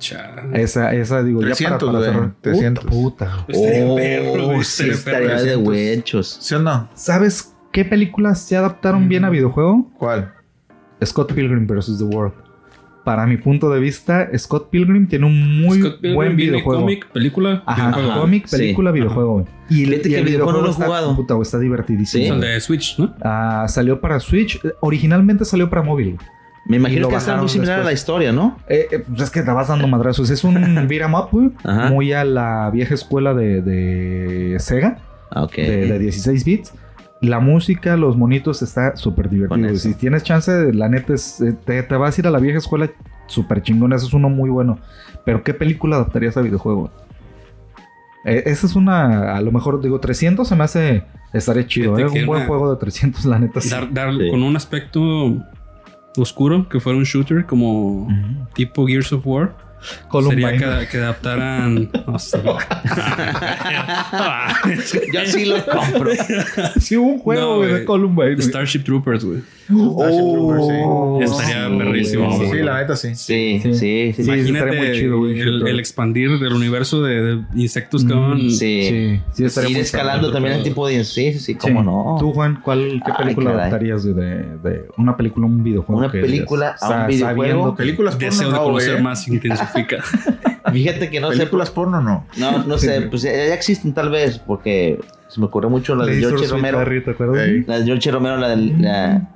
[0.00, 0.42] Chale.
[0.60, 2.32] Esa, esa digo, 300, ya para, para cerrar.
[2.40, 2.84] 300.
[2.86, 3.52] Puta, puta.
[3.52, 5.68] Estaría Oh, perro, sí, estaría de 300.
[5.68, 6.38] huechos.
[6.40, 6.88] ¿Sí o no?
[6.94, 9.90] ¿Sabes qué películas se adaptaron bien a videojuego?
[9.96, 10.32] ¿Cuál?
[11.04, 11.98] Scott Pilgrim vs.
[11.98, 12.34] The World.
[13.04, 16.80] Para mi punto de vista, Scott Pilgrim tiene un muy Scott Pilgrim buen videojuego.
[16.82, 18.24] cómic, película, Ajá, videojuego.
[18.26, 18.42] Ajá.
[18.46, 18.56] sí.
[18.58, 19.32] película, videojuego.
[19.32, 19.46] güey.
[19.70, 21.16] Y, que el videojuego no lo he jugado.
[21.16, 22.22] puta, está divertidísimo.
[22.22, 22.28] Sí.
[22.28, 23.14] Es el de Switch, ¿no?
[23.22, 24.62] Ah, salió para Switch.
[24.62, 26.18] Eh, Originalmente salió para móvil.
[26.70, 28.56] Me imagino que está muy similar a la historia, ¿no?
[28.68, 30.30] Eh, eh, pues es que te vas dando madrazos.
[30.30, 30.54] Es un
[30.88, 31.50] beat 'em up, güey.
[31.90, 34.98] Muy a la vieja escuela de, de Sega,
[35.32, 36.72] Ah, de, de 16 bits.
[37.20, 39.68] La música, los monitos, está súper divertido.
[39.68, 39.88] eso.
[39.88, 42.58] Si tienes chance, la neta, es, eh, te, te vas a ir a la vieja
[42.58, 42.88] escuela
[43.26, 43.92] súper chingón.
[43.92, 44.78] Ese es uno muy bueno.
[45.24, 46.90] Pero, ¿qué película adaptarías a videojuego?
[48.24, 51.98] Eh, esa es una, a lo mejor digo, 300 se me hace, estaría chido.
[51.98, 52.06] ¿eh?
[52.06, 53.60] Un buen juego de 300, la neta.
[53.60, 53.70] sí.
[53.70, 54.30] Dar, dar Sí.
[54.30, 55.36] con un aspecto
[56.16, 58.08] oscuro, que fuera un shooter como
[58.54, 59.69] tipo Gears of War.
[60.08, 60.58] Columbine.
[60.58, 61.90] Sería que, que adaptaran.
[62.06, 62.16] No.
[65.12, 66.10] Yo sí lo compro.
[66.80, 67.84] Sí, hubo un juego No, güey, de güey.
[67.84, 68.42] Columbine.
[68.42, 69.40] Starship Troopers, güey.
[69.66, 70.72] Starship Troopers, sí.
[70.84, 72.50] Oh, Estaría sí, perrísimo, güey.
[72.50, 73.14] Sí, la neta sí.
[73.14, 73.62] Sí, Sí.
[73.62, 74.12] sí, sí.
[74.14, 74.30] Sí, sí.
[74.30, 75.40] Imagínate estaría muy chido, güey.
[75.40, 78.38] el, el expandir del universo de, de insectos que van.
[78.40, 78.50] Sí.
[78.50, 81.04] Sí, sí, estaría Ir muy escalando también el tipo de...
[81.04, 81.86] Sí, sí, sí, cómo Sí.
[81.86, 82.16] no.
[82.18, 83.60] Tú, Juan, ¿cuál, ¿qué Ay, película caray.
[83.60, 85.98] adaptarías de, de, de una película a un videojuego?
[86.00, 87.74] Una película a un sa- videojuego?
[87.76, 89.24] Películas Deseo de no, conocer más
[90.72, 91.38] Fíjate que no sé...
[91.38, 92.26] Películas porno no.
[92.36, 96.18] No, no sé, pues ya existen tal vez, porque se me ocurrió mucho la de
[96.18, 96.78] George Romero.
[97.66, 98.80] La de George Romero, la del...
[98.82, 99.28] La,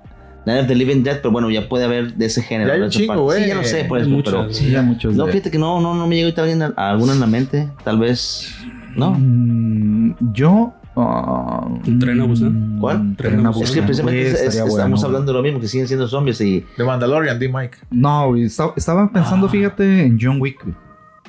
[0.46, 2.68] Night of the Living Dead, pero bueno, ya puede haber de ese género.
[2.68, 3.44] Ya hay un chingo, güey.
[3.44, 4.52] Sí, ya lo sé, eso, muchas, pero...
[4.52, 5.14] Sí, ya muchos.
[5.14, 7.26] No, fíjate que no, no, no me llegó ahorita alguien a, a alguna en la
[7.26, 7.70] mente.
[7.82, 8.54] Tal vez...
[8.94, 9.16] ¿No?
[9.18, 10.74] Mm, yo.
[10.96, 12.76] Ah, ¿Un tren a Busan?
[12.76, 13.16] mm, ¿Cuál?
[13.16, 15.60] Tren a Es que precisamente Güey, es- es- estaría estamos bueno, hablando de lo mismo,
[15.60, 16.64] que siguen siendo zombies y...
[16.76, 17.48] De Mandalorian, D.
[17.48, 17.78] Mike.
[17.90, 19.50] No, estaba pensando, Ah.
[19.50, 20.62] fíjate, en John Wick.
[20.62, 20.74] güey.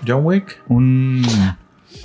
[0.07, 0.61] John Wick.
[0.67, 1.23] Un.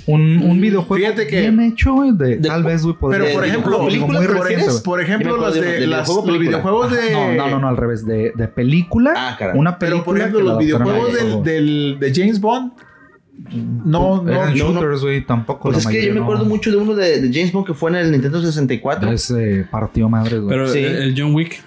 [0.07, 3.45] Un, un videojuego Fíjate que- bien hecho, de, de- tal vez, güey, podría- Pero por
[3.45, 4.71] ejemplo, digo, película, muy ¿te reciente, refieres?
[4.73, 4.83] güey.
[4.83, 6.57] Por ejemplo, los, de- de, de las- videojuego, los película.
[6.57, 7.11] videojuegos de.
[7.11, 8.05] No, no, no, no, al revés.
[8.05, 9.13] De, de película.
[9.15, 9.37] Ah.
[9.53, 9.77] Una película.
[9.79, 11.43] Pero por ejemplo, los videojuegos del, videojuego.
[11.43, 12.71] del- de James Bond.
[13.49, 15.71] No, no, Eran shooters, güey, tampoco.
[15.71, 16.23] Pues la es que yo me no.
[16.25, 19.11] acuerdo mucho de uno de, de James Bond que fue en el Nintendo 64.
[19.11, 20.49] Ese partió madre, güey.
[20.49, 20.79] Pero Sí.
[20.79, 21.61] el, el John Wick,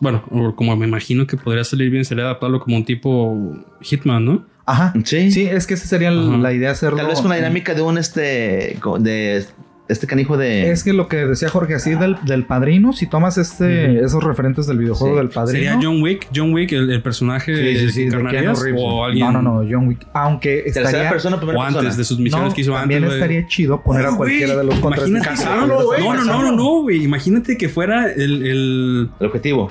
[0.00, 4.24] bueno, o como me imagino que podría salir bien, sería adaptarlo como un tipo Hitman,
[4.24, 4.44] ¿no?
[4.66, 4.92] Ajá.
[5.04, 5.30] Sí.
[5.30, 6.36] Sí, es que esa sería Ajá.
[6.38, 6.96] la idea hacerlo.
[6.98, 8.78] Tal vez con la dinámica de un este...
[9.00, 9.44] De
[9.88, 10.70] este canijo de...
[10.70, 14.66] Es que lo que decía Jorge, así del, del padrino, si tomas este, esos referentes
[14.66, 15.18] del videojuego Sí.
[15.20, 15.58] del padrino.
[15.72, 18.62] Sería John Wick, John Wick, el, el personaje Sí, sí, sí, que de encarnarías, Keanu
[18.62, 18.80] Reeves.
[18.84, 20.06] o alguien No, no, no, John Wick.
[20.14, 21.10] Aunque estaría.
[21.10, 21.94] persona, o antes persona.
[21.96, 23.18] de sus misiones no, que hizo también antes.
[23.18, 23.20] güey.
[23.30, 25.08] estaría chido poner a cualquiera de los contras.
[25.08, 27.02] imagínate- No, no, no, no, no, güey.
[27.04, 29.70] Imagínate que fuera el, el El objetivo.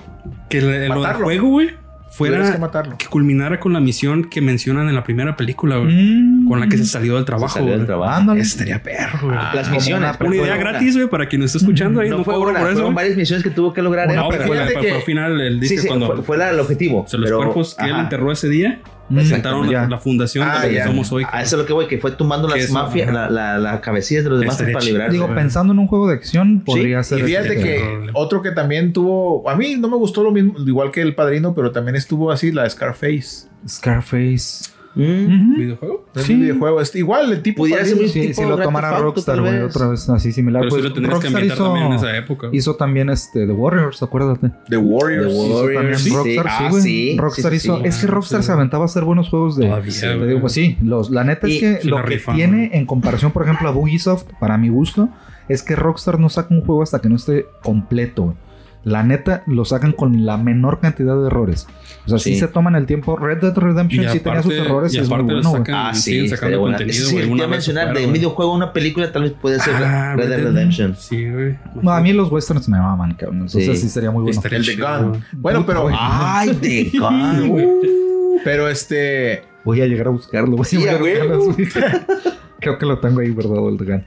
[0.49, 1.23] que el, el- lo del Matarlo.
[1.25, 2.97] juego, güey, Tienes fuera que matarlo.
[2.97, 6.30] que culminara con la misión que mencionan en la primera película, güey, Mm.
[6.51, 7.53] Con la que se salió del trabajo.
[7.55, 8.33] Salió del trabajo.
[8.33, 9.35] Estaría perro, güey.
[9.53, 10.15] Las misiones.
[10.19, 12.09] una Una idea gratis, güey, para quien nos está escuchando ahí.
[12.09, 12.77] No, No, fue cobro una, por eso.
[12.77, 14.07] fueron varias misiones que tuvo que lograr.
[14.13, 16.07] No, pero pero fue, fíjate fue- que- fue al final, él dice sí, sí, cuando
[16.07, 17.01] fue, fue la- el objetivo.
[17.03, 18.01] o sea, los pero- cuerpos que él ajá.
[18.01, 18.79] enterró ese día
[19.13, 21.25] Presentaron la, la fundación Ah, de lo que somos hoy.
[21.29, 23.29] A eso es lo que voy, que fue tumbando Que las eso, mafias, ajá.
[23.29, 25.11] la, la, la cabecillas de los demás para librarse.
[25.11, 27.19] Digo, pensando en un juego de acción, podría ser.
[27.19, 30.53] Y fíjate este- que otro que también tuvo, a mí no me gustó lo mismo,
[30.65, 33.47] igual que el padrino, pero también estuvo así, la de Scarface.
[33.67, 34.71] Scarface.
[34.93, 35.55] Mm.
[35.57, 36.05] ¿Videojuego?
[36.13, 36.33] Es Sí.
[36.33, 37.63] un videojuego, es igual el tipo.
[37.63, 40.61] Pudiera ser un Sí, tipo si lo tomara Rockstar, güey, otra vez así similar.
[40.63, 42.49] Pero pues, lo tendrías que Rockstar ambientar hizo, también en esa época.
[42.51, 44.51] hizo también este The Warriors, acuérdate.
[44.69, 45.27] The Warriors.
[45.27, 46.09] The Hizo Warriors, también sí.
[46.15, 46.81] Rockstar, Ah, sí, güey.
[46.83, 47.77] sí, Rockstar sí, sí, hizo.
[47.77, 47.83] sí.
[47.87, 48.45] Es que Ah, Rockstar sí.
[48.47, 49.65] se aventaba a hacer buenos juegos de.
[49.67, 52.67] Todavía, te digo, pues sí, los, la neta Y- es que lo que rifan, tiene
[52.67, 52.69] güey.
[52.79, 55.07] en comparación, por ejemplo, a Ubisoft, para mi gusto,
[55.47, 58.23] es que Rockstar no saca un juego hasta que no esté completo.
[58.23, 58.35] güey.
[58.83, 61.67] La neta lo sacan con la menor cantidad de errores.
[62.05, 62.39] O sea, sí, Sí.
[62.39, 63.15] se toman el tiempo.
[63.15, 65.51] Red Dead Redemption sí tenía sus errores y, es muy bueno.
[65.51, 66.77] sacan, Ah, sí, sacando buena.
[66.77, 70.15] contenido, Sí, vez mencionar, de un videojuego a una película tal vez puede ser Ah,
[70.15, 70.95] Red Dead Redemption.
[70.97, 71.59] Sí, güey.
[71.79, 73.41] No, a mí los westerns me maman, cabrón.
[73.41, 73.89] Entonces sí, Sí.
[73.89, 74.35] sería muy bueno.
[74.35, 75.23] Estaría El de chido, Gun.
[75.33, 77.47] Bueno, pero, Ay, God.
[77.49, 77.67] güey.
[78.43, 79.43] pero este.
[79.63, 80.57] Voy a llegar a buscarlo.
[80.57, 81.99] Voy a llegar a buscarlo.
[82.59, 83.57] Creo que lo tengo ahí, ¿verdad?
[83.69, 84.03] El Gun.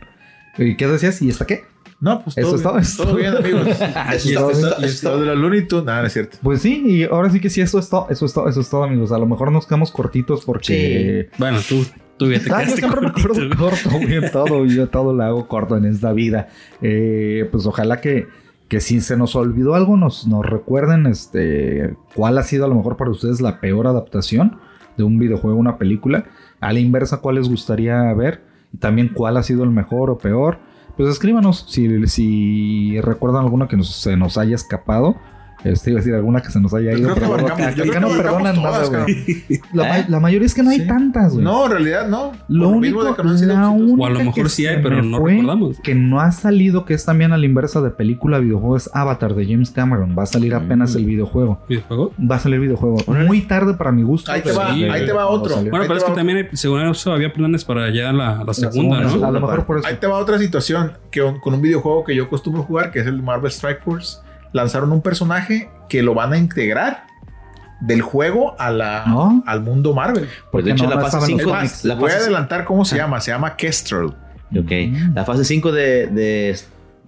[0.59, 1.23] ¿Y qué decías?
[1.23, 1.65] ¿Y hasta qué?
[2.01, 3.15] No, pues Eso todo, es todo.
[3.15, 3.79] bien, todo bien, amigos.
[4.27, 6.39] Y esto- esto- esto de los Looney Tunes, nada, no es cierto.
[6.43, 8.69] Pues sí, y ahora sí que sí, eso es todo, eso es todo, eso es
[8.69, 9.13] todo, amigos.
[9.13, 11.31] A lo mejor nos quedamos cortitos porque.
[11.39, 11.85] Bueno, tú,
[12.19, 13.59] tú ya te Ah, yo siempre me cortito, acuerdo güey.
[13.71, 16.49] corto, güey, en todo, yo todo lo hago corto en esta vida.
[16.83, 18.27] Eh, pues ojalá que,
[18.69, 22.75] que si se nos olvidó algo, nos, nos recuerden este cuál ha sido a lo
[22.75, 24.59] mejor para ustedes la peor adaptación
[24.97, 26.25] de un videojuego a una película.
[26.61, 28.43] A la inversa, cuál les gustaría ver.
[28.73, 30.59] Y también cuál ha sido el mejor o peor.
[30.97, 35.17] Pues escríbanos si, si recuerdan alguna que nos- se nos haya escapado.
[35.65, 37.15] Este iba a decir alguna que se nos haya Yo ido.
[37.15, 39.25] creo que pero abarcamos- acá yo creo acá que no perdonan todas, nada, güey.
[39.73, 40.05] La, ¿Eh?
[40.09, 40.87] la mayoría es que no hay Sí.
[40.87, 41.45] tantas, güey.
[41.45, 42.33] No, en realidad no.
[42.49, 44.83] Lo único, mismo de que no la única O a lo mejor que sí hay,
[44.83, 45.81] pero no recordamos.
[45.81, 49.35] Que no ha salido, que es también a la inversa de película videojuego, es Avatar
[49.35, 50.15] de James Cameron.
[50.19, 50.99] Va a salir apenas Mm.
[50.99, 51.61] el videojuego.
[51.69, 52.13] ¿Videojuego?
[52.31, 52.97] Va a salir videojuego.
[53.07, 53.27] Órale.
[53.27, 54.31] Muy tarde para mi gusto.
[54.31, 55.55] Ahí te va, Sí, ahí te va otro.
[55.57, 58.55] Bueno, Ahí pero es que también, hay- según eso, había planes para ya la, la
[58.55, 59.25] segunda, La ¿no?
[59.27, 59.87] A lo mejor por eso.
[59.89, 63.07] Ahí te va otra situación que con un videojuego que yo acostumbro jugar, que es
[63.07, 64.19] el Marvel Strike Force.
[64.55, 67.05] Lanzaron un personaje que lo van a integrar
[67.81, 69.43] del juego a la, ¿No?
[69.47, 70.25] al mundo Marvel.
[70.51, 71.53] Pues de Porque hecho, no, la fase estaban los Es 5.
[71.53, 72.99] más, La voy a fase, adelantar cómo se Ah.
[72.99, 73.21] llama.
[73.21, 74.07] Se llama Kestrel.
[74.07, 74.73] ok.
[74.89, 75.15] Mm.
[75.15, 76.57] La fase 5 de, de,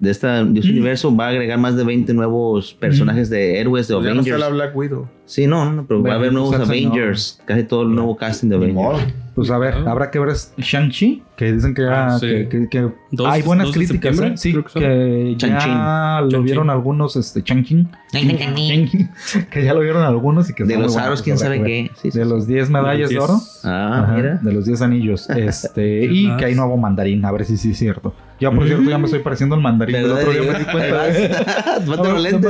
[0.01, 0.77] de, esta, de este Mm.
[0.77, 4.21] universo va a agregar más de 20 nuevos personajes de héroes de Pues ya no
[4.21, 4.51] está Avengers.
[4.51, 5.09] la Black Widow.
[5.25, 6.55] Sí, no, no, pero va a haber nuevos.
[6.55, 7.41] Avengers.
[7.47, 9.05] Casi todo el nuevo casting de Avengers.
[9.37, 12.27] Pues a ver, habrá que ver Shang-Chi, que dicen que, ya- Ah, sí.
[12.27, 14.19] que, que- que Dos- hay buenas críticas.
[14.19, 14.33] ¿eh?
[14.37, 17.87] Sí, creo que ya lo vieron algunos, este, Shang-Chi.
[19.51, 21.91] Que ya lo vieron algunos y que De los aros, quién sabe qué.
[21.97, 22.31] Sí, sí, De sí.
[22.31, 23.39] los 10 medallas de oro.
[23.63, 24.35] Ah, Ajá, mira.
[24.43, 25.29] de los 10 anillos.
[25.37, 26.39] Este, y más?
[26.39, 28.15] que hay nuevo mandarín, a ver si sí es cierto.
[28.41, 29.97] Ya, por cierto, ya me estoy pareciendo el mandarín.
[29.97, 31.05] El otro día me di cuenta.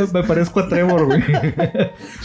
[0.14, 1.22] me parezco a Trevor, güey.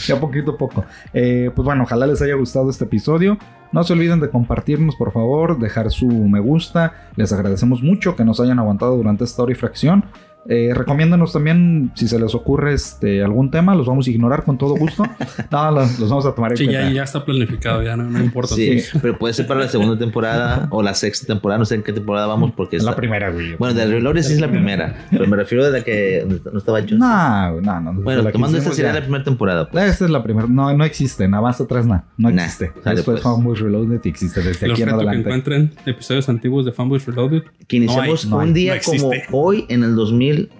[0.06, 0.84] ya poquito a poco.
[1.12, 3.38] Eh, pues bueno, ojalá les haya gustado este episodio.
[3.72, 7.08] No se olviden de compartirnos, por favor, dejar su me gusta.
[7.16, 10.04] Les agradecemos mucho que nos hayan aguantado durante esta hora y fracción.
[10.48, 14.58] Eh, recomiéndanos también, si se les ocurre este, algún tema, los vamos a ignorar con
[14.58, 15.04] todo gusto.
[15.50, 16.82] no, los, los vamos a tomar en Sí, cuenta.
[16.88, 18.54] ya, ya está planificado, ya no, no importa.
[18.54, 21.58] Sí, pero puede ser para la segunda temporada o la sexta temporada.
[21.58, 23.54] No sé en qué temporada vamos porque Es la primera, güey.
[23.56, 25.06] Bueno, de Reloaded sí es la primera.
[25.10, 26.98] Pero me refiero desde que no estaba Johnson.
[26.98, 28.02] No, no, no.
[28.02, 28.94] bueno, la que tomando esta sería ya.
[28.98, 29.68] la primera temporada.
[29.70, 29.84] pues.
[29.92, 30.48] Esta es la primera.
[30.48, 31.28] No, no existe.
[31.28, 32.02] Nada más atrás no.
[32.16, 32.72] No Nah, existe.
[32.82, 33.20] sale, es pues.
[33.20, 35.28] Fanboys Reloaded y existe desde Los aquí en reto que adelante.
[35.28, 37.42] encuentren episodios antiguos de Fanboys Reloaded.
[37.68, 39.94] Que iniciamos No hay, no un hay, día no como hoy en el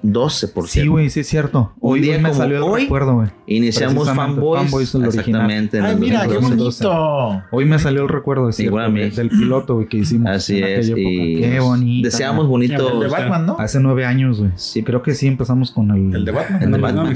[0.02, 0.90] 2012, por Sí, cierto.
[0.92, 1.72] güey, sí es cierto.
[1.80, 3.28] Hoy, día hoy me salió el hoy, recuerdo, güey.
[3.46, 4.62] Iniciamos Fanboys.
[4.62, 5.78] Fanboys, el exactamente.
[5.78, 6.84] en Ay, el mira, qué 2012.
[6.86, 7.42] bonito.
[7.50, 10.30] Hoy me salió el recuerdo de cierto, Igual del piloto güey, que hicimos.
[10.30, 10.90] Así en es.
[10.90, 11.48] aquella Y época.
[11.52, 12.06] Qué bonito.
[12.08, 13.00] Deseamos El bonito.
[13.00, 13.56] de Batman, ¿no?
[13.58, 14.50] Hace nueve años, güey.
[14.56, 14.82] Sí.
[14.82, 16.14] Creo que sí empezamos con el.
[16.14, 16.62] El de Batman.
[16.62, 17.14] El de Batman.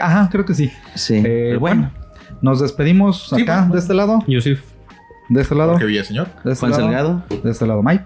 [0.00, 0.70] Ajá, creo que sí.
[0.94, 1.20] Sí.
[1.24, 1.90] Eh, bueno,
[2.40, 4.20] nos despedimos Sí, acá, pues, de este lado.
[4.26, 4.56] Sí.
[5.30, 5.72] De este lado.
[5.72, 6.28] Porque Villaseñor.
[6.44, 6.82] De este Juan lado.
[6.84, 7.22] Salgado.
[7.42, 8.04] De este lado, Mike.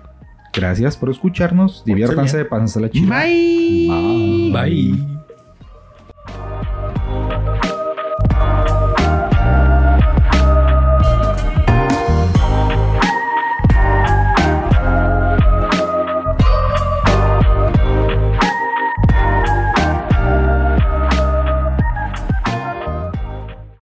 [0.52, 1.82] Gracias por escucharnos.
[1.84, 3.18] Diviértanse, pásensela chida.
[3.20, 3.88] Bye.
[3.88, 4.52] Bye.
[4.52, 5.17] Bye.